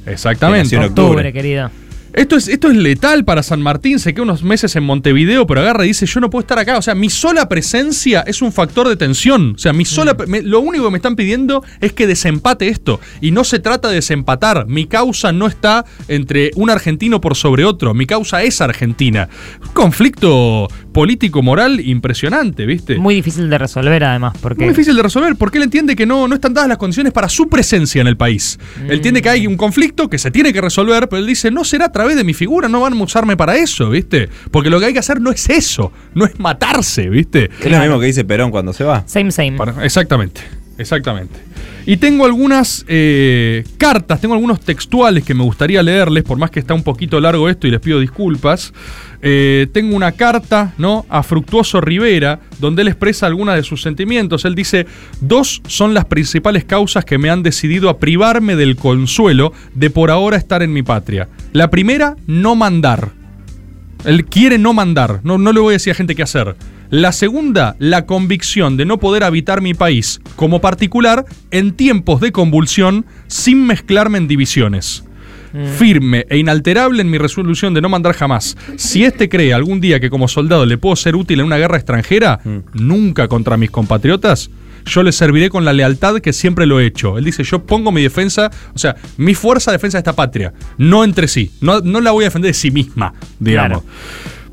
Exactamente. 0.05 0.77
En 0.77 0.83
Octubre, 0.83 1.09
octubre. 1.09 1.33
querido. 1.33 1.71
Esto 2.17 2.35
es, 2.37 2.49
esto 2.49 2.69
es 2.71 2.77
letal 2.77 3.25
para 3.27 3.43
San 3.43 3.61
Martín, 3.61 3.99
se 3.99 4.15
queda 4.15 4.23
unos 4.23 4.43
meses 4.43 4.75
en 4.75 4.83
Montevideo, 4.85 5.47
pero 5.47 5.61
agarra 5.61 5.85
y 5.85 5.89
dice, 5.89 6.07
yo 6.07 6.19
no 6.19 6.31
puedo 6.31 6.41
estar 6.41 6.59
acá. 6.59 6.79
O 6.79 6.83
sea, 6.83 6.95
mi 6.95 7.11
sola 7.11 7.47
presencia 7.49 8.23
es 8.27 8.41
un 8.41 8.53
factor 8.53 8.89
de 8.89 8.97
tensión. 8.97 9.53
O 9.55 9.59
sea, 9.59 9.75
mi 9.75 9.85
sola, 9.85 10.15
Mm. 10.15 10.31
me- 10.31 10.43
lo 10.43 10.61
único 10.61 10.87
que 10.87 10.91
me 10.93 10.97
están 10.97 11.15
pidiendo 11.15 11.63
es 11.81 11.93
que 11.93 12.07
desempate 12.07 12.69
esto. 12.69 13.01
Y 13.21 13.33
no 13.33 13.45
se 13.45 13.59
trata 13.59 13.89
de 13.89 13.97
desempatar. 13.97 14.67
Mi 14.67 14.87
causa 14.87 15.31
no 15.33 15.47
está 15.47 15.85
entre 16.09 16.53
un 16.57 16.71
argentino 16.71 17.21
por 17.21 17.37
sobre 17.37 17.65
otro. 17.67 17.93
Mi 17.93 18.07
causa 18.07 18.43
es 18.43 18.63
Argentina. 18.63 19.29
Un 19.63 19.73
conflicto 19.75 20.69
político-moral 20.93 21.81
impresionante, 21.81 22.65
¿viste? 22.65 22.97
Muy 22.99 23.15
difícil 23.17 23.51
de 23.51 23.59
resolver, 23.59 24.03
además, 24.05 24.35
porque. 24.41 24.61
Muy 24.65 24.71
difícil 24.73 24.97
de 24.97 25.03
resolver, 25.03 25.37
porque 25.37 25.59
él 25.59 25.65
entiende 25.65 25.95
que 25.95 26.07
no, 26.07 26.27
no 26.29 26.35
están 26.35 26.55
dadas 26.55 26.69
las 26.71 26.79
condiciones 26.79 27.13
para 27.13 27.29
su 27.29 27.49
presencia 27.51 28.01
en 28.01 28.07
el 28.07 28.17
país. 28.17 28.59
Él 28.89 28.93
entiende 28.93 29.21
que 29.21 29.29
hay 29.29 29.47
un 29.47 29.59
conflicto 29.59 30.09
que 30.09 30.17
se 30.19 30.31
tiene 30.31 30.55
que 30.55 30.63
resolver, 30.63 31.09
pero 31.11 31.21
él 31.21 31.27
dice, 31.27 31.51
no 31.51 31.65
será 31.65 31.87
a 31.87 31.93
través 31.93 32.06
de 32.15 32.25
mi 32.25 32.35
figura, 32.35 32.69
no 32.69 32.81
van 32.81 32.93
a 32.93 33.03
usarme 33.03 33.37
para 33.37 33.57
eso, 33.57 33.91
¿viste? 33.91 34.29
Porque 34.51 34.71
lo 34.71 34.79
que 34.79 34.87
hay 34.87 34.93
que 34.93 34.99
hacer 34.99 35.21
no 35.21 35.31
es 35.31 35.49
eso, 35.51 35.93
no 36.15 36.25
es 36.25 36.39
matarse, 36.39 37.09
¿viste? 37.09 37.51
Es 37.61 37.71
lo 37.71 37.79
mismo 37.81 37.99
que 37.99 38.07
dice 38.07 38.25
Perón 38.25 38.51
cuando 38.51 38.73
se 38.73 38.85
va. 38.85 39.03
Same, 39.07 39.31
same. 39.33 39.53
Para- 39.53 39.85
exactamente, 39.85 40.43
exactamente. 40.79 41.35
Y 41.89 41.99
tengo 41.99 42.25
algunas 42.27 42.85
eh, 42.89 43.63
cartas, 43.79 44.21
tengo 44.21 44.35
algunos 44.35 44.61
textuales 44.61 45.23
que 45.23 45.35
me 45.35 45.45
gustaría 45.45 45.85
leerles, 45.85 46.25
por 46.25 46.37
más 46.37 46.51
que 46.51 46.59
está 46.59 46.75
un 46.75 46.83
poquito 46.83 47.21
largo 47.21 47.49
esto 47.49 47.69
y 47.69 47.71
les 47.71 47.79
pido 47.81 48.01
disculpas. 48.01 48.73
Eh, 49.23 49.69
tengo 49.73 49.95
una 49.95 50.11
carta 50.13 50.75
¿no? 50.79 51.07
a 51.09 51.23
Fructuoso 51.23 51.81
Rivera, 51.81 52.41
donde 52.59 52.83
él 52.83 52.89
expresa 52.89 53.27
algunas 53.27 53.55
de 53.55 53.63
sus 53.63 53.83
sentimientos. 53.83 54.45
Él 54.45 54.57
dice, 54.57 54.87
dos 55.21 55.63
son 55.69 55.95
las 55.95 56.07
principales 56.07 56.65
causas 56.65 57.05
que 57.05 57.19
me 57.19 57.31
han 57.31 57.45
decidido 57.45 57.89
a 57.89 57.99
privarme 58.01 58.57
del 58.57 58.75
consuelo 58.75 59.53
de 59.75 59.89
por 59.89 60.11
ahora 60.11 60.37
estar 60.37 60.65
en 60.65 60.73
mi 60.73 60.83
patria. 60.83 61.29
La 61.57 61.71
primera, 61.71 62.17
no 62.27 62.55
mandar. 62.55 63.13
Él 64.05 64.27
quiere 64.27 64.59
no 64.59 64.75
mandar, 64.75 65.21
no, 65.23 65.39
no 65.39 65.55
le 65.55 65.61
voy 65.61 65.71
a 65.71 65.73
decir 65.73 65.93
a 65.93 65.95
gente 65.95 66.15
qué 66.15 66.23
hacer. 66.23 66.55
La 66.91 67.13
segunda, 67.13 67.77
la 67.79 68.05
convicción 68.05 68.77
de 68.77 68.85
no 68.85 68.99
poder 68.99 69.25
habitar 69.25 69.63
mi 69.63 69.73
país 69.73 70.21
como 70.37 70.61
particular 70.61 71.25
en 71.51 71.73
tiempos 71.73 72.21
de 72.21 72.31
convulsión 72.31 73.07
sin 73.27 73.67
mezclarme 73.67 74.19
en 74.19 74.29
divisiones. 74.29 75.05
Firme 75.79 76.27
e 76.29 76.37
inalterable 76.37 77.01
en 77.01 77.11
mi 77.11 77.17
resolución 77.17 77.73
de 77.73 77.81
no 77.81 77.89
mandar 77.89 78.13
jamás. 78.13 78.55
Si 78.77 79.05
éste 79.05 79.31
cree 79.31 79.55
algún 79.55 79.81
día 79.81 79.99
que 79.99 80.11
como 80.11 80.29
soldado 80.29 80.67
le 80.67 80.77
puedo 80.77 80.95
ser 80.95 81.17
útil 81.17 81.41
en 81.41 81.47
una 81.47 81.57
guerra 81.57 81.79
extranjera, 81.79 82.39
nunca 82.75 83.29
contra 83.29 83.57
mis 83.57 83.71
compatriotas, 83.71 84.51
yo 84.87 85.03
le 85.03 85.13
serviré 85.13 85.51
con 85.51 85.65
la 85.65 85.73
lealtad 85.73 86.17
que 86.21 86.33
siempre 86.33 86.67
lo 86.67 86.81
he 86.81 86.87
hecho. 86.87 87.19
Él 87.19 87.25
dice, 87.25 87.45
yo 87.45 87.65
pongo 87.65 87.93
mi 87.93 88.03
defensa, 88.03 88.51
o 88.75 88.79
sea, 88.79 88.97
mi 89.17 89.35
fuerza 89.35 89.73
de 89.73 89.77
defensa 89.77 89.99
de 89.99 90.01
esta 90.01 90.15
patria, 90.15 90.53
no 90.79 91.05
entre 91.05 91.29
sí. 91.29 91.51
No, 91.61 91.81
no 91.81 92.01
la 92.01 92.13
voy 92.13 92.25
a 92.25 92.29
defender 92.29 92.51
de 92.51 92.55
sí 92.55 92.71
misma, 92.71 93.13
digamos. 93.39 93.83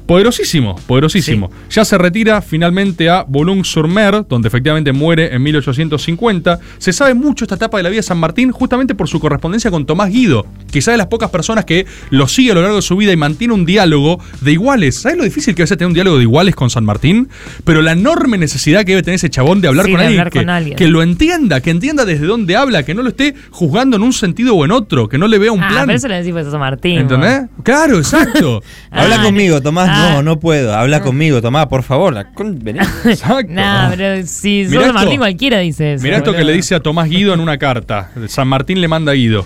Poderosísimo, 0.05 0.75
poderosísimo. 0.87 1.49
Ya 1.69 1.85
se 1.85 1.97
retira 1.97 2.41
finalmente 2.41 3.09
a 3.09 3.23
Boulogne-sur-Mer, 3.27 4.25
donde 4.27 4.47
efectivamente 4.47 4.91
muere 4.91 5.33
en 5.33 5.41
1850. 5.43 6.59
Se 6.77 6.91
sabe 6.93 7.13
mucho 7.13 7.45
esta 7.45 7.55
etapa 7.55 7.77
de 7.77 7.83
la 7.83 7.89
vida 7.89 7.99
de 7.99 8.03
San 8.03 8.17
Martín 8.17 8.51
justamente 8.51 8.95
por 8.95 9.07
su 9.07 9.19
correspondencia 9.19 9.71
con 9.71 9.85
Tomás 9.85 10.09
Guido, 10.09 10.45
quizá 10.71 10.91
de 10.91 10.97
las 10.97 11.07
pocas 11.07 11.29
personas 11.29 11.65
que 11.65 11.85
lo 12.09 12.27
sigue 12.27 12.51
a 12.51 12.55
lo 12.55 12.61
largo 12.61 12.75
de 12.77 12.81
su 12.81 12.97
vida 12.97 13.11
y 13.11 13.17
mantiene 13.17 13.53
un 13.53 13.65
diálogo 13.65 14.19
de 14.41 14.51
iguales. 14.51 14.95
¿Sabes 15.01 15.17
lo 15.17 15.23
difícil 15.23 15.55
que 15.55 15.63
es 15.63 15.69
tener 15.69 15.87
un 15.87 15.93
diálogo 15.93 16.17
de 16.17 16.23
iguales 16.23 16.55
con 16.55 16.69
San 16.69 16.83
Martín? 16.85 17.29
Pero 17.63 17.81
la 17.81 17.93
enorme 17.93 18.37
necesidad 18.37 18.81
que 18.81 18.91
debe 18.91 19.03
tener 19.03 19.15
ese 19.15 19.29
chabón 19.29 19.61
de 19.61 19.69
hablar 19.69 19.85
Sí, 19.85 19.91
con 19.91 19.99
de 20.01 20.05
alguien, 20.07 20.19
hablar 20.19 20.33
que, 20.33 20.39
con 20.39 20.49
alguien. 20.49 20.77
que 20.77 20.87
lo 20.87 21.01
entienda, 21.01 21.61
que 21.61 21.69
entienda 21.69 22.05
desde 22.05 22.25
dónde 22.25 22.55
habla, 22.55 22.83
que 22.83 22.93
no 22.93 23.01
lo 23.03 23.09
esté 23.09 23.35
juzgando 23.51 23.95
en 23.97 24.03
un 24.03 24.13
sentido 24.13 24.55
o 24.55 24.65
en 24.65 24.71
otro, 24.71 25.07
que 25.07 25.17
no 25.17 25.27
le 25.27 25.37
vea 25.39 25.51
un 25.51 25.63
ah, 25.63 25.69
plan. 25.69 25.85
pero 25.85 25.97
eso 25.97 26.07
le 26.07 26.15
decís 26.15 26.33
pues 26.33 26.47
a 26.47 26.51
San 26.51 26.59
Martín. 26.59 26.99
¿Entendés? 26.99 27.43
Claro, 27.63 27.97
exacto. 27.97 28.61
Habla 28.91 29.21
Ah, 29.21 29.23
conmigo, 29.23 29.61
Tomás. 29.61 29.92
Ah. 29.93 30.13
No, 30.15 30.23
no 30.23 30.39
puedo. 30.39 30.73
Habla 30.73 31.01
conmigo, 31.01 31.41
Tomás, 31.41 31.67
por 31.67 31.83
favor. 31.83 32.13
La 32.13 32.31
con- 32.31 32.59
vení. 32.59 32.79
Exacto. 33.05 33.51
Nah, 33.53 33.89
pero 33.89 34.25
si 34.25 34.63
sos 34.65 34.71
Mirá 34.71 34.85
San 34.85 34.93
Martín, 34.93 35.11
esto. 35.13 35.19
cualquiera 35.21 35.59
dice 35.59 35.93
eso. 35.93 36.03
Mirá 36.03 36.17
esto 36.17 36.33
que 36.33 36.43
le 36.43 36.53
dice 36.53 36.75
a 36.75 36.79
Tomás 36.79 37.09
Guido 37.09 37.33
en 37.33 37.39
una 37.39 37.57
carta. 37.57 38.11
San 38.27 38.47
Martín 38.47 38.81
le 38.81 38.87
manda 38.87 39.11
a 39.11 39.15
Guido. 39.15 39.45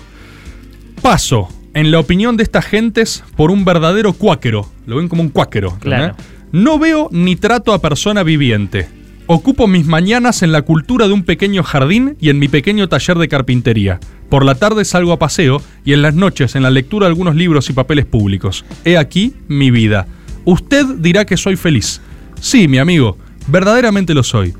Paso, 1.02 1.48
en 1.74 1.90
la 1.90 2.00
opinión 2.00 2.36
de 2.36 2.42
estas 2.42 2.64
gentes, 2.66 3.22
por 3.36 3.50
un 3.50 3.64
verdadero 3.64 4.12
cuáquero. 4.12 4.68
Lo 4.86 4.96
ven 4.96 5.08
como 5.08 5.22
un 5.22 5.28
cuáquero. 5.28 5.76
Claro. 5.80 6.14
No 6.50 6.78
veo 6.78 7.08
ni 7.12 7.36
trato 7.36 7.72
a 7.72 7.80
persona 7.80 8.22
viviente. 8.22 8.88
Ocupo 9.26 9.66
mis 9.66 9.84
mañanas 9.86 10.42
en 10.42 10.52
la 10.52 10.62
cultura 10.62 11.06
de 11.06 11.12
un 11.12 11.22
pequeño 11.22 11.62
jardín 11.62 12.16
y 12.18 12.30
en 12.30 12.38
mi 12.38 12.48
pequeño 12.48 12.88
taller 12.88 13.18
de 13.18 13.28
carpintería. 13.28 14.00
Por 14.30 14.44
la 14.44 14.54
tarde 14.54 14.86
salgo 14.86 15.12
a 15.12 15.18
paseo 15.18 15.60
y 15.84 15.92
en 15.92 16.00
las 16.00 16.14
noches 16.14 16.54
en 16.56 16.62
la 16.62 16.70
lectura 16.70 17.04
de 17.06 17.10
algunos 17.10 17.34
libros 17.36 17.68
y 17.68 17.74
papeles 17.74 18.06
públicos. 18.06 18.64
He 18.86 18.96
aquí 18.96 19.34
mi 19.46 19.70
vida. 19.70 20.06
Usted 20.48 20.86
dirá 21.00 21.26
que 21.26 21.36
soy 21.36 21.56
feliz. 21.56 22.00
Sí, 22.40 22.68
mi 22.68 22.78
amigo, 22.78 23.18
verdaderamente 23.48 24.14
lo 24.14 24.22
soy. 24.22 24.54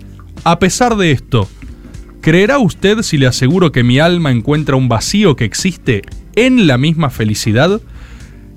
A 0.44 0.58
pesar 0.58 0.98
de 0.98 1.12
esto, 1.12 1.48
¿creerá 2.20 2.58
usted 2.58 3.00
si 3.00 3.16
le 3.16 3.26
aseguro 3.26 3.72
que 3.72 3.82
mi 3.84 3.98
alma 3.98 4.30
encuentra 4.30 4.76
un 4.76 4.90
vacío 4.90 5.34
que 5.34 5.46
existe 5.46 6.02
en 6.36 6.66
la 6.66 6.76
misma 6.76 7.08
felicidad? 7.08 7.80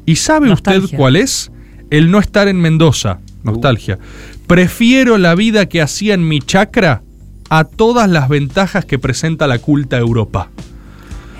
¿Y 0.05 0.17
sabe 0.17 0.51
usted 0.51 0.82
cuál 0.97 1.15
es? 1.15 1.53
El 1.89 2.11
no 2.11 2.19
estar 2.19 2.49
en 2.49 2.59
Mendoza. 2.59 3.19
Nostalgia. 3.43 3.97
Prefiero 4.45 5.17
la 5.17 5.34
vida 5.34 5.69
que 5.69 5.82
hacía 5.82 6.15
en 6.15 6.27
mi 6.27 6.41
chacra 6.41 7.01
a 7.49 7.63
todas 7.63 8.09
las 8.09 8.27
ventajas 8.27 8.84
que 8.84 8.99
presenta 8.99 9.47
la 9.47 9.59
culta 9.59 9.97
Europa. 9.97 10.49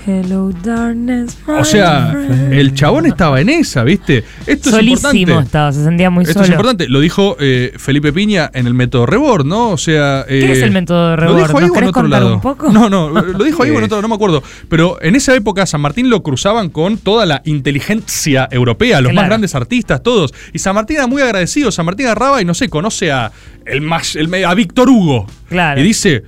Hello, 0.04 0.50
darkness, 0.64 1.38
my 1.46 1.54
O 1.60 1.64
sea, 1.64 2.10
friend. 2.10 2.52
el 2.54 2.74
chabón 2.74 3.06
estaba 3.06 3.40
en 3.40 3.48
esa, 3.48 3.84
¿viste? 3.84 4.24
Esto 4.46 4.70
es 4.70 4.74
Solísimo 4.74 5.12
importante. 5.12 5.46
estaba, 5.46 5.72
se 5.72 5.84
sentía 5.84 6.10
muy 6.10 6.22
Esto 6.24 6.34
solo. 6.34 6.44
es 6.44 6.50
importante, 6.50 6.88
lo 6.88 6.98
dijo 6.98 7.36
eh, 7.38 7.72
Felipe 7.76 8.12
Piña 8.12 8.50
en 8.52 8.66
el 8.66 8.74
método 8.74 9.06
Rebord, 9.06 9.46
¿no? 9.46 9.70
O 9.70 9.78
sea. 9.78 10.24
¿Qué 10.26 10.40
eh, 10.46 10.52
es 10.52 10.62
el 10.62 10.72
método 10.72 11.10
¿Lo 11.10 11.16
Rebord? 11.16 11.36
dijo 11.46 11.58
ahí 11.58 11.66
¿Nos 11.68 11.76
o 11.76 11.78
en 11.78 11.88
otro 11.88 12.08
lado? 12.08 12.34
un 12.34 12.40
poco? 12.40 12.72
No, 12.72 12.90
no, 12.90 13.10
lo 13.10 13.44
dijo 13.44 13.62
ahí 13.62 13.70
en 13.70 13.76
otro 13.76 13.88
lado, 13.90 14.02
no 14.02 14.08
me 14.08 14.16
acuerdo. 14.16 14.42
Pero 14.68 15.00
en 15.02 15.14
esa 15.14 15.36
época 15.36 15.66
San 15.66 15.80
Martín 15.80 16.10
lo 16.10 16.22
cruzaban 16.24 16.68
con 16.70 16.98
toda 16.98 17.24
la 17.24 17.40
inteligencia 17.44 18.48
europea, 18.50 19.00
los 19.00 19.12
más 19.12 19.26
grandes 19.26 19.54
artistas, 19.54 20.02
todos. 20.02 20.34
Y 20.52 20.58
San 20.58 20.74
Martín 20.74 20.96
era 20.96 21.06
muy 21.06 21.22
agradecido. 21.22 21.70
San 21.70 21.86
Martín 21.86 22.06
agarraba 22.06 22.42
y 22.42 22.44
no 22.44 22.54
sé, 22.54 22.68
conoce 22.68 23.12
a, 23.12 23.30
el 23.66 23.82
más, 23.82 24.16
el, 24.16 24.34
a 24.44 24.52
Víctor 24.54 24.88
Hugo. 24.88 25.26
Claro. 25.48 25.80
Y 25.80 25.84
dice. 25.84 26.24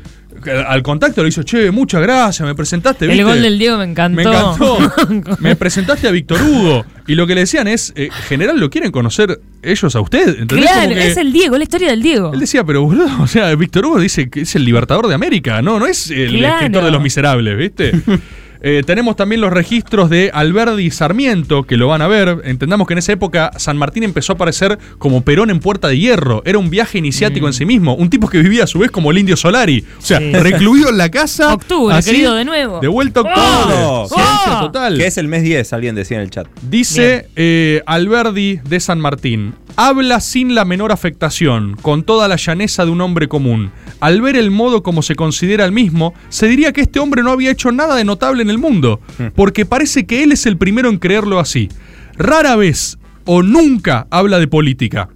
Al 0.51 0.83
contacto 0.83 1.23
le 1.23 1.27
dice, 1.27 1.45
che, 1.45 1.71
muchas 1.71 2.03
gracias, 2.03 2.47
me 2.47 2.55
presentaste. 2.55 3.07
El 3.11 3.25
gol 3.25 3.41
del 3.43 3.59
Diego 3.59 3.79
me 3.79 3.85
encantó. 3.85 4.17
Me 4.17 4.23
encantó. 4.23 5.37
Me 5.41 5.57
presentaste 5.57 6.09
a 6.09 6.11
Víctor 6.11 6.41
Hugo. 6.43 6.85
Y 7.07 7.15
lo 7.15 7.27
que 7.27 7.35
le 7.35 7.43
decían 7.43 7.69
es, 7.69 7.93
eh, 7.97 8.09
general, 8.29 8.59
¿lo 8.59 8.71
quieren 8.71 8.91
conocer 8.91 9.41
ellos 9.63 9.95
a 9.97 10.01
usted? 10.01 10.41
¿Entendés? 10.41 10.71
Claro, 10.71 10.95
que- 10.95 11.07
es 11.09 11.17
el 11.17 11.33
Diego, 11.33 11.57
la 11.59 11.65
historia 11.65 11.89
del 11.91 12.03
Diego. 12.03 12.33
Él 12.33 12.41
decía, 12.41 12.65
pero 12.65 12.83
boludo, 12.83 13.09
o 13.23 13.27
sea, 13.27 13.55
Víctor 13.55 13.87
Hugo 13.87 14.01
dice 14.01 14.29
que 14.31 14.43
es 14.43 14.55
el 14.55 14.65
libertador 14.65 15.07
de 15.09 15.15
América, 15.15 15.61
no, 15.63 15.79
no 15.79 15.87
es 15.87 16.11
el 16.11 16.39
Claro. 16.39 16.57
escritor 16.57 16.85
de 16.85 16.91
los 16.91 17.03
miserables, 17.03 17.57
¿viste? 17.59 17.93
Eh, 18.67 18.83
tenemos 18.87 19.15
también 19.15 19.43
los 19.43 19.53
registros 19.53 20.09
de 20.09 20.31
Alberdi 20.33 20.85
y 20.87 20.91
Sarmiento, 20.91 21.65
que 21.65 21.77
lo 21.77 21.89
van 21.89 22.01
a 22.01 22.07
ver. 22.09 22.41
Entendamos 22.45 22.87
que 22.87 22.95
en 22.95 22.99
esa 22.99 23.13
época 23.13 23.51
San 23.59 23.77
Martín 23.77 24.05
empezó 24.05 24.33
a 24.33 24.37
aparecer 24.37 24.79
como 24.97 25.21
Perón 25.21 25.51
en 25.51 25.61
Puerta 25.61 25.89
de 25.89 25.99
Hierro. 25.99 26.41
Era 26.47 26.57
un 26.59 26.71
viaje 26.71 26.97
iniciático 26.97 27.47
en 27.47 27.53
sí 27.53 27.67
mismo. 27.67 27.95
Un 27.95 28.09
tipo 28.09 28.27
que 28.27 28.39
vivía 28.39 28.65
a 28.65 28.67
su 28.67 28.79
vez 28.79 28.91
como 28.91 29.11
el 29.11 29.19
indio 29.19 29.37
Solari. 29.37 29.85
O 29.99 30.03
sea, 30.03 30.19
Sí. 30.19 30.33
recluido 30.33 30.89
en 30.89 30.97
la 30.97 31.11
casa. 31.11 31.53
Octubre, 31.53 31.95
así, 31.95 32.11
querido, 32.13 32.35
de 32.35 32.47
nuevo. 32.47 32.81
De 32.81 32.89
vuelta 32.89 33.21
a 33.21 33.23
octubre. 33.25 33.77
¡Oh! 33.85 34.09
Ciencia 34.09 34.59
¡Oh! 34.59 34.61
total. 34.67 34.97
Que 34.97 35.07
es 35.09 35.19
el 35.19 35.29
mes 35.29 35.43
10, 35.43 35.71
alguien 35.75 35.95
decía 35.95 36.17
en 36.17 36.23
el 36.23 36.31
chat. 36.31 36.47
Dice 36.63 37.29
eh, 37.37 37.83
Alberdi 37.85 38.61
de 38.67 38.81
San 38.81 38.99
Martín. 38.99 39.53
Habla 39.77 40.21
sin 40.21 40.55
la 40.55 40.65
menor 40.65 40.93
afectación, 40.93 41.77
con 41.83 42.05
toda 42.05 42.29
la 42.29 42.37
llaneza 42.37 42.85
de 42.85 42.93
un 42.93 43.01
hombre 43.01 43.27
común. 43.27 43.73
Al 43.99 44.23
ver 44.23 44.37
el 44.37 44.53
modo 44.53 44.85
como 44.85 45.03
se 45.03 45.17
considera 45.17 45.65
el 45.65 45.73
mismo, 45.73 46.15
se 46.29 46.47
diría 46.47 46.73
que 46.73 46.81
este 46.83 47.01
hombre 47.01 47.25
no 47.25 47.33
había 47.33 47.51
hecho 47.51 47.73
nada 47.73 47.97
de 47.97 48.05
notable 48.05 48.43
en 48.43 48.51
el 48.51 48.54
mundo, 48.59 49.01
porque 49.35 49.67
parece 49.67 50.07
que 50.07 50.23
él 50.23 50.33
es 50.33 50.47
el 50.47 50.57
primero 50.57 50.89
en 50.89 50.99
creerlo 50.99 51.39
así. 51.39 51.69
Rara 52.17 52.57
vez 52.57 52.99
o 53.25 53.43
nunca 53.43 54.07
habla 54.11 54.39
de 54.39 54.49
política. 54.49 55.09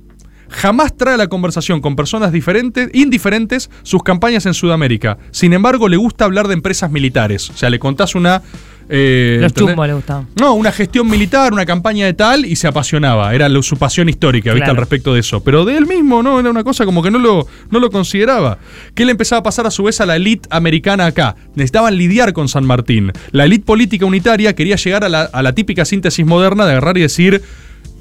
Jamás 0.51 0.97
trae 0.97 1.15
a 1.15 1.17
la 1.19 1.27
conversación 1.29 1.81
con 1.81 1.95
personas 1.97 2.33
diferentes, 2.33 2.89
indiferentes 2.95 3.71
sus 3.83 4.03
campañas 4.03 4.47
en 4.47 4.55
Sudamérica. 4.55 5.19
Sin 5.31 5.53
embargo, 5.53 5.89
le 5.89 5.97
gusta 5.97 6.25
hablar 6.25 6.49
de 6.49 6.55
empresas 6.55 6.91
militares. 6.91 7.51
O 7.51 7.57
sea, 7.57 7.69
le 7.71 7.79
contás 7.79 8.15
una. 8.15 8.43
eh, 8.89 9.39
Los 9.43 9.53
chumbos 9.53 9.87
le 9.87 9.93
gustaban. 9.93 10.27
No, 10.41 10.55
una 10.55 10.73
gestión 10.73 11.07
militar, 11.09 11.53
una 11.53 11.67
campaña 11.67 12.07
de 12.07 12.15
tal 12.15 12.47
y 12.47 12.57
se 12.57 12.67
apasionaba. 12.67 13.35
Era 13.35 13.49
lo- 13.51 13.63
su 13.63 13.77
pasión 13.77 14.09
histórica, 14.09 14.51
¿viste? 14.53 14.61
Claro. 14.65 14.71
Al 14.73 14.77
respecto 14.79 15.13
de 15.13 15.21
eso. 15.21 15.43
Pero 15.45 15.67
de 15.67 15.77
él 15.77 15.87
mismo, 15.87 16.23
¿no? 16.23 16.41
Era 16.41 16.49
una 16.51 16.65
cosa 16.65 16.87
como 16.87 17.03
que 17.03 17.11
no 17.11 17.19
lo, 17.19 17.47
no 17.71 17.79
lo 17.81 17.91
consideraba. 17.91 18.57
Que 18.95 19.03
él 19.03 19.11
empezaba 19.11 19.41
a 19.41 19.43
pasar 19.43 19.67
a 19.67 19.71
su 19.71 19.83
vez 19.83 20.01
a 20.01 20.07
la 20.07 20.17
élite 20.17 20.49
americana 20.51 21.05
acá. 21.05 21.37
Necesitaban 21.55 21.97
lidiar 21.99 22.33
con 22.33 22.49
San 22.49 22.65
Martín. 22.65 23.13
La 23.33 23.45
élite 23.45 23.67
política 23.67 24.07
unitaria 24.07 24.55
quería 24.55 24.77
llegar 24.77 25.05
a 25.05 25.11
la, 25.11 25.23
a 25.25 25.43
la 25.43 25.53
típica 25.55 25.85
síntesis 25.85 26.25
moderna 26.25 26.65
de 26.65 26.73
agarrar 26.73 26.97
y 26.97 27.03
decir. 27.03 27.43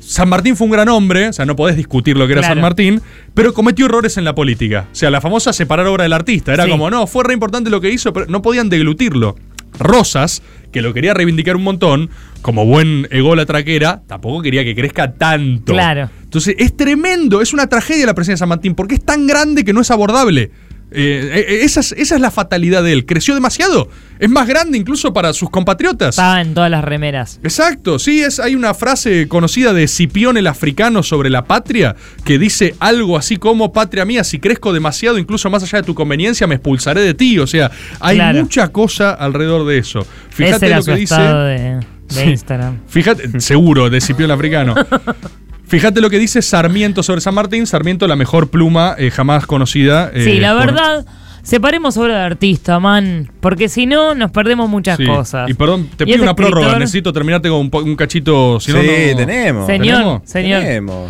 San 0.08 0.30
Martín 0.30 0.56
fue 0.56 0.66
un 0.66 0.72
gran 0.72 0.88
hombre, 0.88 1.28
o 1.28 1.34
sea, 1.34 1.46
no 1.46 1.58
podés 1.58 1.76
discutir 1.76 2.16
lo 2.18 2.28
que 2.28 2.32
era 2.34 2.42
Claro. 2.42 2.56
San 2.56 2.62
Martín, 2.62 3.02
pero 3.34 3.54
cometió 3.54 3.88
errores 3.88 4.16
en 4.18 4.24
la 4.24 4.34
política. 4.34 4.88
O 4.90 4.96
sea, 4.96 5.10
la 5.10 5.20
famosa 5.20 5.52
separar 5.52 5.86
obra 5.88 6.04
del 6.04 6.14
artista. 6.14 6.54
Era 6.54 6.64
Sí. 6.64 6.70
como, 6.72 6.90
no, 6.90 7.08
fue 7.08 7.26
re 7.26 7.34
importante 7.34 7.70
lo 7.70 7.82
que 7.82 7.92
hizo, 7.92 8.14
pero 8.14 8.26
no 8.28 8.42
podían 8.42 8.70
deglutirlo. 8.70 9.36
Rosas, 9.80 10.42
que 10.72 10.82
lo 10.82 10.94
quería 10.94 11.14
reivindicar 11.14 11.56
un 11.58 11.64
montón, 11.64 12.10
como 12.42 12.66
buen 12.66 13.08
ególatra 13.12 13.64
que 13.64 13.76
era, 13.76 14.02
tampoco 14.08 14.42
quería 14.42 14.64
que 14.64 14.74
crezca 14.76 15.14
tanto. 15.14 15.74
Claro. 15.74 16.10
Entonces, 16.24 16.56
es 16.58 16.76
tremendo, 16.76 17.42
es 17.42 17.54
una 17.54 17.68
tragedia 17.68 18.06
la 18.06 18.16
presencia 18.16 18.36
de 18.36 18.40
San 18.40 18.50
Martín, 18.50 18.76
porque 18.76 18.96
es 18.96 19.04
tan 19.04 19.28
grande 19.28 19.66
que 19.66 19.74
no 19.74 19.82
es 19.82 19.92
abordable. 19.92 20.52
Eh, 20.90 21.46
eh, 21.50 21.60
esa, 21.64 21.82
es, 21.82 21.92
esa 21.92 22.16
es 22.16 22.22
la 22.22 22.32
fatalidad 22.32 22.82
de 22.82 22.94
él. 22.94 23.06
Creció 23.06 23.34
demasiado. 23.34 23.90
Es 24.20 24.30
más 24.30 24.48
grande 24.48 24.78
incluso 24.78 25.12
para 25.14 25.34
sus 25.34 25.50
compatriotas. 25.50 26.10
Estaba 26.16 26.40
en 26.42 26.54
todas 26.54 26.72
las 26.72 26.84
remeras. 26.84 27.40
Exacto, 27.44 28.00
sí, 28.00 28.22
es, 28.22 28.40
hay 28.40 28.56
una 28.56 28.74
frase 28.74 29.28
conocida 29.28 29.74
de 29.74 29.88
Cipión 29.88 30.38
el 30.38 30.48
africano 30.48 31.04
sobre 31.04 31.30
la 31.30 31.44
patria 31.46 31.96
que 32.24 32.40
dice 32.40 32.74
algo 32.80 33.18
así 33.18 33.38
como, 33.38 33.74
patria 33.74 34.06
mía, 34.06 34.24
si 34.24 34.40
crezco 34.40 34.72
demasiado, 34.74 35.18
incluso 35.18 35.50
más 35.50 35.62
allá 35.64 35.80
de 35.82 35.86
tu 35.86 35.94
conveniencia, 35.94 36.48
me 36.48 36.56
expulsaré 36.56 37.02
de 37.02 37.14
ti. 37.14 37.38
O 37.40 37.48
sea, 37.48 37.70
hay 38.00 38.16
Claro. 38.16 38.40
mucha 38.44 38.70
cosa 38.70 39.12
alrededor 39.12 39.68
de 39.68 39.80
eso. 39.80 40.00
Ese 40.00 40.08
Fíjate 40.30 40.66
era 40.68 40.78
lo 40.78 40.84
su 40.84 40.92
que 40.92 40.98
dice... 40.98 41.16
de, 41.22 41.60
de 41.76 41.98
Sí. 42.10 42.22
Instagram. 42.22 42.80
Fíjate, 42.88 43.42
seguro, 43.42 43.90
de 43.90 44.00
Cipión 44.00 44.32
el 44.32 44.36
africano. 44.36 44.74
Fíjate 45.68 46.00
lo 46.02 46.10
que 46.10 46.18
dice 46.20 46.42
Sarmiento 46.42 47.04
sobre 47.04 47.22
San 47.22 47.34
Martín. 47.36 47.68
Sarmiento, 47.68 48.08
la 48.08 48.16
mejor 48.16 48.50
pluma 48.50 48.96
eh, 48.98 49.12
jamás 49.12 49.46
conocida. 49.46 50.12
eh, 50.14 50.24
sí, 50.24 50.40
la 50.40 50.54
por- 50.56 50.66
verdad, 50.68 51.06
separemos 51.44 51.98
obra 51.98 52.20
de 52.20 52.24
artista, 52.24 52.80
man. 52.80 53.30
Porque 53.42 53.68
si 53.68 53.86
no, 53.86 54.16
nos 54.16 54.32
perdemos 54.32 54.70
muchas 54.70 54.98
Sí. 54.98 55.06
cosas. 55.06 55.50
Y 55.50 55.54
perdón, 55.54 55.90
te 55.98 56.06
pido 56.06 56.24
una 56.24 56.36
prórroga. 56.36 56.80
Necesito 56.80 57.12
terminarte 57.12 57.50
con 57.50 57.70
un, 57.74 57.96
cachito. 57.98 58.60
Si 58.62 58.72
sí, 58.72 58.78
no- 58.78 59.18
tenemos. 59.18 59.66
Señor, 59.68 59.98
¿Tenemos? 59.98 60.22
señor. 60.26 60.62
Tenemos. 60.62 61.10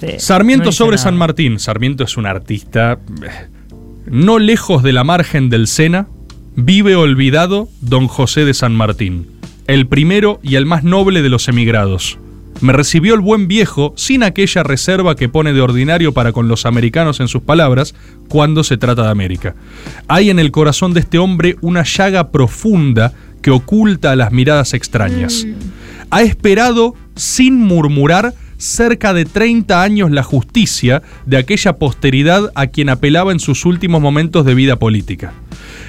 Sí, 0.00 0.06
Sarmiento 0.18 0.66
no 0.66 0.72
sobre 0.72 0.96
nada. 0.96 1.04
San 1.04 1.16
Martín. 1.16 1.58
Sarmiento 1.58 2.04
es 2.04 2.16
un 2.16 2.26
artista 2.26 2.98
eh, 3.22 3.48
no 4.06 4.38
lejos 4.38 4.82
de 4.82 4.92
la 4.92 5.02
margen 5.04 5.48
del 5.50 5.66
Sena. 5.66 6.06
Vive 6.54 6.94
olvidado 6.96 7.68
don 7.80 8.06
José 8.08 8.44
de 8.44 8.52
San 8.54 8.74
Martín, 8.74 9.26
el 9.66 9.86
primero 9.86 10.38
y 10.42 10.56
el 10.56 10.66
más 10.66 10.84
noble 10.84 11.22
de 11.22 11.30
los 11.30 11.48
emigrados. 11.48 12.18
Me 12.62 12.72
recibió 12.72 13.14
el 13.14 13.20
buen 13.20 13.48
viejo 13.48 13.92
sin 13.96 14.22
aquella 14.22 14.62
reserva 14.62 15.16
que 15.16 15.28
pone 15.28 15.52
de 15.52 15.60
ordinario 15.60 16.12
para 16.12 16.30
con 16.30 16.46
los 16.46 16.64
americanos 16.64 17.18
en 17.18 17.26
sus 17.26 17.42
palabras 17.42 17.92
cuando 18.28 18.62
se 18.62 18.76
trata 18.76 19.02
de 19.02 19.10
América. 19.10 19.56
Hay 20.06 20.30
en 20.30 20.38
el 20.38 20.52
corazón 20.52 20.94
de 20.94 21.00
este 21.00 21.18
hombre 21.18 21.56
una 21.60 21.82
llaga 21.82 22.30
profunda 22.30 23.14
que 23.42 23.50
oculta 23.50 24.12
a 24.12 24.16
las 24.16 24.30
miradas 24.30 24.74
extrañas. 24.74 25.44
Ha 26.10 26.22
esperado 26.22 26.94
sin 27.16 27.58
murmurar 27.58 28.32
cerca 28.58 29.12
de 29.12 29.24
30 29.24 29.82
años 29.82 30.12
la 30.12 30.22
justicia 30.22 31.02
de 31.26 31.38
aquella 31.38 31.78
posteridad 31.78 32.52
a 32.54 32.68
quien 32.68 32.90
apelaba 32.90 33.32
en 33.32 33.40
sus 33.40 33.64
últimos 33.64 34.00
momentos 34.00 34.46
de 34.46 34.54
vida 34.54 34.76
política. 34.76 35.32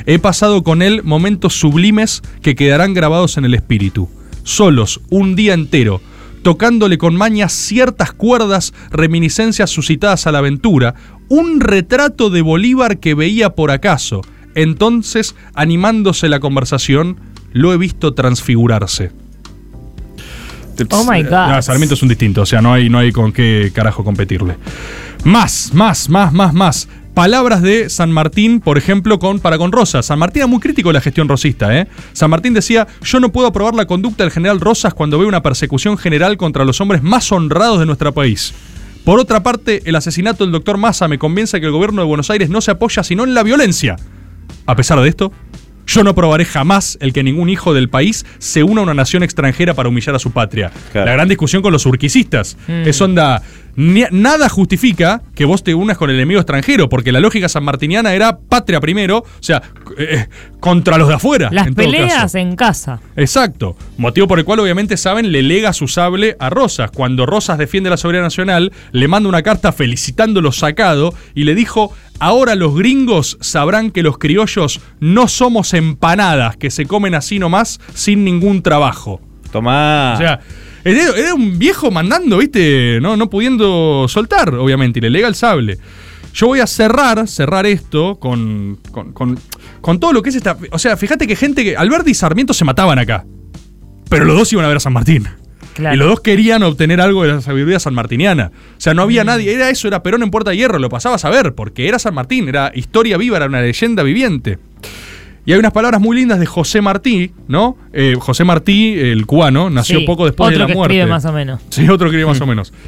He 0.07 0.17
pasado 0.17 0.63
con 0.63 0.82
él 0.82 1.03
momentos 1.03 1.53
sublimes 1.53 2.24
que 2.41 2.55
quedarán 2.55 2.95
grabados 2.95 3.38
en 3.38 3.45
el 3.45 3.53
espíritu. 3.53 4.09
Solos, 4.41 5.01
un 5.11 5.36
día 5.36 5.53
entero, 5.53 6.01
tocándole 6.44 6.98
con 6.98 7.16
mañas 7.16 7.54
ciertas 7.54 8.12
cuerdas, 8.12 8.74
reminiscencias 8.91 9.70
suscitadas 9.70 10.28
a 10.28 10.32
la 10.32 10.39
aventura, 10.39 10.94
un 11.30 11.60
retrato 11.60 12.30
de 12.30 12.41
Bolívar 12.41 13.00
que 13.00 13.16
veía 13.16 13.52
por 13.52 13.72
acaso. 13.72 14.22
Entonces, 14.56 15.36
animándose 15.56 16.30
la 16.30 16.39
conversación, 16.39 17.18
lo 17.54 17.74
he 17.74 17.78
visto 17.78 18.14
transfigurarse. 18.14 19.12
Oh 20.91 21.06
my 21.10 21.24
God. 21.24 21.50
No, 21.50 21.62
Sarmiento 21.62 21.94
es 21.96 22.02
un 22.02 22.10
distinto, 22.10 22.41
o 22.41 22.46
sea, 22.46 22.62
no 22.62 22.74
hay, 22.74 22.89
no 22.89 22.98
hay 22.98 23.12
con 23.12 23.32
qué 23.32 23.72
carajo 23.74 24.04
competirle. 24.04 24.58
Más, 25.24 25.72
más, 25.74 26.10
más, 26.10 26.34
más, 26.34 26.54
más. 26.54 26.88
Palabras 27.14 27.61
de 27.61 27.89
San 27.89 28.11
Martín, 28.11 28.59
por 28.59 28.78
ejemplo, 28.80 29.20
con, 29.20 29.39
para 29.39 29.59
con 29.59 29.72
Rosas. 29.72 30.07
San 30.07 30.18
Martín 30.18 30.41
era 30.41 30.47
muy 30.47 30.59
crítico 30.59 30.89
de 30.89 30.93
la 30.93 31.01
gestión 31.01 31.30
rosista. 31.30 31.78
¿eh? 31.78 31.88
San 32.11 32.30
Martín 32.32 32.53
decía, 32.55 32.88
yo 33.03 33.20
no 33.20 33.32
puedo 33.32 33.47
aprobar 33.47 33.76
la 33.76 33.86
conducta 33.86 34.24
del 34.24 34.32
general 34.32 34.59
Rosas 34.59 34.95
cuando 34.95 35.20
veo 35.20 35.28
una 35.28 35.43
persecución 35.43 35.97
general 35.97 36.38
contra 36.38 36.66
los 36.66 36.82
hombres 36.82 37.03
más 37.03 37.32
honrados 37.32 37.80
de 37.80 37.86
nuestro 37.86 38.14
país. 38.14 38.53
Por 39.05 39.20
otra 39.20 39.43
parte, 39.43 39.82
el 39.86 39.95
asesinato 39.95 40.43
del 40.43 40.51
doctor 40.53 40.78
Massa 40.78 41.07
me 41.07 41.20
convence 41.20 41.59
que 41.59 41.68
el 41.68 41.72
gobierno 41.72 42.01
de 42.01 42.07
Buenos 42.07 42.32
Aires 42.32 42.49
no 42.49 42.61
se 42.61 42.72
apoya 42.72 43.03
sino 43.03 43.24
en 43.26 43.36
la 43.36 43.43
violencia. 43.43 43.95
A 44.66 44.76
pesar 44.76 44.99
de 44.99 45.09
esto, 45.09 45.32
yo 45.86 46.03
no 46.03 46.11
aprobaré 46.11 46.45
jamás 46.45 46.97
el 47.01 47.11
que 47.14 47.22
ningún 47.22 47.49
hijo 47.49 47.74
del 47.74 47.89
país 47.89 48.26
se 48.39 48.64
una 48.64 48.80
a 48.80 48.84
una 48.86 48.93
nación 48.93 49.22
extranjera 49.22 49.74
para 49.74 49.89
humillar 49.89 50.16
a 50.16 50.20
su 50.20 50.32
patria. 50.32 50.72
Claro. 50.93 51.07
La 51.07 51.14
gran 51.14 51.28
discusión 51.28 51.61
con 51.61 51.74
los 51.74 51.86
urquicistas 51.86 52.57
Mm. 52.68 52.88
es 52.88 53.01
onda. 53.01 53.43
Ni- 53.76 54.05
nada 54.11 54.49
justifica 54.49 55.21
que 55.36 55.45
vos 55.45 55.63
te 55.63 55.74
unas 55.74 55.97
con 55.97 56.09
el 56.09 56.15
enemigo 56.17 56.39
extranjero, 56.39 56.89
porque 56.89 57.11
la 57.11 57.19
lógica 57.19 57.49
sanmartiniana 57.49 58.13
era 58.13 58.38
patria 58.38 58.80
primero, 58.80 59.19
o 59.19 59.26
sea, 59.39 59.61
eh, 59.97 60.28
contra 60.59 60.97
los 60.97 61.07
de 61.07 61.15
afuera. 61.15 61.49
Las 61.51 61.67
en 61.67 61.76
todo 61.76 61.86
peleas 61.86 62.13
caso. 62.13 62.38
en 62.38 62.55
casa. 62.55 62.99
Exacto. 63.15 63.76
Motivo 63.97 64.28
por 64.28 64.39
el 64.39 64.45
cual, 64.45 64.59
obviamente, 64.59 64.97
saben, 64.97 65.32
le 65.32 65.41
lega 65.43 65.74
su 65.74 65.88
sable 65.88 66.36
a 66.39 66.49
Rosas. 66.49 66.91
Cuando 66.91 67.26
Rosas 67.26 67.57
defiende 67.57 67.89
la 67.89 67.97
soberanía 67.97 68.24
nacional, 68.24 68.71
le 68.91 69.07
manda 69.07 69.30
una 69.30 69.41
carta 69.43 69.71
felicitándolo 69.71 70.51
sacado 70.51 71.13
y 71.36 71.43
le 71.43 71.55
dijo: 71.55 71.93
Ahora 72.19 72.55
los 72.55 72.76
gringos 72.76 73.38
sabrán 73.41 73.91
que 73.91 74.03
los 74.03 74.17
criollos 74.17 74.80
no 74.99 75.28
somos 75.28 75.74
empanadas 75.74 76.55
que 76.57 76.71
se 76.71 76.86
comen 76.86 77.15
así 77.15 77.39
nomás 77.39 77.80
sin 77.93 78.24
ningún 78.24 78.61
trabajo. 78.61 79.19
Tomá. 79.51 80.13
O 80.15 80.17
sea, 80.17 80.39
era, 80.84 81.15
era 81.15 81.34
un 81.34 81.57
viejo 81.59 81.91
mandando, 81.91 82.38
¿viste? 82.39 82.99
No, 83.01 83.15
no 83.17 83.29
pudiendo 83.29 84.05
soltar, 84.07 84.53
obviamente, 84.55 84.99
y 84.99 85.01
le 85.01 85.09
lega 85.09 85.27
el 85.27 85.36
sable. 85.36 85.77
Yo 86.34 86.47
voy 86.47 86.59
a 86.61 86.67
cerrar, 86.67 87.27
cerrar 87.27 87.65
esto 87.65 88.15
con, 88.19 88.79
con, 88.91 89.13
con- 89.13 89.39
con 89.81 89.99
todo 89.99 90.13
lo 90.13 90.21
que 90.23 90.29
es 90.29 90.36
esta. 90.36 90.57
O 90.71 90.79
sea, 90.79 90.97
fíjate 90.97 91.27
que 91.27 91.36
gente 91.36 91.63
que. 91.63 91.77
Alberti 91.77 92.11
y 92.11 92.13
Sarmiento 92.15 92.53
se 92.53 92.65
mataban 92.65 92.97
acá. 92.97 93.25
Pero 94.09 94.25
los 94.25 94.38
dos 94.38 94.51
iban 94.53 94.65
a 94.65 94.67
ver 94.67 94.77
a 94.77 94.79
San 94.79 94.93
Martín. 94.93 95.27
Claro. 95.75 95.95
Y 95.95 95.97
los 95.97 96.07
dos 96.07 96.21
querían 96.21 96.61
obtener 96.63 97.01
algo 97.01 97.23
de 97.23 97.34
la 97.34 97.41
sabiduría 97.41 97.79
sanmartiniana. 97.79 98.51
O 98.77 98.81
sea, 98.81 98.93
no 98.93 99.01
había 99.01 99.23
nadie. 99.23 99.51
Era 99.53 99.69
eso, 99.71 99.88
era 99.88 100.03
Perón 100.03 100.21
en 100.23 100.29
Puerta 100.31 100.51
de 100.51 100.57
Hierro. 100.57 100.77
Lo 100.79 100.89
pasabas 100.89 101.25
a 101.25 101.29
ver, 101.31 101.55
porque 101.55 101.88
era 101.88 101.97
San 101.99 102.13
Martín, 102.13 102.47
era 102.47 102.71
historia 102.75 103.17
viva, 103.17 103.38
era 103.38 103.47
una 103.47 103.61
leyenda 103.61 104.03
viviente. 104.03 104.59
Y 105.46 105.52
hay 105.54 105.60
unas 105.60 105.74
palabras 105.74 106.00
muy 106.00 106.16
lindas 106.16 106.39
de 106.39 106.46
José 106.46 106.82
Martí, 106.82 107.32
¿no? 107.48 107.78
Eh, 107.91 108.16
José 108.20 108.44
Martí, 108.46 108.94
el 108.98 109.26
cubano, 109.26 109.70
nació 109.70 110.00
Sí, 110.00 110.06
poco 110.06 110.26
después 110.26 110.50
de 110.52 110.56
otro 110.56 110.68
la 110.68 110.68
que 110.68 110.76
muerte. 110.78 110.94
escribe 110.96 111.12
más 111.12 111.26
o 111.26 111.34
menos. 111.34 111.62
Sí, 111.70 111.84
otro 111.89 112.10
que 112.10 112.16
escribe 112.16 112.26
más 112.28 112.39
o 112.41 112.46
menos. 112.48 112.74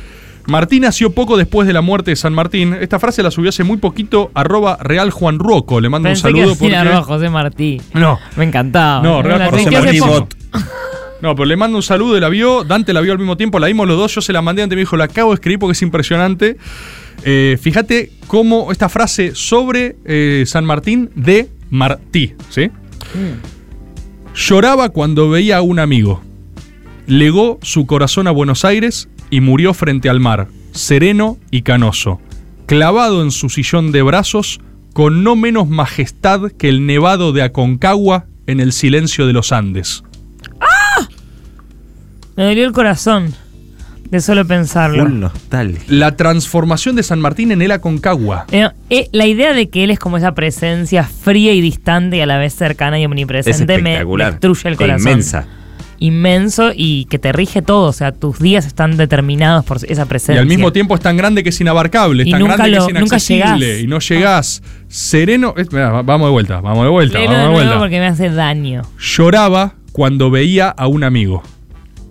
Martín 0.47 0.84
nació 0.84 1.10
poco 1.12 1.38
después 1.38 1.68
de 1.68 1.74
la 1.74 1.82
muerte 1.82 2.12
de 2.12 2.16
San 2.16 2.34
Martín. 2.34 2.76
Esta 2.80 2.99
frase 2.99 3.24
la 3.24 3.32
subió 3.32 3.49
hace 3.49 3.64
muy 3.64 3.78
poquito, 3.78 4.30
arroba 4.36 4.78
Real 4.80 5.10
Juan 5.10 5.39
Roco. 5.39 5.82
Le 5.82 5.89
mando 5.89 6.08
Pensé 6.08 6.28
un 6.28 6.34
que 6.34 6.39
saludo 6.39 6.53
decía 6.53 6.70
porque. 6.78 6.89
arroba 6.89 7.03
José 7.03 7.30
Martí. 7.30 7.82
No. 7.93 8.20
Me 8.36 8.45
encantaba. 8.45 9.01
No, 9.01 9.22
Real 9.24 9.49
tuiteé 9.49 9.78
hace 9.78 9.86
Martí. 9.86 9.99
Bot. 9.99 10.36
No, 11.22 11.34
pero 11.34 11.45
le 11.45 11.56
mando 11.56 11.78
un 11.78 11.82
saludo, 11.82 12.20
la 12.20 12.30
vio, 12.30 12.66
Dante 12.66 12.93
la 12.93 13.01
vio 13.01 13.14
al 13.14 13.18
mismo 13.18 13.36
tiempo, 13.38 13.58
la 13.58 13.66
vimos 13.68 13.88
los 13.88 13.97
dos, 13.97 14.14
yo 14.14 14.22
se 14.22 14.32
la 14.34 14.43
mandé 14.43 14.62
antes, 14.62 14.76
me 14.76 14.82
dijo, 14.82 14.95
la 14.97 15.06
acabo 15.06 15.32
de 15.32 15.36
escribir 15.36 15.58
porque 15.58 15.72
es 15.72 15.82
impresionante. 15.82 16.58
Eh, 17.24 17.58
fíjate 17.60 18.12
cómo 18.28 18.72
esta 18.72 18.89
frase 18.89 19.32
sobre 19.34 19.95
eh, 20.06 20.43
San 20.45 20.66
Martín 20.66 21.10
de 21.16 21.49
Martí, 21.76 22.34
¿sí? 22.49 22.71
Lloraba 24.34 24.89
cuando 24.89 25.30
veía 25.30 25.57
a 25.57 25.61
un 25.61 25.80
amigo. 25.80 26.21
Legó 27.07 27.59
su 27.61 27.86
corazón 27.86 28.28
a 28.28 28.32
Buenos 28.32 28.65
Aires 28.65 29.09
y 29.30 29.41
murió 29.41 29.73
frente 29.73 30.09
al 30.09 30.19
mar, 30.19 30.47
sereno 30.71 31.38
y 31.51 31.61
canoso, 31.61 32.19
clavado 32.65 33.21
en 33.21 33.32
su 33.32 33.49
sillón 33.49 33.91
de 33.91 34.01
brazos, 34.01 34.59
con 34.93 35.23
no 35.23 35.36
menos 35.36 35.67
majestad 35.67 36.51
que 36.51 36.69
el 36.69 36.86
nevado 36.86 37.32
de 37.32 37.43
Aconcagua 37.43 38.26
en 38.47 38.59
el 38.59 38.71
silencio 38.71 39.28
de 39.28 39.34
los 39.34 39.51
Andes. 39.51 40.03
Me 42.36 42.43
dolió 42.45 42.65
el 42.65 42.73
corazón 42.73 43.34
de 44.16 44.22
solo 44.22 44.45
pensarlo. 44.45 45.03
Full 45.05 45.20
nostalgia. 45.20 45.80
La 45.88 46.16
transformación 46.16 46.95
de 46.95 47.03
San 47.03 47.20
Martín 47.20 47.51
en 47.51 47.61
el 47.61 47.72
Aconcagua. 47.72 48.45
Eh, 48.51 48.70
eh, 48.89 49.07
la 49.11 49.26
idea 49.26 49.53
de 49.53 49.70
que 49.70 49.84
él 49.84 49.91
es 49.91 49.99
como 49.99 50.18
esa 50.18 50.34
presencia 50.34 51.03
fría 51.03 51.53
y 51.53 51.61
distante 51.61 52.18
y 52.18 52.22
a 52.22 52.26
la 52.26 52.38
vez 52.38 52.53
cercana 52.55 52.97
y 52.99 53.03
Es 53.03 53.07
omnipresente 53.07 53.82
me, 53.82 54.03
destruye 54.05 54.68
el 54.70 54.74
E 54.74 54.78
corazón. 54.78 55.07
Inmensa. 55.11 55.47
Inmenso 55.97 56.72
y 56.76 57.05
que 57.05 57.20
te 57.20 57.32
rige 57.32 57.61
todo. 57.61 57.88
O 57.88 57.93
sea, 57.93 58.11
tus 58.11 58.39
días 58.39 58.66
están 58.66 58.97
determinados 58.97 59.63
por 59.63 59.78
esa 59.88 60.03
Y 60.03 60.05
presencia. 60.05 60.41
al 60.41 60.45
mismo 60.47 60.74
tiempo 60.74 60.93
es 60.95 61.01
tan 61.01 61.16
grande 61.16 61.41
que 61.41 61.49
es 61.49 61.61
inabarcable, 61.61 62.24
es 62.24 62.28
Y 62.28 62.32
tan 62.32 62.41
nunca 62.41 62.57
grande 62.57 62.78
lo- 62.78 62.86
que 62.88 62.91
es 62.93 62.99
nunca 62.99 63.16
inaccesible. 63.16 63.66
llegás. 63.68 63.84
Y 63.84 63.88
no 63.88 63.99
llegás. 63.99 64.63
Sereno. 64.89 65.53
es- 65.57 65.72
mirá, 65.72 65.91
va- 65.91 66.01
vamos 66.01 66.28
de 66.28 66.32
vuelta, 66.32 66.59
vamos 66.61 66.84
de 66.84 66.89
vuelta, 66.89 67.18
vamos 67.18 67.32
de 67.32 67.38
de 67.38 67.43
nuevo 67.43 67.55
vuelta. 67.59 67.80
porque 67.80 67.99
me 67.99 68.07
hace 68.07 68.30
daño. 68.30 68.82
Lloraba 68.99 69.76
cuando 69.93 70.30
veía 70.30 70.68
a 70.70 70.88
un 70.88 71.03
amigo. 71.05 71.43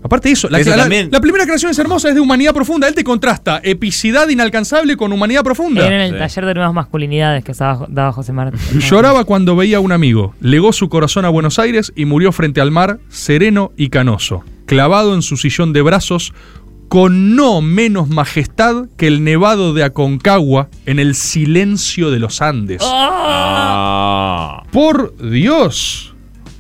Aparte 0.05 0.29
de 0.29 0.35
eso, 0.35 0.49
la, 0.51 0.61
Eso 0.61 0.69
la- 0.71 0.77
también. 0.77 1.09
la 1.11 1.19
primera 1.21 1.45
creación 1.47 1.71
es 1.71 1.79
hermosa, 1.79 2.11
es 2.11 2.15
de 2.15 2.21
humanidad 2.21 2.53
profunda. 2.53 2.87
Él 2.87 2.95
te 2.95 3.03
contrasta 3.03 3.61
epicidad 3.65 4.29
inalcanzable 4.29 4.97
con 4.99 5.11
humanidad 5.13 5.43
profunda. 5.43 5.87
Era 5.87 5.97
en 5.97 6.03
el 6.03 6.13
Sí. 6.13 6.19
taller 6.19 6.45
de 6.47 6.55
nuevas 6.55 6.75
masculinidades 6.75 7.43
que 7.43 7.53
estaba, 7.53 7.87
daba 7.89 8.13
José 8.13 8.33
Martín. 8.35 8.61
Lloraba 8.81 9.25
cuando 9.25 9.57
veía 9.57 9.79
a 9.79 9.81
un 9.81 9.93
amigo, 9.93 10.35
legó 10.41 10.75
su 10.75 10.91
corazón 10.91 11.25
a 11.25 11.31
Buenos 11.31 11.59
Aires 11.59 11.91
y 11.97 12.05
murió 12.05 12.33
frente 12.33 12.61
al 12.61 12.71
mar, 12.71 12.99
sereno 13.09 13.73
y 13.79 13.89
canoso, 13.89 14.45
clavado 14.67 15.15
en 15.15 15.23
su 15.23 15.39
sillón 15.39 15.73
de 15.73 15.81
brazos, 15.81 16.35
con 16.91 17.35
no 17.35 17.63
menos 17.63 18.09
majestad 18.11 18.85
que 18.99 19.07
el 19.07 19.25
nevado 19.25 19.73
de 19.73 19.85
Aconcagua 19.85 20.69
en 20.85 20.99
el 20.99 21.15
silencio 21.15 22.11
de 22.11 22.19
los 22.19 22.43
Andes. 22.43 22.83
Ah. 22.85 24.63
Por 24.71 25.17
Dios, 25.31 26.15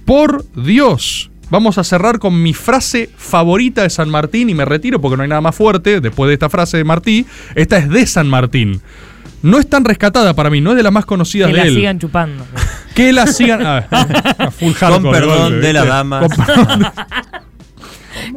por 0.06 0.44
Dios. 0.56 1.30
Vamos 1.50 1.78
a 1.78 1.84
cerrar 1.84 2.18
con 2.18 2.42
mi 2.42 2.54
frase 2.54 3.10
favorita 3.16 3.82
de 3.82 3.90
San 3.90 4.08
Martín 4.08 4.50
y 4.50 4.54
me 4.54 4.64
retiro 4.64 5.00
porque 5.00 5.16
no 5.16 5.22
hay 5.22 5.28
nada 5.28 5.40
más 5.40 5.54
fuerte 5.54 6.00
después 6.00 6.28
de 6.28 6.34
esta 6.34 6.48
frase 6.48 6.78
de 6.78 6.84
Martí. 6.84 7.26
Esta 7.54 7.78
es 7.78 7.88
de 7.88 8.06
San 8.06 8.28
Martín. 8.28 8.80
No 9.42 9.58
es 9.58 9.68
tan 9.68 9.84
rescatada 9.84 10.34
para 10.34 10.48
mí, 10.48 10.62
no 10.62 10.70
es 10.70 10.76
de 10.76 10.82
las 10.82 10.92
más 10.92 11.04
conocidas 11.04 11.48
Que 11.50 11.52
de 11.54 11.60
la 11.60 11.66
él. 11.66 11.74
sigan 11.74 11.98
chupando. 11.98 12.46
Que 12.94 13.12
la 13.12 13.26
sigan. 13.26 13.60
ah, 13.66 13.86
a 14.38 14.50
full 14.50 14.72
Con 14.72 15.02
perdón 15.10 15.60
de 15.60 15.72
la 15.72 15.84
dama. 15.84 16.20
Con 16.20 16.30
perdón. 16.30 16.86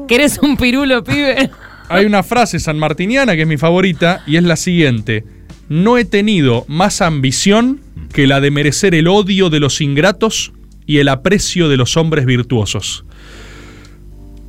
¿Querés 0.08 0.40
un 0.40 0.58
pirulo, 0.58 1.04
pibe? 1.04 1.50
Hay 1.90 2.06
una 2.06 2.24
frase 2.24 2.60
sanmartiniana 2.60 3.36
que 3.36 3.44
es 3.44 3.48
mi 3.48 3.58
favorita 3.58 4.24
y 4.26 4.36
es 4.38 4.44
la 4.44 4.56
siguiente. 4.56 5.24
No 5.70 5.98
he 5.98 6.06
tenido 6.06 6.66
más 6.68 7.02
ambición 7.02 7.82
que 8.12 8.28
la 8.28 8.42
de 8.42 8.52
merecer 8.52 8.96
el 8.96 9.08
odio 9.08 9.50
de 9.50 9.60
los 9.60 9.80
ingratos 9.80 10.54
y 10.88 10.98
el 10.98 11.10
aprecio 11.10 11.70
de 11.70 11.78
los 11.78 11.98
hombres 11.98 12.26
virtuosos. 12.26 13.06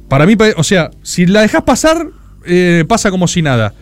Para 0.08 0.24
mí, 0.24 0.36
o 0.56 0.64
sea, 0.64 0.90
si 1.02 1.26
la 1.26 1.42
dejas 1.42 1.64
pasar, 1.64 2.08
eh, 2.46 2.84
pasa 2.88 3.10
como 3.10 3.28
si 3.28 3.42
nada. 3.42 3.74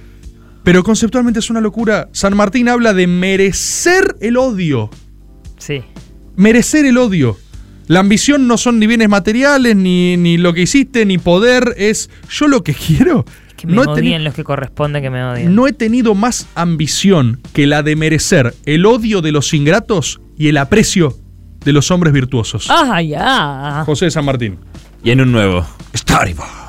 Pero 0.65 0.83
conceptualmente 0.83 1.39
es 1.39 1.51
una 1.51 1.61
locura. 1.61 2.09
San 2.11 2.35
Martín 2.35 2.69
habla 2.69 2.93
de 2.93 3.07
merecer 3.07 4.17
el 4.21 4.37
odio. 4.37 4.91
Sí. 5.59 5.83
merecer 6.35 6.85
el 6.85 6.99
odio. 6.99 7.37
La 7.87 8.01
ambición 8.01 8.49
no 8.49 8.59
son 8.59 8.81
ni 8.81 8.87
bienes 8.87 9.09
materiales, 9.09 9.77
ni, 9.77 10.17
ni 10.17 10.39
lo 10.39 10.53
que 10.53 10.63
hiciste, 10.63 11.07
ni 11.07 11.19
poder. 11.19 11.75
Es 11.77 12.11
yo 12.29 12.49
lo 12.49 12.65
que 12.65 12.75
quiero. 12.87 13.25
Que 13.57 13.67
me 13.67 13.75
no, 13.75 13.83
odien 13.83 14.25
los 14.25 14.35
que 14.35 14.45
corresponden 14.45 15.03
que 15.03 15.11
me 15.11 15.23
odien. 15.25 15.55
no 15.55 15.67
he 15.67 15.73
tenido 15.73 16.15
más 16.15 16.47
ambición 16.55 17.41
que 17.53 17.67
la 17.67 17.83
de 17.83 17.97
merecer 17.97 18.55
el 18.67 18.85
odio 18.85 19.23
de 19.23 19.33
los 19.33 19.55
ingratos 19.55 20.21
y 20.37 20.49
el 20.49 20.59
aprecio 20.59 21.17
de 21.67 21.73
los 21.73 21.91
hombres 21.91 22.13
virtuosos. 22.13 22.69
¡Ah, 22.71 23.03
ya! 23.03 23.83
José 23.85 24.05
de 24.07 24.11
San 24.13 24.25
Martín. 24.25 24.57
Y 25.03 25.11
en 25.11 25.21
un 25.21 25.33
nuevo 25.33 25.67
Storyboard. 25.95 26.66